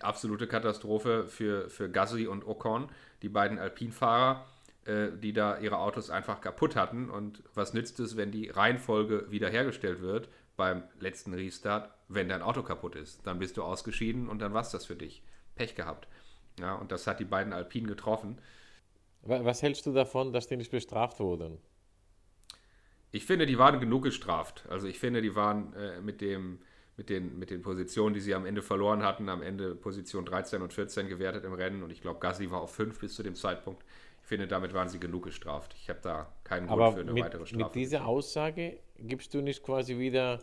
absolute 0.00 0.46
Katastrophe 0.46 1.26
für, 1.26 1.68
für 1.70 1.90
Gasly 1.90 2.26
und 2.26 2.46
Ocon, 2.46 2.88
die 3.22 3.28
beiden 3.28 3.58
Alpinfahrer, 3.58 4.46
äh, 4.84 5.08
die 5.16 5.32
da 5.32 5.58
ihre 5.58 5.78
Autos 5.78 6.10
einfach 6.10 6.40
kaputt 6.40 6.76
hatten. 6.76 7.10
Und 7.10 7.42
was 7.54 7.74
nützt 7.74 8.00
es, 8.00 8.16
wenn 8.16 8.30
die 8.30 8.50
Reihenfolge 8.50 9.30
wiederhergestellt 9.30 10.00
wird? 10.00 10.28
beim 10.56 10.84
letzten 11.00 11.34
Restart, 11.34 11.90
wenn 12.08 12.28
dein 12.28 12.42
Auto 12.42 12.62
kaputt 12.62 12.96
ist. 12.96 13.26
Dann 13.26 13.38
bist 13.38 13.56
du 13.56 13.62
ausgeschieden 13.62 14.28
und 14.28 14.38
dann 14.40 14.54
war 14.54 14.62
es 14.62 14.70
das 14.70 14.86
für 14.86 14.96
dich. 14.96 15.22
Pech 15.54 15.74
gehabt. 15.74 16.08
Ja, 16.58 16.74
und 16.74 16.92
das 16.92 17.06
hat 17.06 17.20
die 17.20 17.24
beiden 17.24 17.52
Alpinen 17.52 17.88
getroffen. 17.88 18.38
Was 19.26 19.62
hältst 19.62 19.86
du 19.86 19.92
davon, 19.92 20.32
dass 20.32 20.48
die 20.48 20.56
nicht 20.56 20.70
bestraft 20.70 21.18
wurden? 21.20 21.58
Ich 23.10 23.24
finde, 23.24 23.46
die 23.46 23.58
waren 23.58 23.80
genug 23.80 24.02
gestraft. 24.02 24.64
Also 24.68 24.86
ich 24.86 24.98
finde, 24.98 25.22
die 25.22 25.34
waren 25.34 25.72
äh, 25.74 26.00
mit, 26.00 26.20
dem, 26.20 26.58
mit, 26.96 27.08
den, 27.08 27.38
mit 27.38 27.50
den 27.50 27.62
Positionen, 27.62 28.12
die 28.12 28.20
sie 28.20 28.34
am 28.34 28.44
Ende 28.44 28.60
verloren 28.60 29.02
hatten, 29.02 29.28
am 29.28 29.40
Ende 29.40 29.74
Position 29.74 30.24
13 30.24 30.60
und 30.62 30.72
14 30.72 31.08
gewertet 31.08 31.44
im 31.44 31.52
Rennen. 31.52 31.82
Und 31.82 31.90
ich 31.90 32.02
glaube, 32.02 32.18
Gassi 32.18 32.50
war 32.50 32.60
auf 32.60 32.74
5 32.74 32.98
bis 32.98 33.14
zu 33.14 33.22
dem 33.22 33.34
Zeitpunkt. 33.34 33.84
Ich 34.20 34.28
finde, 34.28 34.48
damit 34.48 34.74
waren 34.74 34.88
sie 34.88 34.98
genug 34.98 35.24
gestraft. 35.24 35.74
Ich 35.78 35.88
habe 35.88 36.00
da 36.02 36.32
keinen 36.42 36.66
Grund 36.66 36.82
Aber 36.82 36.92
für 36.92 37.00
eine 37.00 37.12
mit, 37.12 37.24
weitere 37.24 37.46
Strafe. 37.46 37.64
Mit 37.64 37.74
dieser 37.74 38.06
Aussage 38.06 38.78
gibst 38.98 39.32
du 39.32 39.42
nicht 39.42 39.62
quasi 39.62 39.98
wieder 39.98 40.40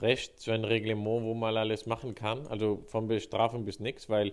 recht 0.00 0.40
zu 0.40 0.52
einem 0.52 0.64
Reglement, 0.64 1.22
wo 1.22 1.34
man 1.34 1.56
alles 1.56 1.86
machen 1.86 2.14
kann, 2.14 2.46
also 2.46 2.82
von 2.86 3.08
Bestrafung 3.08 3.64
bis 3.64 3.80
nichts, 3.80 4.08
weil 4.08 4.32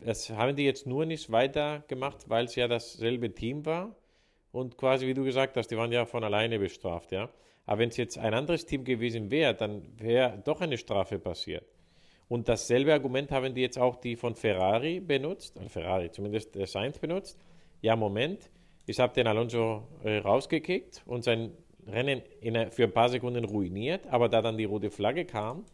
das 0.00 0.30
haben 0.30 0.56
die 0.56 0.64
jetzt 0.64 0.86
nur 0.86 1.06
nicht 1.06 1.30
weiter 1.32 1.84
gemacht, 1.88 2.28
weil 2.28 2.44
es 2.44 2.54
ja 2.54 2.68
dasselbe 2.68 3.34
Team 3.34 3.64
war 3.64 3.94
und 4.52 4.76
quasi, 4.76 5.06
wie 5.06 5.14
du 5.14 5.24
gesagt 5.24 5.56
hast, 5.56 5.68
die 5.68 5.76
waren 5.76 5.92
ja 5.92 6.04
von 6.06 6.24
alleine 6.24 6.58
bestraft, 6.58 7.12
ja. 7.12 7.28
Aber 7.64 7.80
wenn 7.80 7.88
es 7.88 7.96
jetzt 7.96 8.16
ein 8.18 8.32
anderes 8.32 8.64
Team 8.64 8.84
gewesen 8.84 9.30
wäre, 9.30 9.54
dann 9.54 9.82
wäre 9.98 10.40
doch 10.44 10.60
eine 10.60 10.78
Strafe 10.78 11.18
passiert. 11.18 11.64
Und 12.28 12.48
dasselbe 12.48 12.92
Argument 12.92 13.30
haben 13.30 13.54
die 13.54 13.60
jetzt 13.60 13.78
auch 13.78 13.96
die 13.96 14.16
von 14.16 14.34
Ferrari 14.34 15.00
benutzt, 15.00 15.58
Ferrari, 15.68 16.10
zumindest 16.10 16.54
der 16.54 16.66
Sainz 16.66 16.98
benutzt, 16.98 17.38
ja, 17.82 17.94
Moment, 17.94 18.50
ich 18.86 18.98
habe 18.98 19.12
den 19.14 19.26
Alonso 19.26 19.86
äh, 20.04 20.18
rausgekickt 20.18 21.02
und 21.06 21.24
sein 21.24 21.52
Rennen 21.86 22.22
in, 22.40 22.70
für 22.70 22.84
ein 22.84 22.92
paar 22.92 23.08
Sekunden 23.08 23.44
ruiniert, 23.44 24.06
aber 24.08 24.28
da 24.28 24.42
dann 24.42 24.56
die 24.56 24.64
rote 24.64 24.90
Flagge 24.90 25.24
kam, 25.24 25.64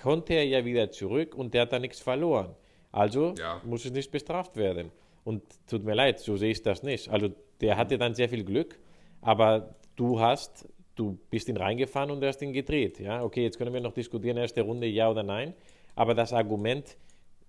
konnte 0.00 0.34
er 0.34 0.44
ja 0.44 0.64
wieder 0.64 0.90
zurück 0.90 1.34
und 1.34 1.52
der 1.52 1.62
hat 1.62 1.72
da 1.72 1.78
nichts 1.78 2.00
verloren. 2.00 2.54
Also 2.92 3.34
ja. 3.38 3.60
muss 3.64 3.84
es 3.84 3.92
nicht 3.92 4.10
bestraft 4.10 4.56
werden. 4.56 4.90
Und 5.24 5.42
tut 5.68 5.84
mir 5.84 5.94
leid, 5.94 6.18
so 6.18 6.36
sehe 6.36 6.50
ich 6.50 6.62
das 6.62 6.82
nicht. 6.82 7.08
Also 7.08 7.30
der 7.60 7.76
hatte 7.76 7.98
dann 7.98 8.14
sehr 8.14 8.28
viel 8.28 8.44
Glück, 8.44 8.78
aber 9.20 9.74
du 9.96 10.18
hast, 10.18 10.68
du 10.96 11.18
bist 11.30 11.48
ihn 11.48 11.56
reingefahren 11.56 12.10
und 12.10 12.20
du 12.20 12.26
hast 12.26 12.40
ihn 12.42 12.52
gedreht. 12.52 12.98
Ja, 12.98 13.22
okay, 13.22 13.42
jetzt 13.42 13.58
können 13.58 13.72
wir 13.72 13.80
noch 13.80 13.92
diskutieren, 13.92 14.36
erste 14.38 14.62
Runde 14.62 14.86
ja 14.86 15.10
oder 15.10 15.22
nein. 15.22 15.54
Aber 15.94 16.14
das 16.14 16.32
Argument, 16.32 16.96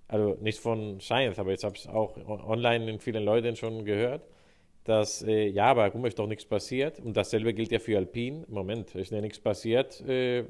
also 0.08 0.38
nicht 0.42 0.60
von 0.60 1.00
Science, 1.00 1.40
aber 1.40 1.52
jetzt 1.52 1.64
habe 1.64 1.76
ich 1.76 1.86
es 1.86 1.88
auch 1.88 2.18
online 2.28 2.90
in 2.92 3.00
vielen 3.00 3.24
Leuten 3.24 3.56
schon 3.56 3.86
gehört, 3.86 4.28
dass, 4.84 5.22
äh, 5.24 5.48
ja, 5.48 5.66
aber 5.66 5.90
guck 5.92 6.02
mal, 6.02 6.08
ist 6.08 6.20
doch 6.20 6.28
nichts 6.28 6.46
passiert. 6.46 7.00
Und 7.00 7.16
dasselbe 7.16 7.54
gilt 7.54 7.72
ja 7.72 7.80
für 7.80 7.98
Alpin. 7.98 8.46
Moment, 8.50 8.96
ist 8.96 9.12
ja 9.12 9.22
nichts 9.22 9.40
passiert, 9.40 10.02
äh, 10.02 10.46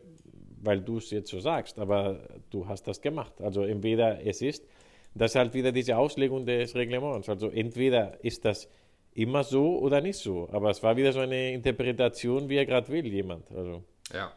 weil 0.63 0.81
du 0.81 0.97
es 0.97 1.11
jetzt 1.11 1.29
so 1.29 1.39
sagst, 1.39 1.79
aber 1.79 2.19
du 2.49 2.67
hast 2.67 2.87
das 2.87 3.01
gemacht. 3.01 3.41
Also 3.41 3.63
entweder 3.63 4.25
es 4.25 4.41
ist, 4.41 4.65
das 5.13 5.31
ist 5.31 5.35
halt 5.35 5.53
wieder 5.53 5.71
diese 5.71 5.97
Auslegung 5.97 6.45
des 6.45 6.75
Reglements. 6.75 7.29
Also 7.29 7.49
entweder 7.49 8.23
ist 8.23 8.45
das 8.45 8.69
immer 9.13 9.43
so 9.43 9.79
oder 9.79 10.01
nicht 10.01 10.17
so. 10.17 10.49
Aber 10.51 10.69
es 10.69 10.81
war 10.83 10.95
wieder 10.95 11.11
so 11.11 11.19
eine 11.19 11.51
Interpretation, 11.51 12.47
wie 12.49 12.57
er 12.57 12.65
gerade 12.65 12.87
will, 12.89 13.05
jemand. 13.07 13.51
Also. 13.51 13.83
Ja. 14.13 14.31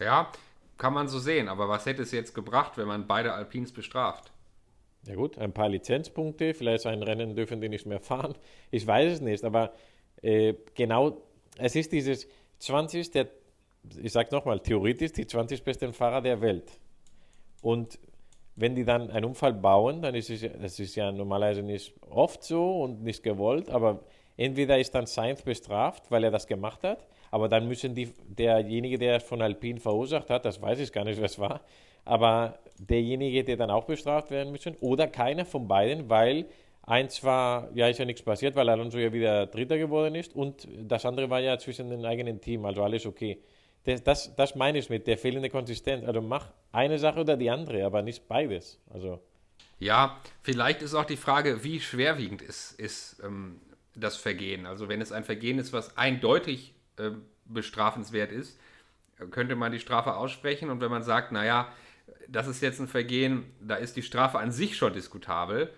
Ja, 0.00 0.30
kann 0.76 0.94
man 0.94 1.08
so 1.08 1.18
sehen, 1.18 1.48
aber 1.48 1.68
was 1.68 1.84
hätte 1.86 2.02
es 2.02 2.12
jetzt 2.12 2.34
gebracht, 2.34 2.78
wenn 2.78 2.86
man 2.86 3.06
beide 3.06 3.32
Alpins 3.32 3.72
bestraft? 3.72 4.30
Ja 5.06 5.14
gut, 5.16 5.36
ein 5.38 5.52
paar 5.52 5.68
Lizenzpunkte, 5.68 6.54
vielleicht 6.54 6.86
ein 6.86 7.02
Rennen 7.02 7.34
dürfen 7.34 7.60
die 7.60 7.68
nicht 7.68 7.86
mehr 7.86 8.00
fahren. 8.00 8.34
Ich 8.70 8.86
weiß 8.86 9.14
es 9.14 9.20
nicht, 9.20 9.42
aber 9.44 9.72
äh, 10.22 10.54
genau, 10.74 11.22
es 11.56 11.74
ist 11.74 11.92
dieses 11.92 12.28
20. 12.60 13.10
Der, 13.10 13.28
ich 14.00 14.12
sage 14.12 14.28
nochmal, 14.34 14.60
theoretisch 14.60 15.12
die 15.12 15.26
20 15.26 15.64
besten 15.64 15.92
Fahrer 15.92 16.20
der 16.20 16.40
Welt. 16.40 16.70
Und 17.60 17.98
wenn 18.58 18.74
die 18.74 18.84
dann 18.84 19.10
einen 19.10 19.24
Unfall 19.24 19.52
bauen, 19.52 20.02
dann 20.02 20.14
ist 20.14 20.30
es, 20.30 20.44
das 20.60 20.80
ist 20.80 20.96
ja 20.96 21.12
normalerweise 21.12 21.62
nicht 21.62 21.94
oft 22.10 22.42
so 22.42 22.82
und 22.82 23.02
nicht 23.02 23.22
gewollt, 23.22 23.70
aber 23.70 24.00
entweder 24.36 24.78
ist 24.78 24.94
dann 24.94 25.06
Sainz 25.06 25.42
bestraft, 25.42 26.10
weil 26.10 26.24
er 26.24 26.30
das 26.30 26.46
gemacht 26.46 26.82
hat, 26.82 27.06
aber 27.30 27.48
dann 27.48 27.68
müssen 27.68 27.94
die, 27.94 28.12
derjenige, 28.28 28.98
der 28.98 29.16
es 29.16 29.22
von 29.22 29.40
Alpine 29.42 29.78
verursacht 29.78 30.28
hat, 30.30 30.44
das 30.44 30.60
weiß 30.60 30.80
ich 30.80 30.92
gar 30.92 31.04
nicht, 31.04 31.22
was 31.22 31.38
war, 31.38 31.60
aber 32.04 32.58
derjenige, 32.78 33.44
der 33.44 33.56
dann 33.56 33.70
auch 33.70 33.84
bestraft 33.84 34.30
werden 34.30 34.50
müssen, 34.50 34.74
oder 34.80 35.06
keiner 35.06 35.44
von 35.44 35.68
beiden, 35.68 36.08
weil 36.10 36.46
eins 36.82 37.22
war, 37.22 37.68
ja, 37.74 37.86
ist 37.86 37.98
ja 37.98 38.06
nichts 38.06 38.22
passiert, 38.22 38.56
weil 38.56 38.68
Alonso 38.68 38.98
ja 38.98 39.12
wieder 39.12 39.46
Dritter 39.46 39.78
geworden 39.78 40.16
ist 40.16 40.34
und 40.34 40.66
das 40.82 41.04
andere 41.06 41.30
war 41.30 41.40
ja 41.40 41.58
zwischen 41.58 41.90
dem 41.90 42.04
eigenen 42.04 42.40
Team, 42.40 42.64
also 42.64 42.82
alles 42.82 43.06
okay. 43.06 43.38
Das, 43.84 44.02
das, 44.04 44.36
das 44.36 44.54
meine 44.54 44.78
ich 44.78 44.90
mit 44.90 45.06
der 45.06 45.18
fehlenden 45.18 45.50
Konsistenz. 45.50 46.04
Also 46.04 46.20
mach 46.20 46.46
eine 46.72 46.98
Sache 46.98 47.20
oder 47.20 47.36
die 47.36 47.50
andere, 47.50 47.84
aber 47.84 48.02
nicht 48.02 48.28
beides. 48.28 48.80
Also. 48.90 49.20
Ja, 49.78 50.20
vielleicht 50.42 50.82
ist 50.82 50.94
auch 50.94 51.04
die 51.04 51.16
Frage, 51.16 51.64
wie 51.64 51.80
schwerwiegend 51.80 52.42
ist, 52.42 52.72
ist 52.78 53.20
ähm, 53.24 53.60
das 53.94 54.16
Vergehen. 54.16 54.66
Also 54.66 54.88
wenn 54.88 55.00
es 55.00 55.12
ein 55.12 55.24
Vergehen 55.24 55.58
ist, 55.58 55.72
was 55.72 55.96
eindeutig 55.96 56.74
äh, 56.96 57.10
bestrafenswert 57.44 58.32
ist, 58.32 58.58
könnte 59.30 59.56
man 59.56 59.72
die 59.72 59.80
Strafe 59.80 60.14
aussprechen 60.14 60.70
und 60.70 60.80
wenn 60.80 60.90
man 60.90 61.02
sagt, 61.02 61.32
naja, 61.32 61.72
das 62.28 62.46
ist 62.46 62.62
jetzt 62.62 62.80
ein 62.80 62.88
Vergehen, 62.88 63.44
da 63.60 63.76
ist 63.76 63.96
die 63.96 64.02
Strafe 64.02 64.38
an 64.38 64.52
sich 64.52 64.76
schon 64.76 64.92
diskutabel, 64.92 65.72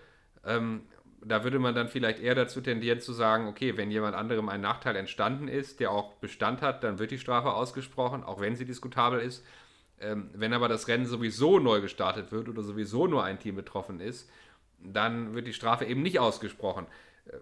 ähm, 0.45 0.83
da 1.23 1.43
würde 1.43 1.59
man 1.59 1.75
dann 1.75 1.87
vielleicht 1.87 2.19
eher 2.19 2.35
dazu 2.35 2.61
tendieren 2.61 2.99
zu 2.99 3.13
sagen, 3.13 3.47
okay, 3.47 3.77
wenn 3.77 3.91
jemand 3.91 4.15
anderem 4.15 4.49
ein 4.49 4.61
Nachteil 4.61 4.95
entstanden 4.95 5.47
ist, 5.47 5.79
der 5.79 5.91
auch 5.91 6.13
Bestand 6.15 6.61
hat, 6.61 6.83
dann 6.83 6.99
wird 6.99 7.11
die 7.11 7.19
Strafe 7.19 7.53
ausgesprochen, 7.53 8.23
auch 8.23 8.39
wenn 8.41 8.55
sie 8.55 8.65
diskutabel 8.65 9.19
ist. 9.19 9.45
Ähm, 9.99 10.31
wenn 10.33 10.53
aber 10.53 10.67
das 10.67 10.87
Rennen 10.87 11.05
sowieso 11.05 11.59
neu 11.59 11.79
gestartet 11.79 12.31
wird 12.31 12.49
oder 12.49 12.63
sowieso 12.63 13.05
nur 13.05 13.23
ein 13.23 13.39
Team 13.39 13.55
betroffen 13.55 13.99
ist, 13.99 14.29
dann 14.79 15.35
wird 15.35 15.45
die 15.45 15.53
Strafe 15.53 15.85
eben 15.85 16.01
nicht 16.01 16.19
ausgesprochen. 16.19 16.87
Ähm, 17.31 17.39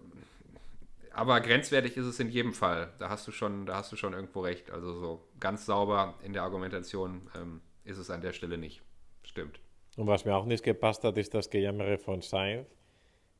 aber 1.12 1.40
grenzwertig 1.40 1.96
ist 1.96 2.04
es 2.04 2.20
in 2.20 2.28
jedem 2.28 2.52
Fall. 2.52 2.92
Da 2.98 3.08
hast 3.08 3.26
du 3.26 3.32
schon, 3.32 3.64
da 3.66 3.76
hast 3.76 3.90
du 3.90 3.96
schon 3.96 4.12
irgendwo 4.12 4.40
recht. 4.40 4.70
Also 4.70 4.92
so 4.92 5.24
ganz 5.40 5.64
sauber 5.64 6.14
in 6.22 6.34
der 6.34 6.42
Argumentation 6.42 7.22
ähm, 7.34 7.62
ist 7.84 7.98
es 7.98 8.10
an 8.10 8.20
der 8.20 8.32
Stelle 8.32 8.58
nicht. 8.58 8.82
Stimmt. 9.22 9.58
Und 9.96 10.06
was 10.06 10.24
mir 10.24 10.36
auch 10.36 10.44
nicht 10.44 10.62
gepasst 10.62 11.02
hat, 11.02 11.16
ist 11.16 11.34
das 11.34 11.50
Gejammere 11.50 11.98
von 11.98 12.20
Sainz 12.20 12.66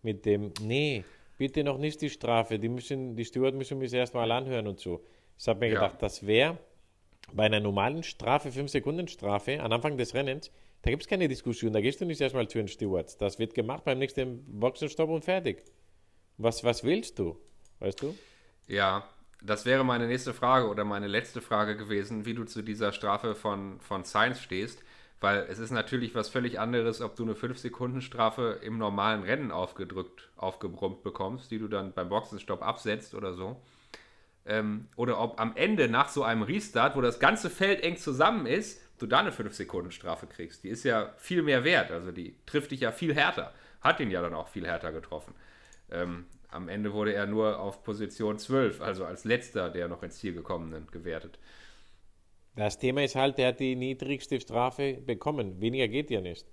mit 0.03 0.25
dem, 0.27 0.53
nee, 0.61 1.05
bitte 1.39 1.65
noch 1.65 1.79
nicht 1.79 2.01
die 2.01 2.11
Strafe, 2.11 2.59
die 2.59 2.69
müssen, 2.69 3.17
die 3.17 3.25
Steward 3.25 3.55
müssen 3.55 3.79
mich 3.79 3.93
erstmal 3.93 4.31
anhören 4.31 4.67
und 4.67 4.79
so. 4.79 5.05
Ich 5.39 5.49
habe 5.49 5.61
mir 5.61 5.69
ja. 5.69 5.75
gedacht, 5.75 6.03
das 6.03 6.27
wäre 6.27 6.59
bei 7.33 7.45
einer 7.45 7.61
normalen 7.61 8.03
Strafe, 8.03 8.51
5 8.51 8.71
Sekunden 8.71 9.09
Strafe, 9.09 9.61
am 9.61 9.73
Anfang 9.73 9.97
des 9.97 10.15
Rennens, 10.15 10.51
da 10.83 10.91
gibt 10.91 11.03
es 11.03 11.09
keine 11.09 11.29
Diskussion, 11.29 11.73
da 11.73 11.81
gehst 11.81 12.01
du 12.01 12.07
nicht 12.07 12.21
erstmal 12.21 12.49
zu 12.49 12.59
den 12.59 12.69
Stewards. 12.69 13.19
Das 13.19 13.39
wird 13.39 13.55
gemacht 13.55 13.85
beim 13.85 13.99
nächsten 13.99 14.45
Boxenstopp 14.59 15.11
und 15.11 15.25
fertig. 15.25 15.63
Was, 16.39 16.65
was 16.65 16.85
willst 16.85 17.19
du? 17.19 17.37
Weißt 17.81 18.03
du? 18.03 18.17
Ja, 18.67 19.07
das 19.43 19.67
wäre 19.67 19.85
meine 19.85 20.07
nächste 20.07 20.33
Frage 20.33 20.69
oder 20.69 20.85
meine 20.85 21.07
letzte 21.07 21.41
Frage 21.41 21.77
gewesen, 21.77 22.25
wie 22.25 22.35
du 22.35 22.45
zu 22.45 22.63
dieser 22.63 22.93
Strafe 22.93 23.35
von, 23.35 23.79
von 23.81 24.05
Science 24.05 24.41
stehst. 24.41 24.83
Weil 25.21 25.47
es 25.51 25.59
ist 25.59 25.71
natürlich 25.71 26.15
was 26.15 26.31
völlig 26.31 26.59
anderes, 26.59 27.03
ob 27.03 27.15
du 27.15 27.25
eine 27.25 27.35
5-Sekunden-Strafe 27.35 28.61
im 28.63 28.79
normalen 28.79 29.23
Rennen 29.23 29.51
aufgedrückt, 29.51 30.31
aufgebrummt 30.37 31.03
bekommst, 31.03 31.51
die 31.51 31.59
du 31.59 31.69
dann 31.69 31.93
beim 31.93 32.09
Boxenstopp 32.09 32.63
absetzt 32.63 33.15
oder 33.15 33.35
so. 33.35 33.61
Ähm, 34.47 34.89
oder 34.97 35.21
ob 35.21 35.39
am 35.39 35.55
Ende 35.57 35.89
nach 35.89 36.09
so 36.09 36.23
einem 36.23 36.43
Restart, 36.43 36.97
wo 36.97 37.03
das 37.03 37.21
ganze 37.21 37.51
Feld 37.51 37.83
eng 37.83 37.99
zusammen 37.99 38.47
ist, 38.47 38.81
du 38.99 39.07
da 39.07 39.19
eine 39.19 39.31
5-Sekunden-Strafe 39.31 40.27
kriegst. 40.27 40.65
Die 40.65 40.69
ist 40.69 40.85
ja 40.85 41.13
viel 41.19 41.43
mehr 41.43 41.65
wert. 41.65 41.91
Also 41.91 42.13
die 42.13 42.37
trifft 42.47 42.71
dich 42.71 42.81
ja 42.81 42.93
viel 42.93 43.15
härter. 43.15 43.53
Hat 43.83 44.01
ihn 44.01 44.11
ja 44.11 44.23
dann 44.23 44.35
auch 44.35 44.49
viel 44.49 44.67
härter 44.67 44.93
getroffen. 44.93 45.35
Ähm, 45.91 46.27
am 46.49 46.69
Ende 46.69 46.93
wurde 46.93 47.13
er 47.13 47.27
nur 47.27 47.61
auf 47.61 47.85
Position 47.85 48.39
12, 48.39 48.81
also 48.81 49.05
als 49.05 49.25
letzter 49.25 49.71
der 49.71 49.89
noch 49.89 50.03
ins 50.03 50.19
Ziel 50.19 50.35
gekommenen, 50.35 50.89
gewertet. 50.91 51.39
Das 52.61 52.77
Thema 52.77 53.03
ist 53.03 53.15
halt, 53.17 53.39
er 53.39 53.49
hat 53.49 53.61
die 53.61 53.75
niedrigste 53.75 54.39
Strafe 54.39 54.93
bekommen. 54.95 55.59
Weniger 55.63 55.89
geht 55.89 56.11
ja 56.11 56.21
nicht. 56.21 56.45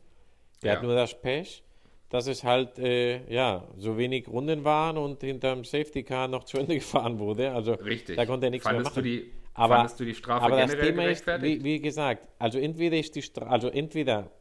Er 0.62 0.68
Ja. 0.68 0.76
hat 0.78 0.84
nur 0.84 0.96
das 0.96 1.20
Pech, 1.22 1.64
dass 2.08 2.28
es 2.28 2.46
halt 2.46 2.80
äh, 2.80 3.30
ja, 3.30 3.68
so 3.76 3.98
wenig 3.98 4.30
Runden 4.30 4.64
waren 4.64 4.98
und 4.98 5.22
hinterm 5.22 5.66
Safety 5.66 6.04
Car 6.04 6.30
noch 6.30 6.46
zu 6.46 6.60
Ende 6.60 6.76
gefahren 6.82 7.20
wurde. 7.20 7.52
Also 7.52 7.74
Richtig. 7.74 8.16
da 8.16 8.26
konnte 8.26 8.48
er 8.48 8.52
nichts 8.52 8.66
mehr 8.66 8.76
fandest 8.76 8.96
machen. 8.96 9.04
Du 9.04 9.10
die, 9.10 9.32
aber, 9.54 9.76
fandest 9.76 10.00
du 10.00 10.06
die 10.06 10.16
Strafe 10.16 10.46
aber 10.46 10.56
das 10.56 10.72
generell 10.72 10.90
Thema 10.92 11.02
ist, 11.04 11.26
gerechtfertigt? 11.26 11.60
wie, 11.60 11.64
wie 11.66 11.80
gesagt, 11.82 12.30
also 12.40 12.58
entweder 12.58 12.98
ist 12.98 13.14
die 13.14 13.22
Stra 13.22 13.48
also 13.48 13.68
entweder 13.68 14.32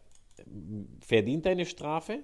verdient 1.00 1.46
er 1.46 1.52
eine 1.52 1.66
Strafe, 1.66 2.20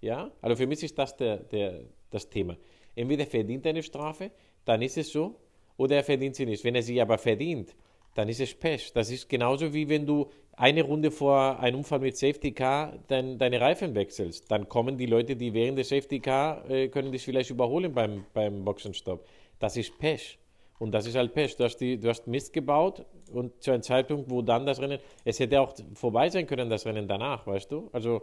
ja, 0.00 0.30
also 0.40 0.54
für 0.54 0.68
mich 0.68 0.80
ist 0.84 0.96
das 0.96 1.16
der, 1.16 1.38
der, 1.38 1.80
das 2.10 2.30
Thema. 2.30 2.56
Entweder 2.94 3.26
verdient 3.26 3.66
er 3.66 3.70
eine 3.70 3.82
Strafe, 3.82 4.30
dann 4.64 4.80
ist 4.80 4.96
es 4.96 5.10
so, 5.10 5.40
oder 5.76 5.96
er 5.96 6.04
verdient 6.04 6.36
sie 6.36 6.46
nicht. 6.46 6.62
Wenn 6.62 6.76
er 6.76 6.82
sie 6.82 7.00
aber 7.00 7.18
verdient, 7.18 7.74
dann 8.16 8.28
ist 8.30 8.40
es 8.40 8.54
Pech. 8.54 8.92
Das 8.94 9.10
ist 9.10 9.28
genauso 9.28 9.74
wie 9.74 9.88
wenn 9.88 10.06
du 10.06 10.30
eine 10.56 10.82
Runde 10.82 11.10
vor 11.10 11.60
einem 11.60 11.78
Unfall 11.78 11.98
mit 11.98 12.16
Safety 12.16 12.52
Car 12.52 12.94
dein, 13.08 13.38
deine 13.38 13.60
Reifen 13.60 13.94
wechselst. 13.94 14.50
Dann 14.50 14.68
kommen 14.70 14.96
die 14.96 15.04
Leute, 15.04 15.36
die 15.36 15.52
während 15.52 15.78
des 15.78 15.90
Safety 15.90 16.18
Car 16.20 16.68
äh, 16.70 16.88
können 16.88 17.12
dich 17.12 17.22
vielleicht 17.22 17.50
überholen 17.50 17.92
beim, 17.92 18.24
beim 18.32 18.64
Boxenstopp. 18.64 19.26
Das 19.58 19.76
ist 19.76 19.98
Pech. 19.98 20.38
Und 20.78 20.92
das 20.92 21.06
ist 21.06 21.14
halt 21.14 21.34
Pech. 21.34 21.56
Du 21.56 21.64
hast, 21.64 21.76
die, 21.76 21.98
du 21.98 22.08
hast 22.08 22.26
Mist 22.26 22.54
gebaut 22.54 23.04
und 23.32 23.62
zu 23.62 23.70
einem 23.70 23.82
Zeitpunkt, 23.82 24.30
wo 24.30 24.40
dann 24.40 24.64
das 24.64 24.80
Rennen, 24.80 24.98
es 25.24 25.38
hätte 25.38 25.60
auch 25.60 25.74
vorbei 25.94 26.30
sein 26.30 26.46
können, 26.46 26.70
das 26.70 26.86
Rennen 26.86 27.06
danach, 27.06 27.46
weißt 27.46 27.70
du? 27.70 27.90
Also, 27.92 28.22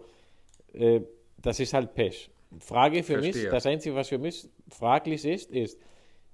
äh, 0.74 1.02
das 1.38 1.60
ist 1.60 1.74
halt 1.74 1.94
Pech. 1.94 2.32
Frage 2.60 3.04
für 3.04 3.18
mich, 3.18 3.34
Verstehe. 3.34 3.52
das 3.52 3.66
Einzige, 3.68 3.96
was 3.96 4.10
für 4.10 4.18
mich 4.18 4.48
fraglich 4.70 5.24
ist, 5.24 5.52
ist, 5.52 5.80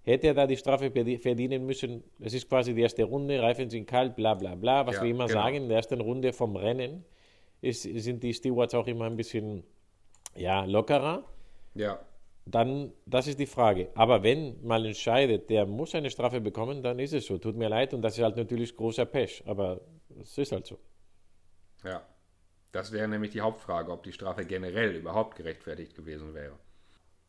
hätte 0.09 0.27
er 0.27 0.33
da 0.33 0.47
die 0.47 0.57
Strafe 0.57 0.87
verdi- 0.87 1.19
verdienen 1.19 1.65
müssen? 1.65 2.03
Es 2.19 2.33
ist 2.33 2.49
quasi 2.49 2.73
die 2.73 2.81
erste 2.81 3.03
Runde, 3.03 3.41
Reifen 3.41 3.69
sind 3.69 3.85
kalt, 3.87 4.15
bla 4.15 4.33
bla 4.33 4.55
bla. 4.55 4.85
Was 4.87 4.95
Ja, 4.97 5.03
wir 5.03 5.09
immer 5.09 5.27
genau. 5.27 5.39
sagen, 5.41 5.55
in 5.57 5.67
der 5.69 5.77
ersten 5.77 6.01
Runde 6.01 6.33
vom 6.33 6.55
Rennen 6.55 7.05
ist, 7.61 7.83
sind 7.83 8.23
die 8.23 8.33
Stewards 8.33 8.73
auch 8.73 8.87
immer 8.87 9.05
ein 9.05 9.17
bisschen 9.17 9.63
ja, 10.35 10.65
lockerer. 10.65 11.23
ja. 11.75 11.99
Dann, 12.45 12.91
das 13.05 13.27
ist 13.27 13.37
die 13.39 13.45
Frage. 13.45 13.89
Aber 13.93 14.23
wenn 14.23 14.65
mal 14.65 14.83
entscheidet, 14.83 15.51
der 15.51 15.67
muss 15.67 15.93
eine 15.93 16.09
Strafe 16.09 16.41
bekommen, 16.41 16.81
dann 16.81 16.97
ist 16.97 17.13
es 17.13 17.27
so. 17.27 17.37
Tut 17.37 17.55
mir 17.55 17.69
leid 17.69 17.93
und 17.93 18.01
das 18.01 18.17
ist 18.17 18.23
halt 18.23 18.37
natürlich 18.37 18.75
großer 18.75 19.05
Pech. 19.05 19.43
Aber 19.45 19.81
es 20.19 20.35
ist 20.35 20.51
halt 20.51 20.65
so. 20.65 20.79
Ja, 21.83 22.01
das 22.71 22.91
wäre 22.91 23.07
nämlich 23.07 23.31
die 23.31 23.41
Hauptfrage, 23.41 23.91
ob 23.91 24.01
die 24.01 24.13
Strafe 24.13 24.45
generell 24.45 24.95
überhaupt 24.95 25.35
gerechtfertigt 25.37 25.93
gewesen 25.95 26.33
wäre. 26.33 26.53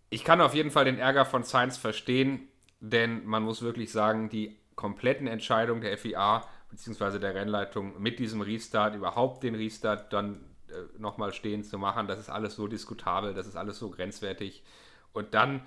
Ich 0.09 0.25
kann 0.25 0.41
auf 0.41 0.55
jeden 0.55 0.71
Fall 0.71 0.87
den 0.87 0.99
Ärger 0.99 1.27
von 1.27 1.43
Sainz 1.43 1.77
verstehen, 1.77 2.49
denn 2.81 3.25
man 3.27 3.43
muss 3.43 3.63
wirklich 3.63 3.93
sagen, 3.93 4.29
die 4.29 4.59
kompletten 4.75 5.27
Entscheidungen 5.27 5.81
der 5.81 5.97
FIA 5.99 6.47
bzw. 6.71 7.19
der 7.19 7.35
Rennleitung 7.35 8.01
mit 8.01 8.19
diesem 8.19 8.41
Restart, 8.41 8.95
überhaupt 8.95 9.43
den 9.43 9.55
Restart 9.55 10.13
dann 10.13 10.41
äh, 10.69 10.99
nochmal 10.99 11.33
stehen 11.33 11.63
zu 11.63 11.79
machen, 11.79 12.07
das 12.07 12.19
ist 12.19 12.31
alles 12.31 12.55
so 12.55 12.67
diskutabel, 12.67 13.35
das 13.35 13.47
ist 13.47 13.57
alles 13.57 13.79
so 13.79 13.91
grenzwertig. 13.91 14.63
Und 15.13 15.35
dann, 15.35 15.63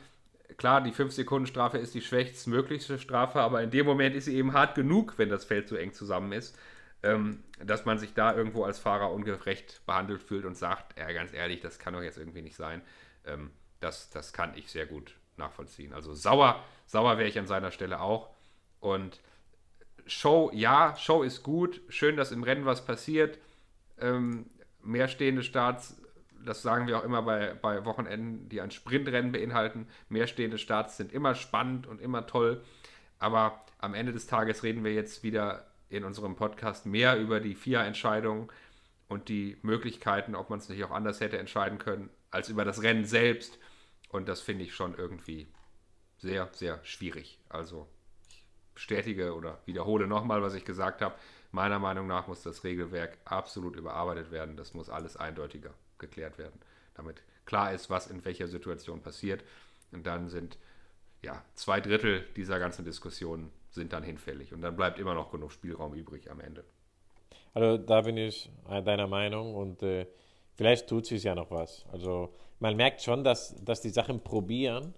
klar, 0.58 0.82
die 0.82 0.92
5-Sekunden-Strafe 0.92 1.78
ist 1.78 1.94
die 1.94 2.02
schwächstmöglichste 2.02 2.98
Strafe, 2.98 3.42
aber 3.42 3.62
in 3.62 3.70
dem 3.70 3.86
Moment 3.86 4.16
ist 4.16 4.26
sie 4.26 4.36
eben 4.36 4.54
hart 4.54 4.76
genug, 4.76 5.14
wenn 5.18 5.30
das 5.30 5.46
Feld 5.46 5.68
so 5.68 5.76
eng 5.76 5.94
zusammen 5.94 6.32
ist 6.32 6.58
ähm, 7.04 7.44
dass 7.60 7.86
man 7.86 8.00
sich 8.00 8.14
da 8.14 8.36
irgendwo 8.36 8.64
als 8.64 8.80
Fahrer 8.80 9.12
ungerecht 9.12 9.82
behandelt 9.86 10.24
fühlt 10.24 10.46
und 10.46 10.56
sagt, 10.56 10.98
ja, 10.98 11.12
ganz 11.12 11.34
ehrlich, 11.34 11.60
das 11.60 11.78
kann 11.78 11.94
doch 11.94 12.02
jetzt 12.02 12.18
irgendwie 12.18 12.42
nicht 12.42 12.56
sein. 12.56 12.82
Ähm, 13.26 13.52
das, 13.82 14.10
das 14.10 14.32
kann 14.32 14.54
ich 14.56 14.72
sehr 14.72 14.86
gut 14.86 15.16
nachvollziehen. 15.38 15.94
Also 15.94 16.14
sauer, 16.14 16.64
sauer 16.86 17.18
wäre 17.18 17.30
ich 17.30 17.40
an 17.40 17.48
seiner 17.48 17.72
Stelle 17.72 18.02
auch. 18.02 18.30
Und 18.80 19.20
Show, 20.06 20.52
ja, 20.54 20.96
Show 20.98 21.24
ist 21.24 21.44
gut. 21.44 21.82
Schön, 21.90 22.18
dass 22.18 22.32
im 22.32 22.44
Rennen 22.44 22.66
was 22.66 22.86
passiert. 22.86 23.40
Ähm, 24.00 24.48
mehr 24.82 25.08
stehende 25.08 25.44
Starts, 25.44 26.02
das 26.46 26.62
sagen 26.62 26.88
wir 26.88 26.98
auch 26.98 27.04
immer 27.04 27.22
bei, 27.22 27.54
bei 27.54 27.86
Wochenenden, 27.86 28.50
die 28.50 28.62
ein 28.62 28.72
Sprintrennen 28.72 29.32
beinhalten. 29.32 29.88
Mehr 30.10 30.28
stehende 30.28 30.58
Starts 30.58 30.98
sind 30.98 31.14
immer 31.14 31.36
spannend 31.36 31.88
und 31.88 32.02
immer 32.02 32.28
toll. 32.28 32.64
Aber 33.20 33.64
am 33.78 33.94
Ende 33.94 34.12
des 34.12 34.28
Tages 34.28 34.64
reden 34.64 34.84
wir 34.84 34.94
jetzt 34.94 35.24
wieder 35.24 35.66
in 35.90 36.04
unserem 36.04 36.36
Podcast 36.36 36.86
mehr 36.86 37.18
über 37.18 37.40
die 37.40 37.56
FIA-Entscheidung 37.56 38.52
und 39.08 39.30
die 39.30 39.58
Möglichkeiten, 39.62 40.36
ob 40.36 40.50
man 40.50 40.60
es 40.60 40.70
nicht 40.70 40.84
auch 40.84 40.92
anders 40.92 41.22
hätte 41.22 41.38
entscheiden 41.38 41.78
können, 41.78 42.10
als 42.32 42.50
über 42.50 42.66
das 42.66 42.82
Rennen 42.82 43.06
selbst. 43.06 43.60
Und 44.14 44.30
das 44.30 44.42
finde 44.42 44.64
ich 44.64 44.76
schon 44.76 44.96
irgendwie 44.96 45.48
sehr, 46.20 46.48
sehr 46.54 46.80
schwierig. 46.84 47.40
Also 47.50 47.88
ich 48.30 48.46
bestätige 48.76 49.34
oder 49.34 49.58
wiederhole 49.66 50.08
nochmal, 50.08 50.42
was 50.44 50.54
ich 50.54 50.64
gesagt 50.64 51.02
habe. 51.02 51.16
Meiner 51.52 51.80
Meinung 51.80 52.08
nach 52.08 52.28
muss 52.28 52.44
das 52.44 52.64
Regelwerk 52.64 53.18
absolut 53.26 53.76
überarbeitet 53.76 54.32
werden. 54.32 54.56
Das 54.56 54.76
muss 54.76 54.90
alles 54.90 55.18
eindeutiger 55.18 55.72
geklärt 55.98 56.38
werden, 56.38 56.60
damit 56.94 57.24
klar 57.46 57.74
ist, 57.74 57.90
was 57.90 58.08
in 58.08 58.24
welcher 58.24 58.48
Situation 58.48 59.02
passiert. 59.02 59.44
Und 59.92 60.06
dann 60.06 60.30
sind 60.30 60.60
ja 61.24 61.44
zwei 61.56 61.82
Drittel 61.82 62.24
dieser 62.36 62.60
ganzen 62.60 62.86
Diskussionen 62.86 63.52
sind 63.72 63.94
dann 63.94 64.04
hinfällig. 64.04 64.54
Und 64.54 64.62
dann 64.62 64.76
bleibt 64.76 65.00
immer 65.00 65.16
noch 65.16 65.32
genug 65.32 65.52
Spielraum 65.52 65.96
übrig 65.96 66.30
am 66.30 66.40
Ende. 66.40 66.64
Also 67.56 67.78
da 67.78 68.02
bin 68.02 68.18
ich 68.18 68.52
deiner 68.68 69.08
Meinung 69.08 69.56
und 69.56 69.82
äh, 69.82 70.06
vielleicht 70.56 70.88
tut 70.88 71.06
sich 71.06 71.24
ja 71.24 71.36
noch 71.36 71.52
was. 71.52 71.86
Also 71.92 72.30
man 72.60 72.76
merkt 72.76 73.02
schon, 73.02 73.24
dass, 73.24 73.56
dass 73.64 73.82
die 73.82 73.90
Sachen 73.90 74.22
probieren 74.22 74.94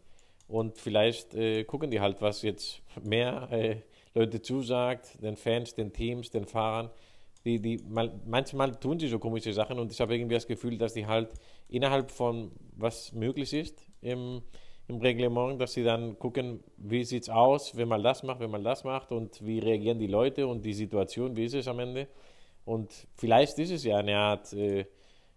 und 0.48 0.78
vielleicht 0.78 1.34
äh, 1.34 1.64
gucken 1.64 1.92
die 1.92 2.00
halt, 2.00 2.22
was 2.22 2.42
jetzt 2.42 2.82
mehr 3.04 3.48
äh, 3.52 3.78
Leute 4.14 4.42
zusagt, 4.42 5.22
den 5.22 5.36
Fans, 5.36 5.74
den 5.74 5.92
Teams, 5.92 6.30
den 6.30 6.46
Fahrern. 6.46 6.90
Die, 7.44 7.60
die, 7.60 7.78
mal, 7.88 8.12
manchmal 8.26 8.76
tun 8.76 9.00
sie 9.00 9.08
so 9.08 9.20
komische 9.20 9.54
Sachen 9.54 9.78
und 9.78 9.92
ich 9.92 10.00
habe 10.02 10.16
irgendwie 10.16 10.36
das 10.36 10.48
Gefühl, 10.48 10.78
dass 10.78 10.94
die 10.94 11.06
halt 11.06 11.30
innerhalb 11.68 12.10
von 12.10 12.52
was 12.76 13.12
möglich 13.14 13.54
ist 13.54 13.86
im, 14.02 14.42
im 14.88 14.98
Reglement, 14.98 15.62
dass 15.62 15.74
sie 15.74 15.84
dann 15.84 16.18
gucken, 16.18 16.64
wie 16.78 17.04
sieht 17.04 17.24
es 17.24 17.30
aus, 17.30 17.76
wenn 17.76 17.88
man 17.88 18.02
das 18.02 18.24
macht, 18.24 18.40
wenn 18.40 18.50
man 18.50 18.64
das 18.64 18.84
macht 18.84 19.12
und 19.12 19.46
wie 19.46 19.60
reagieren 19.60 20.00
die 20.00 20.08
Leute 20.08 20.48
und 20.48 20.66
die 20.66 20.74
Situation, 20.74 21.36
wie 21.36 21.46
ist 21.46 21.54
es 21.54 21.68
am 21.68 21.80
Ende. 21.80 22.08
Und 22.66 22.92
vielleicht 23.16 23.60
ist 23.60 23.72
es 23.72 23.84
ja 23.84 23.98
eine 23.98 24.18
Art, 24.18 24.52
äh, 24.54 24.86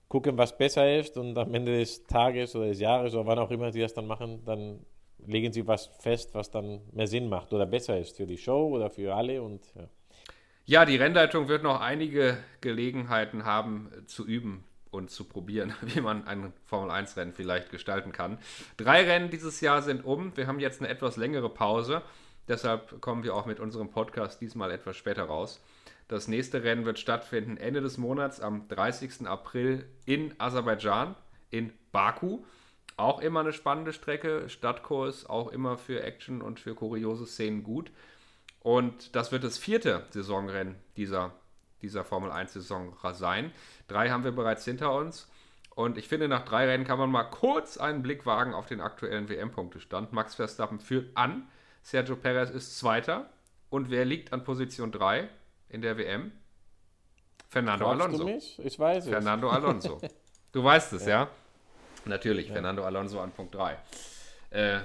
gucken, 0.08 0.38
was 0.38 0.56
besser 0.56 0.98
ist 0.98 1.16
und 1.16 1.36
am 1.36 1.54
Ende 1.54 1.78
des 1.78 2.06
Tages 2.06 2.56
oder 2.56 2.66
des 2.66 2.80
Jahres 2.80 3.14
oder 3.14 3.26
wann 3.26 3.38
auch 3.38 3.50
immer 3.50 3.72
sie 3.72 3.80
das 3.80 3.94
dann 3.94 4.06
machen, 4.06 4.42
dann 4.44 4.80
legen 5.26 5.52
sie 5.52 5.66
was 5.66 5.86
fest, 6.00 6.34
was 6.34 6.50
dann 6.50 6.80
mehr 6.92 7.06
Sinn 7.06 7.28
macht 7.28 7.52
oder 7.52 7.66
besser 7.66 7.98
ist 7.98 8.16
für 8.16 8.26
die 8.26 8.38
Show 8.38 8.68
oder 8.68 8.88
für 8.88 9.14
alle 9.14 9.42
und 9.42 9.62
ja. 9.74 9.88
Ja, 10.68 10.84
die 10.84 10.96
Rennleitung 10.96 11.48
wird 11.48 11.62
noch 11.62 11.80
einige 11.80 12.36
Gelegenheiten 12.60 13.46
haben 13.46 13.90
zu 14.04 14.26
üben 14.26 14.64
und 14.90 15.10
zu 15.10 15.24
probieren, 15.24 15.74
wie 15.80 16.02
man 16.02 16.26
ein 16.26 16.52
Formel-1-Rennen 16.66 17.32
vielleicht 17.32 17.70
gestalten 17.70 18.12
kann. 18.12 18.36
Drei 18.76 19.04
Rennen 19.04 19.30
dieses 19.30 19.62
Jahr 19.62 19.80
sind 19.80 20.04
um. 20.04 20.36
Wir 20.36 20.46
haben 20.46 20.60
jetzt 20.60 20.82
eine 20.82 20.90
etwas 20.90 21.16
längere 21.16 21.48
Pause. 21.48 22.02
Deshalb 22.48 23.00
kommen 23.00 23.24
wir 23.24 23.34
auch 23.34 23.46
mit 23.46 23.60
unserem 23.60 23.90
Podcast 23.90 24.42
diesmal 24.42 24.70
etwas 24.70 24.96
später 24.98 25.24
raus. 25.24 25.62
Das 26.08 26.26
nächste 26.26 26.64
Rennen 26.64 26.86
wird 26.86 26.98
stattfinden 26.98 27.58
Ende 27.58 27.82
des 27.82 27.98
Monats 27.98 28.40
am 28.40 28.66
30. 28.68 29.26
April 29.26 29.86
in 30.06 30.34
Aserbaidschan, 30.38 31.14
in 31.50 31.70
Baku. 31.92 32.44
Auch 32.96 33.20
immer 33.20 33.40
eine 33.40 33.52
spannende 33.52 33.92
Strecke, 33.92 34.48
Stadtkurs, 34.48 35.26
auch 35.26 35.48
immer 35.48 35.76
für 35.76 36.02
Action 36.02 36.40
und 36.40 36.60
für 36.60 36.74
kuriose 36.74 37.26
Szenen 37.26 37.62
gut. 37.62 37.92
Und 38.60 39.14
das 39.14 39.32
wird 39.32 39.44
das 39.44 39.58
vierte 39.58 40.06
Saisonrennen 40.10 40.76
dieser, 40.96 41.32
dieser 41.82 42.04
Formel 42.04 42.30
1-Saison 42.30 42.96
sein. 43.12 43.52
Drei 43.86 44.08
haben 44.08 44.24
wir 44.24 44.32
bereits 44.32 44.64
hinter 44.64 44.94
uns. 44.94 45.30
Und 45.74 45.98
ich 45.98 46.08
finde, 46.08 46.26
nach 46.26 46.44
drei 46.44 46.66
Rennen 46.66 46.84
kann 46.84 46.98
man 46.98 47.10
mal 47.10 47.24
kurz 47.24 47.76
einen 47.76 48.02
Blick 48.02 48.24
wagen 48.24 48.54
auf 48.54 48.66
den 48.66 48.80
aktuellen 48.80 49.28
WM-Punktestand. 49.28 50.14
Max 50.14 50.36
Verstappen 50.36 50.80
führt 50.80 51.14
an. 51.14 51.46
Sergio 51.82 52.16
Perez 52.16 52.48
ist 52.50 52.78
Zweiter. 52.78 53.28
Und 53.68 53.90
wer 53.90 54.06
liegt 54.06 54.32
an 54.32 54.42
Position 54.42 54.90
3 54.90 55.28
in 55.68 55.82
der 55.82 55.96
WM? 55.96 56.32
Fernando 57.48 57.84
Fragst 57.86 58.00
Alonso. 58.02 58.18
du 58.24 58.30
mich? 58.30 58.58
Ich 58.64 58.78
weiß 58.78 59.04
es. 59.04 59.10
Fernando 59.10 59.48
Alonso. 59.50 60.00
Du 60.52 60.64
weißt 60.64 60.92
es, 60.94 61.06
ja? 61.06 61.28
Natürlich, 62.04 62.48
Fernando 62.50 62.84
Alonso 62.84 63.20
an 63.20 63.32
Punkt 63.32 63.54
3. 63.54 63.76
Äh, 64.50 64.78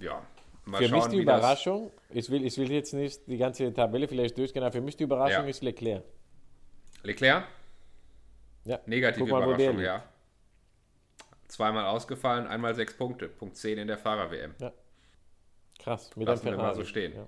ja, 0.00 0.24
mal 0.64 0.78
Für 0.78 0.88
schauen, 0.88 0.98
mich 0.98 1.08
die 1.08 1.18
Überraschung, 1.18 1.92
ich 2.10 2.28
will, 2.30 2.44
ich 2.44 2.56
will 2.58 2.70
jetzt 2.72 2.92
nicht 2.92 3.26
die 3.26 3.36
ganze 3.36 3.72
Tabelle 3.72 4.08
vielleicht 4.08 4.36
durchgehen, 4.36 4.62
aber 4.62 4.72
für 4.72 4.80
mich 4.80 4.96
die 4.96 5.04
Überraschung 5.04 5.44
Ja. 5.44 5.50
ist 5.50 5.62
Leclerc. 5.62 6.02
Leclerc? 7.02 7.44
Ja. 8.64 8.80
Negative 8.86 9.26
mal, 9.26 9.42
Überraschung, 9.44 9.78
ja. 9.80 10.02
Zweimal 11.46 11.84
ausgefallen, 11.86 12.48
einmal 12.48 12.74
sechs 12.74 12.96
Punkte. 12.96 13.28
Punkt 13.28 13.56
10 13.56 13.78
in 13.78 13.86
der 13.86 13.98
Fahrer-WM. 13.98 14.54
Krass, 15.78 16.10
mit 16.16 16.26
Lassen 16.26 16.48
einem 16.48 16.58
wir 16.58 16.62
mal 16.64 16.74
so 16.74 16.84
stehen. 16.84 17.14
Ja. 17.14 17.26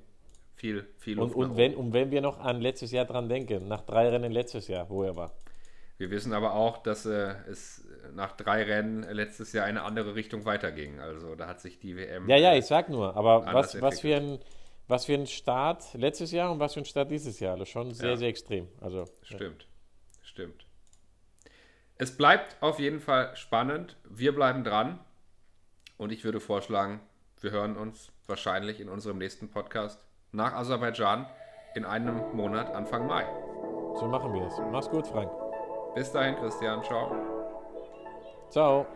Viel, 0.59 0.85
viel 0.99 1.19
Und, 1.21 1.35
und, 1.35 1.57
wenn, 1.57 1.75
und 1.75 1.93
wenn 1.93 2.11
wir 2.11 2.21
noch 2.21 2.39
an 2.41 2.61
letztes 2.61 2.91
Jahr 2.91 3.05
dran 3.05 3.29
denken, 3.29 3.69
nach 3.69 3.83
drei 3.83 4.09
Rennen 4.09 4.33
letztes 4.33 4.67
Jahr, 4.67 4.91
wo 4.91 5.05
er 5.05 5.15
war. 5.15 5.33
Wir 5.99 6.11
wissen 6.11 6.33
aber 6.33 6.55
auch, 6.55 6.79
dass 6.79 7.07
äh, 7.07 7.35
es 7.49 7.85
nach 8.15 8.33
drei 8.33 8.65
Rennen 8.65 9.03
letztes 9.03 9.53
Jahr 9.53 9.67
eine 9.67 9.83
andere 9.83 10.15
Richtung 10.15 10.45
weiterging. 10.45 11.01
Also 11.01 11.35
da 11.35 11.47
hat 11.47 11.61
sich 11.61 11.79
die 11.79 11.97
WM. 11.97 12.29
Ja, 12.29 12.37
ja, 12.37 12.53
äh, 12.53 12.59
ich 12.59 12.67
sag 12.67 12.89
nur, 12.89 13.17
aber 13.17 13.47
was, 13.53 13.81
was, 13.81 14.01
für 14.01 14.17
ein, 14.17 14.39
was 14.89 15.07
für 15.07 15.15
ein 15.15 15.27
Start 15.27 15.95
letztes 15.95 16.33
Jahr 16.33 16.51
und 16.51 16.59
was 16.59 16.75
für 16.75 16.81
ein 16.81 16.87
Start 16.87 17.11
dieses 17.11 17.39
Jahr. 17.41 17.57
Das 17.57 17.69
ist 17.69 17.73
schon 17.73 17.93
sehr, 17.93 18.11
Ja. 18.11 18.17
sehr 18.17 18.29
extrem. 18.29 18.69
Also, 18.81 19.01
ja. 19.01 19.37
Stimmt. 19.37 19.67
Stimmt. 20.23 20.67
Es 21.97 22.17
bleibt 22.17 22.57
auf 22.61 22.79
jeden 22.79 23.01
Fall 23.01 23.35
spannend. 23.37 23.97
Wir 24.09 24.35
bleiben 24.35 24.65
dran. 24.65 25.01
Und 25.97 26.13
ich 26.13 26.23
würde 26.23 26.39
vorschlagen, 26.39 27.01
wir 27.41 27.51
hören 27.51 27.77
uns 27.77 28.13
wahrscheinlich 28.27 28.79
in 28.81 28.89
unserem 28.89 29.19
nächsten 29.19 29.49
Podcast 29.51 30.05
nach 30.33 30.55
Aserbaidschan 30.55 31.27
in 31.75 31.85
einem 31.85 32.21
Monat 32.35 32.75
Anfang 32.75 33.07
Mai. 33.07 33.25
so 33.99 34.07
machen 34.07 34.33
wir 34.33 34.47
es. 34.47 34.61
Mach's 34.71 34.91
gut, 34.91 35.07
Frank. 35.07 35.31
Bis 35.95 36.13
dahin, 36.13 36.37
Christian. 36.37 36.83
Ciao. 36.83 37.11
Ciao. 38.51 38.87